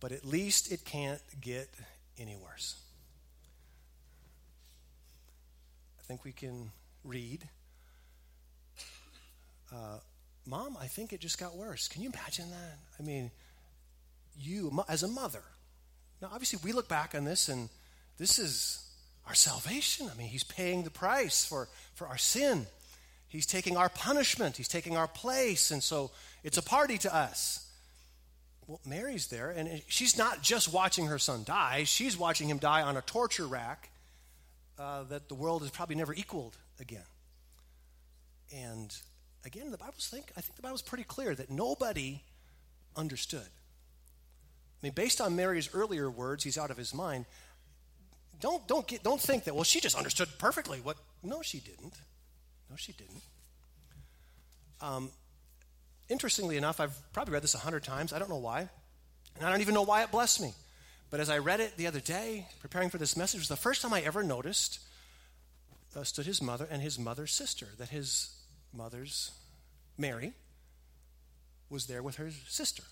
but 0.00 0.10
at 0.10 0.24
least 0.24 0.72
it 0.72 0.86
can't 0.86 1.20
get 1.42 1.68
any 2.18 2.36
worse. 2.36 2.76
I 5.99 5.99
think 6.10 6.24
we 6.24 6.32
can 6.32 6.72
read. 7.04 7.48
Uh, 9.72 9.98
Mom, 10.44 10.76
I 10.80 10.88
think 10.88 11.12
it 11.12 11.20
just 11.20 11.38
got 11.38 11.56
worse. 11.56 11.86
Can 11.86 12.02
you 12.02 12.10
imagine 12.10 12.50
that? 12.50 12.78
I 12.98 13.02
mean, 13.04 13.30
you, 14.36 14.72
as 14.88 15.04
a 15.04 15.08
mother, 15.08 15.44
now 16.20 16.30
obviously 16.32 16.58
we 16.64 16.72
look 16.72 16.88
back 16.88 17.14
on 17.14 17.24
this 17.24 17.48
and 17.48 17.68
this 18.18 18.40
is 18.40 18.84
our 19.28 19.36
salvation. 19.36 20.10
I 20.12 20.18
mean, 20.18 20.26
He's 20.26 20.42
paying 20.42 20.82
the 20.82 20.90
price 20.90 21.44
for, 21.44 21.68
for 21.94 22.08
our 22.08 22.18
sin. 22.18 22.66
He's 23.28 23.46
taking 23.46 23.76
our 23.76 23.88
punishment, 23.88 24.56
He's 24.56 24.66
taking 24.66 24.96
our 24.96 25.06
place, 25.06 25.70
and 25.70 25.80
so 25.80 26.10
it's 26.42 26.58
a 26.58 26.62
party 26.62 26.98
to 26.98 27.14
us. 27.14 27.70
Well, 28.66 28.80
Mary's 28.84 29.28
there, 29.28 29.50
and 29.50 29.80
she's 29.86 30.18
not 30.18 30.42
just 30.42 30.72
watching 30.72 31.06
her 31.06 31.20
son 31.20 31.44
die, 31.44 31.84
she's 31.84 32.18
watching 32.18 32.50
him 32.50 32.58
die 32.58 32.82
on 32.82 32.96
a 32.96 33.02
torture 33.02 33.46
rack 33.46 33.90
uh, 34.80 35.02
that 35.04 35.28
the 35.28 35.34
world 35.34 35.60
has 35.62 35.70
probably 35.70 35.96
never 35.96 36.14
equaled 36.14 36.56
again. 36.80 37.04
And 38.52 38.94
again, 39.44 39.70
the 39.70 39.78
Bible's 39.78 40.08
think 40.08 40.32
I 40.36 40.40
think 40.40 40.56
the 40.56 40.62
Bible's 40.62 40.82
pretty 40.82 41.04
clear 41.04 41.34
that 41.34 41.50
nobody 41.50 42.22
understood. 42.96 43.42
I 44.82 44.86
mean, 44.86 44.92
based 44.92 45.20
on 45.20 45.36
Mary's 45.36 45.68
earlier 45.74 46.10
words, 46.10 46.44
he's 46.44 46.56
out 46.56 46.70
of 46.70 46.78
his 46.78 46.94
mind. 46.94 47.26
Don't 48.40 48.66
don't 48.66 48.88
get 48.88 49.02
don't 49.02 49.20
think 49.20 49.44
that 49.44 49.54
well 49.54 49.64
she 49.64 49.80
just 49.80 49.96
understood 49.96 50.28
perfectly 50.38 50.80
what 50.80 50.96
no 51.22 51.42
she 51.42 51.60
didn't. 51.60 51.94
No 52.70 52.76
she 52.76 52.92
didn't. 52.92 53.22
Um, 54.80 55.10
interestingly 56.08 56.56
enough, 56.56 56.80
I've 56.80 56.96
probably 57.12 57.34
read 57.34 57.42
this 57.42 57.54
a 57.54 57.58
hundred 57.58 57.84
times. 57.84 58.14
I 58.14 58.18
don't 58.18 58.30
know 58.30 58.38
why, 58.38 58.60
and 59.36 59.46
I 59.46 59.50
don't 59.50 59.60
even 59.60 59.74
know 59.74 59.82
why 59.82 60.02
it 60.02 60.10
blessed 60.10 60.40
me. 60.40 60.54
But 61.10 61.20
as 61.20 61.28
I 61.28 61.38
read 61.38 61.60
it 61.60 61.76
the 61.76 61.88
other 61.88 62.00
day, 62.00 62.46
preparing 62.60 62.88
for 62.88 62.98
this 62.98 63.16
message, 63.16 63.40
was 63.40 63.48
the 63.48 63.56
first 63.56 63.82
time 63.82 63.92
I 63.92 64.00
ever 64.00 64.22
noticed 64.22 64.78
uh, 65.96 66.04
stood 66.04 66.26
his 66.26 66.40
mother 66.40 66.68
and 66.70 66.80
his 66.80 66.98
mother's 66.98 67.32
sister. 67.32 67.66
That 67.78 67.88
his 67.88 68.30
mother's, 68.72 69.32
Mary, 69.98 70.32
was 71.68 71.86
there 71.86 72.02
with 72.02 72.16
her 72.16 72.30
sister. 72.48 72.84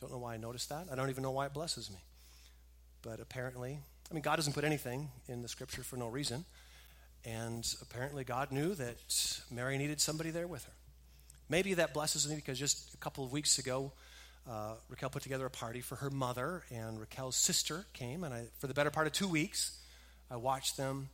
Don't 0.00 0.12
know 0.12 0.18
why 0.18 0.34
I 0.34 0.36
noticed 0.36 0.68
that. 0.68 0.86
I 0.90 0.94
don't 0.94 1.10
even 1.10 1.22
know 1.24 1.32
why 1.32 1.46
it 1.46 1.52
blesses 1.52 1.90
me. 1.90 1.98
But 3.02 3.18
apparently, 3.18 3.78
I 4.10 4.14
mean, 4.14 4.22
God 4.22 4.36
doesn't 4.36 4.52
put 4.52 4.64
anything 4.64 5.08
in 5.26 5.42
the 5.42 5.48
scripture 5.48 5.82
for 5.82 5.96
no 5.96 6.08
reason. 6.08 6.44
And 7.24 7.66
apparently, 7.82 8.22
God 8.22 8.52
knew 8.52 8.74
that 8.74 9.40
Mary 9.50 9.76
needed 9.78 10.00
somebody 10.00 10.30
there 10.30 10.46
with 10.46 10.64
her. 10.64 10.72
Maybe 11.48 11.74
that 11.74 11.92
blesses 11.92 12.28
me 12.28 12.36
because 12.36 12.58
just 12.58 12.94
a 12.94 12.96
couple 12.98 13.24
of 13.24 13.32
weeks 13.32 13.58
ago, 13.58 13.92
uh, 14.48 14.74
Raquel 14.88 15.10
put 15.10 15.22
together 15.22 15.46
a 15.46 15.50
party 15.50 15.80
for 15.80 15.96
her 15.96 16.10
mother, 16.10 16.64
and 16.70 17.00
Raquel's 17.00 17.36
sister 17.36 17.86
came. 17.92 18.24
And 18.24 18.34
I, 18.34 18.44
for 18.58 18.66
the 18.66 18.74
better 18.74 18.90
part 18.90 19.06
of 19.06 19.12
two 19.12 19.28
weeks, 19.28 19.78
I 20.30 20.36
watched 20.36 20.76
them 20.76 21.08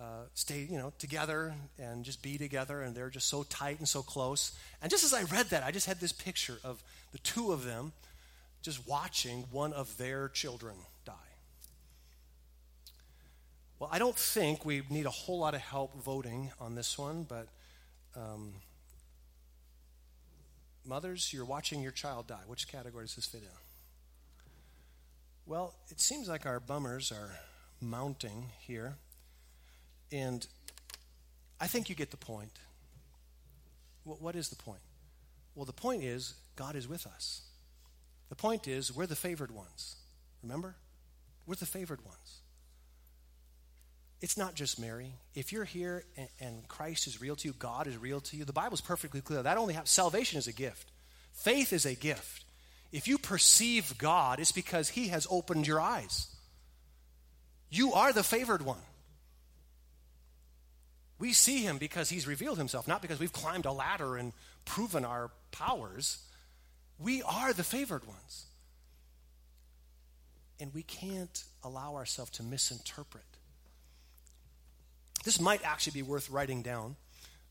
uh, 0.00 0.24
stay, 0.34 0.66
you 0.70 0.78
know, 0.78 0.92
together 0.98 1.54
and 1.78 2.04
just 2.04 2.22
be 2.22 2.38
together, 2.38 2.82
and 2.82 2.94
they're 2.94 3.10
just 3.10 3.28
so 3.28 3.44
tight 3.44 3.78
and 3.78 3.88
so 3.88 4.02
close. 4.02 4.52
And 4.82 4.90
just 4.90 5.04
as 5.04 5.14
I 5.14 5.22
read 5.22 5.46
that, 5.50 5.62
I 5.62 5.70
just 5.70 5.86
had 5.86 6.00
this 6.00 6.12
picture 6.12 6.58
of 6.64 6.82
the 7.12 7.18
two 7.18 7.52
of 7.52 7.64
them 7.64 7.92
just 8.62 8.86
watching 8.86 9.44
one 9.50 9.72
of 9.72 9.96
their 9.96 10.28
children 10.28 10.74
die. 11.04 11.12
Well, 13.78 13.90
I 13.92 13.98
don't 13.98 14.16
think 14.16 14.64
we 14.64 14.82
need 14.90 15.06
a 15.06 15.10
whole 15.10 15.38
lot 15.38 15.54
of 15.54 15.60
help 15.60 16.02
voting 16.02 16.50
on 16.60 16.74
this 16.74 16.98
one, 16.98 17.24
but 17.28 17.48
um, 18.16 18.54
mothers, 20.86 21.32
you're 21.32 21.44
watching 21.44 21.82
your 21.82 21.92
child 21.92 22.26
die. 22.26 22.42
Which 22.46 22.68
category 22.68 23.04
does 23.04 23.16
this 23.16 23.26
fit 23.26 23.42
in? 23.42 23.48
Well, 25.46 25.74
it 25.88 26.00
seems 26.00 26.28
like 26.28 26.46
our 26.46 26.60
bummers 26.60 27.12
are 27.12 27.30
mounting 27.80 28.50
here. 28.60 28.96
And 30.12 30.46
I 31.60 31.66
think 31.66 31.88
you 31.88 31.94
get 31.94 32.10
the 32.10 32.16
point. 32.16 32.58
what 34.04 34.36
is 34.36 34.48
the 34.48 34.56
point? 34.56 34.80
Well, 35.54 35.64
the 35.64 35.72
point 35.72 36.02
is 36.02 36.34
God 36.54 36.76
is 36.76 36.88
with 36.88 37.06
us. 37.06 37.42
The 38.28 38.36
point 38.36 38.66
is 38.66 38.94
we're 38.94 39.06
the 39.06 39.16
favored 39.16 39.50
ones. 39.50 39.96
Remember? 40.42 40.76
We're 41.46 41.54
the 41.54 41.66
favored 41.66 42.04
ones. 42.04 42.40
It's 44.20 44.36
not 44.36 44.54
just 44.54 44.80
Mary. 44.80 45.12
If 45.34 45.52
you're 45.52 45.64
here 45.64 46.04
and, 46.16 46.28
and 46.40 46.68
Christ 46.68 47.06
is 47.06 47.20
real 47.20 47.36
to 47.36 47.48
you, 47.48 47.54
God 47.58 47.86
is 47.86 47.96
real 47.96 48.20
to 48.22 48.36
you, 48.36 48.44
the 48.44 48.52
Bible's 48.52 48.80
perfectly 48.80 49.20
clear. 49.20 49.42
That 49.42 49.58
only 49.58 49.74
happens. 49.74 49.90
Salvation 49.90 50.38
is 50.38 50.46
a 50.46 50.52
gift. 50.52 50.90
Faith 51.32 51.72
is 51.72 51.84
a 51.84 51.94
gift. 51.94 52.44
If 52.92 53.08
you 53.08 53.18
perceive 53.18 53.98
God, 53.98 54.40
it's 54.40 54.52
because 54.52 54.88
He 54.88 55.08
has 55.08 55.26
opened 55.30 55.66
your 55.66 55.80
eyes. 55.80 56.28
You 57.68 57.92
are 57.92 58.12
the 58.12 58.22
favored 58.22 58.62
one. 58.62 58.80
We 61.18 61.32
see 61.32 61.62
him 61.62 61.78
because 61.78 62.10
he's 62.10 62.26
revealed 62.26 62.58
himself, 62.58 62.86
not 62.86 63.00
because 63.02 63.18
we've 63.18 63.32
climbed 63.32 63.64
a 63.64 63.72
ladder 63.72 64.16
and 64.16 64.32
proven 64.64 65.04
our 65.04 65.30
powers. 65.50 66.18
We 66.98 67.22
are 67.22 67.52
the 67.52 67.64
favored 67.64 68.06
ones. 68.06 68.46
And 70.60 70.74
we 70.74 70.82
can't 70.82 71.44
allow 71.64 71.94
ourselves 71.96 72.32
to 72.32 72.42
misinterpret. 72.42 73.24
This 75.26 75.40
might 75.40 75.64
actually 75.64 76.00
be 76.00 76.02
worth 76.02 76.30
writing 76.30 76.62
down. 76.62 76.94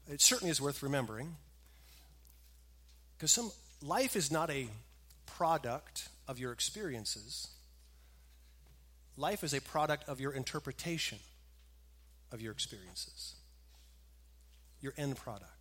It 0.10 0.22
certainly 0.22 0.50
is 0.50 0.62
worth 0.62 0.82
remembering. 0.82 1.36
Because 3.18 3.32
some 3.32 3.52
life 3.82 4.16
is 4.16 4.32
not 4.32 4.50
a 4.50 4.70
product 5.26 6.08
of 6.26 6.40
your 6.40 6.54
experiences. 6.54 7.50
Life 9.18 9.44
is 9.44 9.54
a 9.54 9.60
product 9.60 10.08
of 10.08 10.22
your 10.22 10.32
interpretation 10.32 11.18
of 12.32 12.42
your 12.42 12.54
experiences. 12.54 13.36
Your 14.80 14.94
end 14.98 15.18
product. 15.18 15.52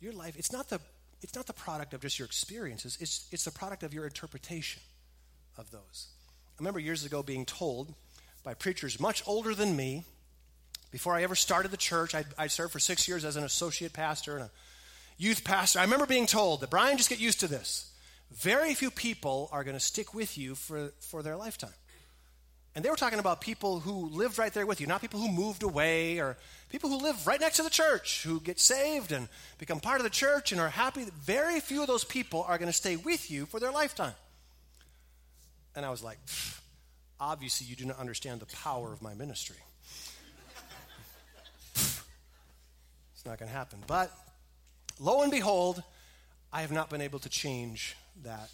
Your 0.00 0.12
life, 0.12 0.36
it's 0.36 0.52
not 0.52 0.68
the 0.68 0.80
it's 1.22 1.34
not 1.34 1.46
the 1.46 1.54
product 1.54 1.94
of 1.94 2.02
just 2.02 2.18
your 2.18 2.26
experiences, 2.26 2.98
it's, 3.00 3.26
it's 3.32 3.46
the 3.46 3.50
product 3.50 3.82
of 3.82 3.94
your 3.94 4.04
interpretation 4.04 4.82
of 5.56 5.70
those. 5.70 6.08
I 6.28 6.56
remember 6.58 6.78
years 6.78 7.06
ago 7.06 7.22
being 7.22 7.46
told 7.46 7.94
by 8.44 8.52
preachers 8.52 9.00
much 9.00 9.22
older 9.26 9.54
than 9.54 9.76
me, 9.76 10.04
before 10.90 11.14
I 11.14 11.22
ever 11.22 11.34
started 11.34 11.70
the 11.70 11.76
church, 11.76 12.14
I, 12.14 12.24
I 12.36 12.48
served 12.48 12.72
for 12.72 12.80
six 12.80 13.06
years 13.06 13.24
as 13.24 13.36
an 13.36 13.44
associate 13.44 13.92
pastor 13.92 14.36
and 14.36 14.44
a 14.44 14.50
youth 15.18 15.44
pastor. 15.44 15.78
I 15.78 15.82
remember 15.82 16.06
being 16.06 16.26
told 16.26 16.60
that, 16.60 16.70
Brian, 16.70 16.96
just 16.96 17.10
get 17.10 17.20
used 17.20 17.40
to 17.40 17.48
this. 17.48 17.90
Very 18.32 18.74
few 18.74 18.90
people 18.90 19.48
are 19.52 19.64
going 19.64 19.76
to 19.76 19.80
stick 19.80 20.14
with 20.14 20.38
you 20.38 20.54
for, 20.54 20.92
for 21.00 21.22
their 21.22 21.36
lifetime. 21.36 21.74
And 22.74 22.84
they 22.84 22.90
were 22.90 22.96
talking 22.96 23.18
about 23.18 23.40
people 23.40 23.80
who 23.80 24.08
lived 24.10 24.38
right 24.38 24.54
there 24.54 24.64
with 24.64 24.80
you, 24.80 24.86
not 24.86 25.00
people 25.00 25.18
who 25.18 25.30
moved 25.30 25.64
away 25.64 26.20
or 26.20 26.36
people 26.68 26.88
who 26.88 26.98
live 26.98 27.26
right 27.26 27.40
next 27.40 27.56
to 27.56 27.64
the 27.64 27.70
church, 27.70 28.22
who 28.22 28.40
get 28.40 28.60
saved 28.60 29.10
and 29.10 29.28
become 29.58 29.80
part 29.80 29.98
of 29.98 30.04
the 30.04 30.10
church 30.10 30.52
and 30.52 30.60
are 30.60 30.68
happy. 30.68 31.04
Very 31.22 31.58
few 31.58 31.80
of 31.80 31.88
those 31.88 32.04
people 32.04 32.44
are 32.46 32.58
going 32.58 32.68
to 32.68 32.72
stay 32.72 32.94
with 32.94 33.28
you 33.28 33.46
for 33.46 33.58
their 33.58 33.72
lifetime. 33.72 34.14
And 35.74 35.84
I 35.84 35.90
was 35.90 36.02
like, 36.02 36.18
obviously, 37.18 37.66
you 37.66 37.74
do 37.74 37.86
not 37.86 37.98
understand 37.98 38.40
the 38.40 38.46
power 38.46 38.92
of 38.92 39.02
my 39.02 39.14
ministry. 39.14 39.56
It's 43.20 43.26
not 43.26 43.38
going 43.38 43.50
to 43.50 43.54
happen. 43.54 43.80
But 43.86 44.10
lo 44.98 45.20
and 45.20 45.30
behold, 45.30 45.82
I 46.50 46.62
have 46.62 46.72
not 46.72 46.88
been 46.88 47.02
able 47.02 47.18
to 47.18 47.28
change 47.28 47.94
that 48.22 48.48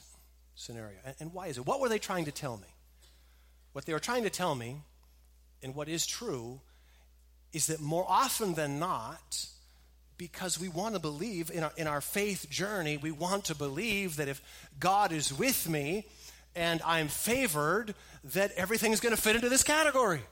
scenario. 0.57 0.97
And, 1.05 1.15
and 1.21 1.33
why 1.33 1.47
is 1.47 1.57
it? 1.57 1.65
What 1.65 1.79
were 1.79 1.89
they 1.89 2.01
trying 2.01 2.25
to 2.25 2.33
tell 2.33 2.57
me? 2.57 2.67
What 3.75 3.87
they 3.87 3.93
were 3.93 4.01
trying 4.01 4.25
to 4.25 4.31
tell 4.31 4.57
me, 4.57 4.79
and 5.63 5.73
what 5.77 5.89
is 5.89 6.05
true, 6.05 6.61
is 7.53 7.69
that 7.69 7.79
more 7.79 8.05
often 8.09 8.55
than 8.55 8.81
not, 8.81 9.47
because 10.19 10.59
we 10.59 10.69
want 10.69 10.97
to 10.97 11.01
believe 11.01 11.49
in 11.53 11.63
our, 11.63 11.73
in 11.77 11.87
our 11.87 12.01
faith 12.01 12.51
journey, 12.51 12.97
we 12.97 13.13
want 13.13 13.45
to 13.45 13.55
believe 13.55 14.17
that 14.17 14.27
if 14.27 14.43
God 14.81 15.13
is 15.13 15.33
with 15.33 15.69
me 15.69 16.07
and 16.57 16.83
I'm 16.85 17.07
favored, 17.07 17.95
that 18.25 18.51
everything 18.57 18.91
is 18.91 18.99
going 18.99 19.15
to 19.15 19.23
fit 19.23 19.37
into 19.37 19.49
this 19.49 19.63
category. 19.63 20.23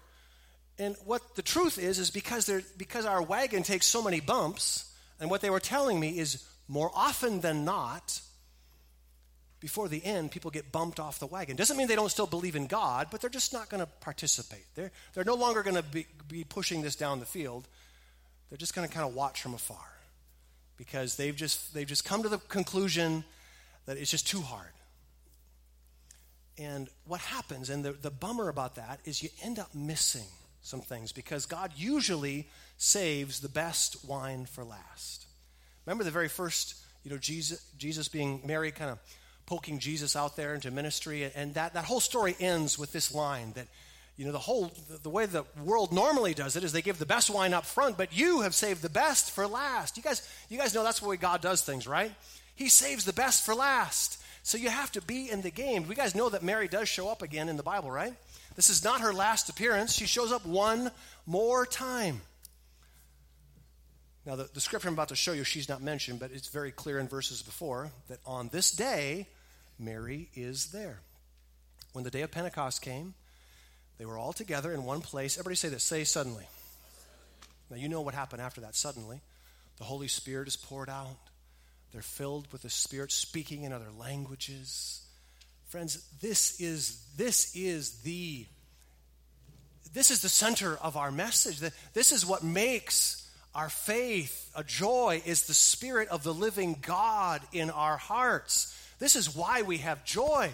And 0.79 0.97
what 1.05 1.37
the 1.37 1.43
truth 1.43 1.79
is, 1.79 1.99
is 1.99 2.11
because, 2.11 2.51
because 2.77 3.05
our 3.07 3.23
wagon 3.23 3.63
takes 3.63 3.87
so 3.87 4.03
many 4.03 4.21
bumps, 4.21 4.93
and 5.21 5.31
what 5.31 5.41
they 5.41 5.51
were 5.51 5.61
telling 5.61 6.01
me 6.01 6.19
is 6.19 6.45
more 6.67 6.91
often 6.95 7.41
than 7.41 7.65
not, 7.65 8.21
before 9.61 9.89
the 9.89 10.05
end, 10.05 10.31
people 10.31 10.51
get 10.51 10.73
bumped 10.73 11.01
off 11.01 11.19
the 11.19 11.27
wagon. 11.27 11.57
Doesn't 11.57 11.77
mean 11.77 11.87
they 11.87 11.95
don't 11.97 12.11
still 12.11 12.27
believe 12.27 12.57
in 12.57 12.67
God, 12.67 13.07
but 13.11 13.21
they're 13.21 13.31
just 13.31 13.53
not 13.53 13.69
going 13.71 13.81
to 13.81 13.87
participate. 13.87 14.67
They're, 14.75 14.91
they're 15.15 15.25
no 15.25 15.37
longer 15.37 15.63
going 15.63 15.77
to 15.77 15.83
be, 15.83 16.07
be 16.29 16.45
pushing 16.45 16.83
this 16.83 16.97
down 16.97 17.21
the 17.21 17.27
field. 17.27 17.67
They're 18.51 18.59
just 18.59 18.75
going 18.75 18.87
to 18.87 18.93
kind 18.93 19.09
of 19.09 19.15
watch 19.15 19.41
from 19.41 19.55
afar 19.55 19.79
because 20.77 21.17
they've 21.17 21.35
just, 21.35 21.73
they've 21.73 21.87
just 21.87 22.05
come 22.05 22.23
to 22.25 22.29
the 22.29 22.39
conclusion 22.39 23.25
that 23.87 23.97
it's 23.97 24.11
just 24.11 24.27
too 24.27 24.43
hard. 24.43 24.69
And 26.59 26.89
what 27.07 27.21
happens, 27.21 27.71
and 27.71 27.85
the, 27.85 27.93
the 27.93 28.11
bummer 28.11 28.49
about 28.49 28.75
that, 28.75 29.01
is 29.05 29.23
you 29.23 29.31
end 29.43 29.59
up 29.59 29.75
missing 29.75 30.27
some 30.65 30.81
things 30.81 31.13
because 31.13 31.47
God 31.47 31.73
usually 31.77 32.49
saves 32.79 33.41
the 33.41 33.49
best 33.49 34.05
wine 34.05 34.47
for 34.47 34.65
last. 34.65 35.27
Remember 35.87 36.03
the 36.03 36.11
very 36.11 36.29
first, 36.29 36.75
you 37.05 37.11
know, 37.11 37.19
Jesus, 37.19 37.65
Jesus 37.79 38.09
being 38.09 38.41
Mary 38.45 38.73
kind 38.73 38.91
of 38.91 38.99
poking 39.47 39.79
Jesus 39.79 40.17
out 40.17 40.37
there 40.37 40.55
into 40.55 40.71
ministry. 40.71 41.31
And 41.35 41.55
that, 41.55 41.75
that 41.75 41.85
whole 41.85 42.01
story 42.01 42.35
ends 42.41 42.79
with 42.79 42.93
this 42.93 43.15
line 43.15 43.53
that, 43.55 43.67
you 44.17 44.25
know, 44.25 44.33
the 44.33 44.39
whole, 44.39 44.73
the 45.03 45.11
way 45.11 45.27
the 45.27 45.45
world 45.63 45.93
normally 45.93 46.33
does 46.33 46.57
it 46.57 46.65
is 46.65 46.73
they 46.73 46.81
give 46.81 46.99
the 46.99 47.05
best 47.05 47.29
wine 47.29 47.53
up 47.53 47.67
front, 47.67 47.99
but 47.99 48.17
you 48.17 48.41
have 48.41 48.55
saved 48.55 48.81
the 48.81 48.89
best 48.89 49.31
for 49.31 49.47
last. 49.47 49.99
You 49.99 50.03
guys, 50.03 50.27
you 50.49 50.57
guys 50.57 50.75
know 50.75 50.83
that's 50.83 51.01
the 51.01 51.09
way 51.09 51.17
God 51.17 51.43
does 51.43 51.61
things, 51.61 51.87
right? 51.87 52.13
He 52.55 52.71
saves 52.71 53.05
the 53.05 53.13
best 53.13 53.45
for 53.45 53.55
last. 53.55 54.19
So 54.43 54.57
you 54.57 54.71
have 54.71 54.93
to 54.93 55.03
be 55.03 55.31
in 55.31 55.43
the 55.43 55.51
game. 55.51 55.85
You 55.89 55.95
guys 55.95 56.15
know 56.15 56.31
that 56.31 56.43
Mary 56.43 56.69
does 56.69 56.89
show 56.89 57.09
up 57.09 57.21
again 57.21 57.51
in 57.51 57.59
the 57.59 57.63
Bible, 57.63 57.91
right? 57.91 58.15
This 58.57 58.71
is 58.71 58.85
not 58.85 59.01
her 59.01 59.13
last 59.13 59.49
appearance. 59.49 59.93
She 59.93 60.07
shows 60.07 60.33
up 60.33 60.47
one 60.47 60.91
more 61.27 61.67
time. 61.67 62.21
Now, 64.27 64.37
the, 64.37 64.49
the 64.55 64.61
scripture 64.61 64.89
I'm 64.89 64.95
about 64.95 65.09
to 65.09 65.17
show 65.17 65.33
you, 65.33 65.45
she's 65.45 65.69
not 65.69 65.83
mentioned, 65.83 66.19
but 66.19 66.31
it's 66.33 66.49
very 66.49 66.71
clear 66.71 66.99
in 66.99 67.09
verses 67.09 67.43
before 67.43 67.91
that 68.09 68.21
on 68.25 68.49
this 68.49 68.71
day, 68.71 69.29
Mary 69.79 70.31
is 70.35 70.71
there. 70.71 71.01
When 71.93 72.05
the 72.05 72.11
day 72.11 72.23
of 72.23 72.31
Pentecost 72.31 72.81
came, 72.81 73.15
they 73.99 74.07
were 74.07 74.19
all 74.19 74.33
together 74.33 74.73
in 74.73 74.85
one 74.85 75.01
place. 75.01 75.37
Everybody 75.37 75.57
say 75.57 75.69
this 75.69 75.85
say 75.85 76.05
suddenly. 76.05 76.47
Now, 77.71 77.77
you 77.77 77.89
know 77.89 78.01
what 78.01 78.15
happened 78.15 78.41
after 78.41 78.63
that. 78.63 78.75
Suddenly, 78.75 79.21
the 79.79 79.85
Holy 79.85 80.09
Spirit 80.09 80.49
is 80.49 80.57
poured 80.57 80.89
out. 80.89 81.17
They're 81.93 82.03
filled 82.03 82.51
with 82.51 82.63
the 82.63 82.71
Spirit, 82.71 83.13
speaking 83.13 83.63
in 83.63 83.73
other 83.73 83.91
languages. 83.97 85.04
Friends, 85.75 86.09
this 86.21 86.61
is, 86.61 87.05
this 87.17 87.57
is 87.57 88.03
the 88.03 88.47
this 89.93 90.13
is 90.13 90.23
the 90.23 90.29
center 90.29 90.77
of 90.77 90.97
our 90.97 91.11
message. 91.11 91.59
This 91.95 92.13
is 92.13 92.25
what 92.25 92.45
makes 92.45 93.29
our 93.57 93.69
faith 93.69 94.53
a 94.55 94.63
joy 94.63 95.21
is 95.25 95.49
the 95.49 95.53
spirit 95.53 96.09
of 96.11 96.23
the 96.23 96.33
living 96.33 96.79
God 96.81 97.43
in 97.53 97.71
our 97.71 97.97
hearts. 97.97 98.73
This 99.01 99.17
is 99.17 99.35
why 99.35 99.63
we 99.63 99.79
have 99.79 100.05
joy. 100.05 100.53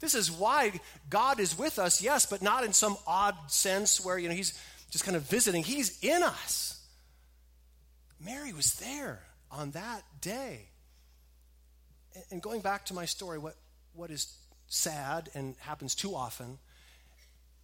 This 0.00 0.14
is 0.14 0.30
why 0.30 0.78
God 1.08 1.40
is 1.40 1.56
with 1.56 1.78
us, 1.78 2.02
yes, 2.02 2.26
but 2.26 2.42
not 2.42 2.62
in 2.62 2.74
some 2.74 2.98
odd 3.06 3.36
sense 3.46 4.04
where 4.04 4.18
you 4.18 4.28
know 4.28 4.34
he's 4.34 4.52
just 4.90 5.02
kind 5.02 5.16
of 5.16 5.22
visiting. 5.22 5.62
He's 5.62 5.98
in 6.04 6.22
us. 6.22 6.78
Mary 8.22 8.52
was 8.52 8.74
there 8.74 9.20
on 9.50 9.70
that 9.70 10.02
day. 10.20 10.66
And 12.30 12.42
going 12.42 12.60
back 12.60 12.84
to 12.86 12.94
my 12.94 13.06
story, 13.06 13.38
what, 13.38 13.54
what 13.94 14.10
is 14.10 14.36
sad 14.68 15.30
and 15.34 15.54
happens 15.60 15.94
too 15.94 16.14
often 16.14 16.58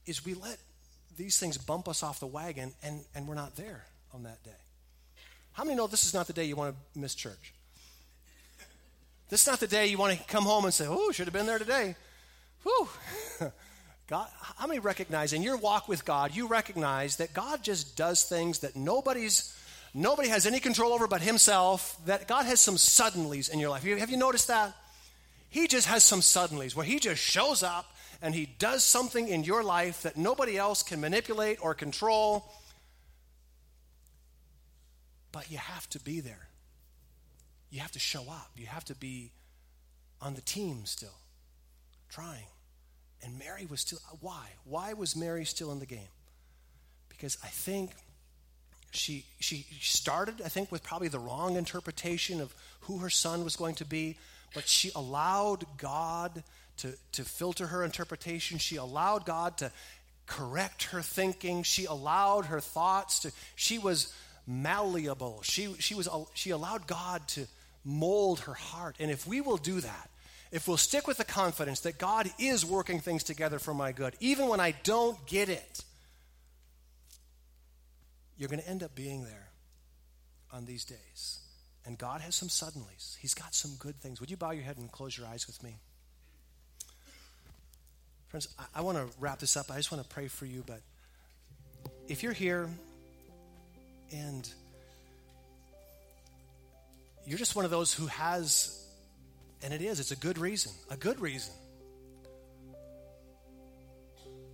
is 0.06 0.24
we 0.24 0.34
let 0.34 0.58
these 1.16 1.38
things 1.38 1.58
bump 1.58 1.88
us 1.88 2.02
off 2.02 2.20
the 2.20 2.26
wagon 2.26 2.72
and, 2.82 3.04
and 3.14 3.28
we're 3.28 3.34
not 3.34 3.56
there 3.56 3.84
on 4.12 4.24
that 4.24 4.42
day. 4.42 4.50
How 5.52 5.64
many 5.64 5.76
know 5.76 5.86
this 5.86 6.04
is 6.04 6.14
not 6.14 6.26
the 6.26 6.32
day 6.32 6.44
you 6.44 6.56
want 6.56 6.74
to 6.74 6.98
miss 6.98 7.14
church? 7.14 7.54
This 9.28 9.42
is 9.42 9.46
not 9.46 9.60
the 9.60 9.66
day 9.66 9.86
you 9.86 9.98
want 9.98 10.18
to 10.18 10.24
come 10.26 10.44
home 10.44 10.64
and 10.64 10.74
say, 10.74 10.86
oh, 10.88 11.10
should 11.12 11.26
have 11.26 11.32
been 11.32 11.46
there 11.46 11.58
today. 11.58 11.94
Whew. 12.62 12.88
God, 14.06 14.28
how 14.56 14.66
many 14.66 14.80
recognize 14.80 15.32
in 15.32 15.42
your 15.42 15.56
walk 15.56 15.88
with 15.88 16.04
God, 16.04 16.34
you 16.34 16.46
recognize 16.46 17.16
that 17.16 17.32
God 17.32 17.62
just 17.62 17.96
does 17.96 18.24
things 18.24 18.58
that 18.58 18.76
nobody's 18.76 19.56
nobody 19.94 20.28
has 20.28 20.44
any 20.44 20.60
control 20.60 20.92
over 20.92 21.06
but 21.06 21.22
himself, 21.22 21.96
that 22.04 22.28
God 22.28 22.44
has 22.46 22.60
some 22.60 22.74
suddenlies 22.74 23.48
in 23.48 23.60
your 23.60 23.70
life. 23.70 23.84
Have 23.84 24.10
you 24.10 24.16
noticed 24.16 24.48
that? 24.48 24.74
He 25.54 25.68
just 25.68 25.86
has 25.86 26.02
some 26.02 26.18
suddenlies 26.18 26.74
where 26.74 26.84
he 26.84 26.98
just 26.98 27.22
shows 27.22 27.62
up 27.62 27.94
and 28.20 28.34
he 28.34 28.44
does 28.58 28.82
something 28.82 29.28
in 29.28 29.44
your 29.44 29.62
life 29.62 30.02
that 30.02 30.16
nobody 30.16 30.58
else 30.58 30.82
can 30.82 31.00
manipulate 31.00 31.58
or 31.62 31.74
control. 31.74 32.52
But 35.30 35.52
you 35.52 35.58
have 35.58 35.88
to 35.90 36.00
be 36.00 36.18
there. 36.18 36.48
You 37.70 37.78
have 37.82 37.92
to 37.92 38.00
show 38.00 38.22
up. 38.22 38.50
You 38.56 38.66
have 38.66 38.84
to 38.86 38.96
be 38.96 39.30
on 40.20 40.34
the 40.34 40.40
team 40.40 40.86
still, 40.86 41.20
trying. 42.08 42.48
And 43.22 43.38
Mary 43.38 43.64
was 43.64 43.82
still, 43.82 44.00
why? 44.18 44.48
Why 44.64 44.92
was 44.94 45.14
Mary 45.14 45.44
still 45.44 45.70
in 45.70 45.78
the 45.78 45.86
game? 45.86 46.10
Because 47.08 47.38
I 47.44 47.48
think 47.48 47.92
she, 48.90 49.24
she 49.38 49.64
started, 49.80 50.42
I 50.44 50.48
think, 50.48 50.72
with 50.72 50.82
probably 50.82 51.06
the 51.06 51.20
wrong 51.20 51.54
interpretation 51.54 52.40
of 52.40 52.52
who 52.80 52.98
her 52.98 53.10
son 53.10 53.44
was 53.44 53.54
going 53.54 53.76
to 53.76 53.84
be, 53.84 54.16
but 54.54 54.68
she 54.68 54.90
allowed 54.94 55.64
God 55.76 56.42
to, 56.78 56.94
to 57.12 57.24
filter 57.24 57.66
her 57.66 57.84
interpretation. 57.84 58.58
She 58.58 58.76
allowed 58.76 59.26
God 59.26 59.58
to 59.58 59.70
correct 60.26 60.84
her 60.84 61.02
thinking. 61.02 61.62
She 61.62 61.84
allowed 61.84 62.46
her 62.46 62.60
thoughts 62.60 63.20
to, 63.20 63.32
she 63.56 63.78
was 63.78 64.12
malleable. 64.46 65.40
She, 65.42 65.74
she, 65.78 65.94
was, 65.94 66.08
she 66.34 66.50
allowed 66.50 66.86
God 66.86 67.26
to 67.28 67.46
mold 67.84 68.40
her 68.40 68.54
heart. 68.54 68.96
And 68.98 69.10
if 69.10 69.26
we 69.26 69.40
will 69.40 69.56
do 69.56 69.80
that, 69.80 70.10
if 70.50 70.68
we'll 70.68 70.76
stick 70.76 71.06
with 71.06 71.16
the 71.16 71.24
confidence 71.24 71.80
that 71.80 71.98
God 71.98 72.30
is 72.38 72.64
working 72.64 73.00
things 73.00 73.24
together 73.24 73.58
for 73.58 73.74
my 73.74 73.92
good, 73.92 74.14
even 74.20 74.48
when 74.48 74.60
I 74.60 74.74
don't 74.84 75.24
get 75.26 75.48
it, 75.48 75.84
you're 78.36 78.48
going 78.48 78.60
to 78.60 78.68
end 78.68 78.82
up 78.82 78.94
being 78.94 79.24
there 79.24 79.48
on 80.52 80.64
these 80.64 80.84
days. 80.84 81.43
And 81.86 81.98
God 81.98 82.20
has 82.22 82.34
some 82.34 82.48
suddenlies. 82.48 83.16
He's 83.18 83.34
got 83.34 83.54
some 83.54 83.72
good 83.78 83.96
things. 84.00 84.20
Would 84.20 84.30
you 84.30 84.36
bow 84.36 84.52
your 84.52 84.64
head 84.64 84.78
and 84.78 84.90
close 84.90 85.16
your 85.18 85.26
eyes 85.26 85.46
with 85.46 85.62
me? 85.62 85.76
Friends, 88.28 88.48
I, 88.58 88.64
I 88.76 88.80
want 88.80 88.98
to 88.98 89.06
wrap 89.20 89.38
this 89.38 89.56
up. 89.56 89.70
I 89.70 89.76
just 89.76 89.92
want 89.92 90.02
to 90.02 90.08
pray 90.08 90.28
for 90.28 90.46
you, 90.46 90.64
but 90.66 90.80
if 92.08 92.22
you're 92.22 92.32
here 92.32 92.68
And 94.12 94.48
you're 97.26 97.38
just 97.38 97.56
one 97.56 97.64
of 97.64 97.70
those 97.70 97.92
who 97.92 98.06
has, 98.06 98.80
and 99.62 99.72
it 99.72 99.80
is, 99.80 99.98
it's 99.98 100.12
a 100.12 100.16
good 100.16 100.38
reason, 100.38 100.72
a 100.90 100.96
good 100.96 101.20
reason 101.20 101.52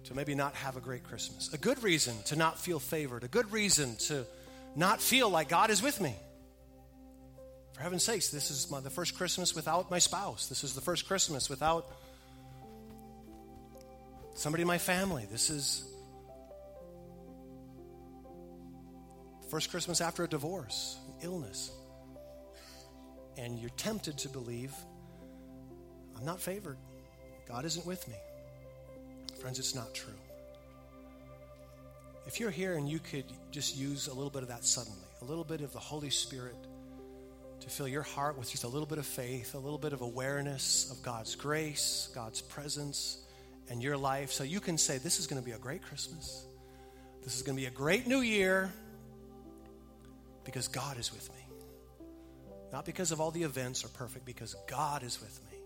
to 0.05 0.15
maybe 0.15 0.35
not 0.35 0.55
have 0.55 0.77
a 0.77 0.81
great 0.81 1.05
Christmas, 1.05 1.53
a 1.53 1.59
good 1.59 1.83
reason 1.83 2.15
to 2.27 2.37
not 2.37 2.59
feel 2.59 2.79
favored, 2.79 3.25
a 3.25 3.29
good 3.29 3.53
reason 3.53 3.97
to 3.97 4.25
not 4.77 5.01
feel 5.01 5.29
like 5.29 5.49
God 5.49 5.71
is 5.71 5.83
with 5.83 6.01
me. 6.01 6.15
For 7.81 7.85
heaven's 7.85 8.05
sakes, 8.05 8.29
this 8.29 8.51
is 8.51 8.71
my, 8.71 8.81
the 8.81 8.91
first 8.91 9.17
Christmas 9.17 9.55
without 9.55 9.91
my 9.91 10.01
spouse. 10.01 10.49
This 10.49 10.65
is 10.65 10.75
the 10.75 10.83
first 10.83 11.07
Christmas 11.07 11.49
without 11.49 11.91
somebody 14.35 14.61
in 14.61 14.67
my 14.69 14.77
family. 14.77 15.27
This 15.33 15.49
is 15.49 15.83
first 19.49 19.71
Christmas 19.71 20.03
after 20.03 20.25
a 20.25 20.29
divorce, 20.29 20.99
illness. 21.23 21.71
And 23.39 23.59
you're 23.59 23.71
tempted 23.71 24.19
to 24.19 24.29
believe, 24.29 24.75
I'm 26.19 26.27
not 26.27 26.39
favored. 26.39 26.77
God 27.49 27.65
isn't 27.65 27.87
with 27.87 28.07
me. 28.09 28.17
Friends, 29.41 29.59
it's 29.59 29.75
not 29.75 29.95
true. 29.95 30.13
If 32.27 32.41
you're 32.41 32.51
here 32.51 32.75
and 32.75 32.87
you 32.87 32.99
could 32.99 33.25
just 33.51 33.75
use 33.75 34.07
a 34.07 34.13
little 34.13 34.29
bit 34.29 34.43
of 34.43 34.49
that 34.49 34.67
suddenly, 34.67 35.09
a 35.23 35.25
little 35.25 35.45
bit 35.45 35.63
of 35.63 35.73
the 35.73 35.79
Holy 35.79 36.11
Spirit 36.11 36.57
to 37.61 37.69
fill 37.69 37.89
your 37.89 38.03
heart 38.03 38.39
with 38.39 38.51
just 38.51 38.65
a 38.65 38.69
little 38.69 38.87
bit 38.87 38.99
of 38.99 39.07
faith, 39.07 39.55
a 39.55 39.59
little 39.59 39.79
bit 39.79 39.93
of 39.93 40.01
awareness 40.01 40.91
of 40.91 41.03
God's 41.03 41.35
grace, 41.35 42.09
God's 42.15 42.41
presence, 42.41 43.19
and 43.71 43.83
your 43.83 43.97
life, 43.97 44.33
so 44.33 44.43
you 44.43 44.61
can 44.61 44.77
say, 44.77 44.99
This 44.99 45.21
is 45.21 45.27
going 45.27 45.41
to 45.41 45.45
be 45.45 45.53
a 45.53 45.59
great 45.59 45.83
Christmas. 45.83 46.45
This 47.23 47.37
is 47.37 47.43
going 47.43 47.57
to 47.57 47.61
be 47.61 47.67
a 47.67 47.71
great 47.71 48.07
new 48.07 48.21
year 48.21 48.73
because 50.45 50.69
God 50.69 50.99
is 50.99 51.13
with 51.13 51.29
me. 51.31 51.37
Not 52.73 52.85
because 52.85 53.13
of 53.13 53.21
all 53.21 53.31
the 53.31 53.43
events 53.43 53.85
are 53.85 53.89
perfect, 53.89 54.25
because 54.25 54.57
God 54.67 55.03
is 55.03 55.21
with 55.21 55.41
me. 55.51 55.59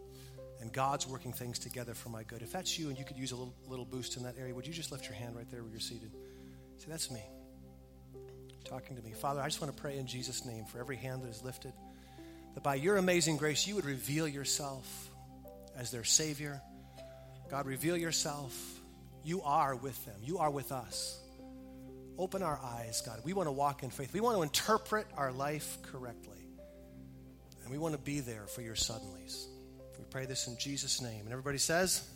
And 0.60 0.72
God's 0.72 1.06
working 1.06 1.32
things 1.32 1.58
together 1.58 1.94
for 1.94 2.08
my 2.08 2.22
good. 2.22 2.40
If 2.40 2.52
that's 2.52 2.78
you 2.78 2.88
and 2.88 2.98
you 2.98 3.04
could 3.04 3.18
use 3.18 3.32
a 3.32 3.36
little, 3.36 3.54
little 3.68 3.84
boost 3.84 4.16
in 4.16 4.22
that 4.22 4.36
area, 4.38 4.54
would 4.54 4.66
you 4.66 4.72
just 4.72 4.92
lift 4.92 5.04
your 5.04 5.14
hand 5.14 5.36
right 5.36 5.48
there 5.50 5.62
where 5.62 5.70
you're 5.70 5.80
seated? 5.80 6.10
Say, 6.78 6.86
That's 6.88 7.10
me. 7.10 7.22
Talking 8.64 8.96
to 8.96 9.02
me. 9.02 9.12
Father, 9.12 9.40
I 9.40 9.46
just 9.46 9.60
want 9.60 9.74
to 9.74 9.80
pray 9.80 9.98
in 9.98 10.06
Jesus' 10.06 10.44
name 10.44 10.64
for 10.64 10.78
every 10.78 10.96
hand 10.96 11.22
that 11.22 11.28
is 11.28 11.42
lifted, 11.42 11.72
that 12.54 12.62
by 12.62 12.76
your 12.76 12.96
amazing 12.96 13.36
grace, 13.36 13.66
you 13.66 13.74
would 13.74 13.84
reveal 13.84 14.26
yourself 14.26 15.10
as 15.76 15.90
their 15.90 16.04
Savior. 16.04 16.60
God, 17.50 17.66
reveal 17.66 17.96
yourself. 17.96 18.58
You 19.22 19.42
are 19.42 19.74
with 19.74 20.02
them, 20.04 20.16
you 20.22 20.38
are 20.38 20.50
with 20.50 20.72
us. 20.72 21.20
Open 22.16 22.42
our 22.42 22.60
eyes, 22.62 23.02
God. 23.04 23.20
We 23.24 23.32
want 23.32 23.48
to 23.48 23.52
walk 23.52 23.82
in 23.82 23.90
faith. 23.90 24.12
We 24.12 24.20
want 24.20 24.36
to 24.36 24.42
interpret 24.42 25.06
our 25.16 25.32
life 25.32 25.78
correctly. 25.82 26.38
And 27.62 27.72
we 27.72 27.78
want 27.78 27.94
to 27.94 28.00
be 28.00 28.20
there 28.20 28.46
for 28.46 28.62
your 28.62 28.76
suddenlies. 28.76 29.46
We 29.98 30.04
pray 30.10 30.26
this 30.26 30.46
in 30.46 30.56
Jesus' 30.58 31.00
name. 31.00 31.22
And 31.22 31.32
everybody 31.32 31.58
says, 31.58 32.08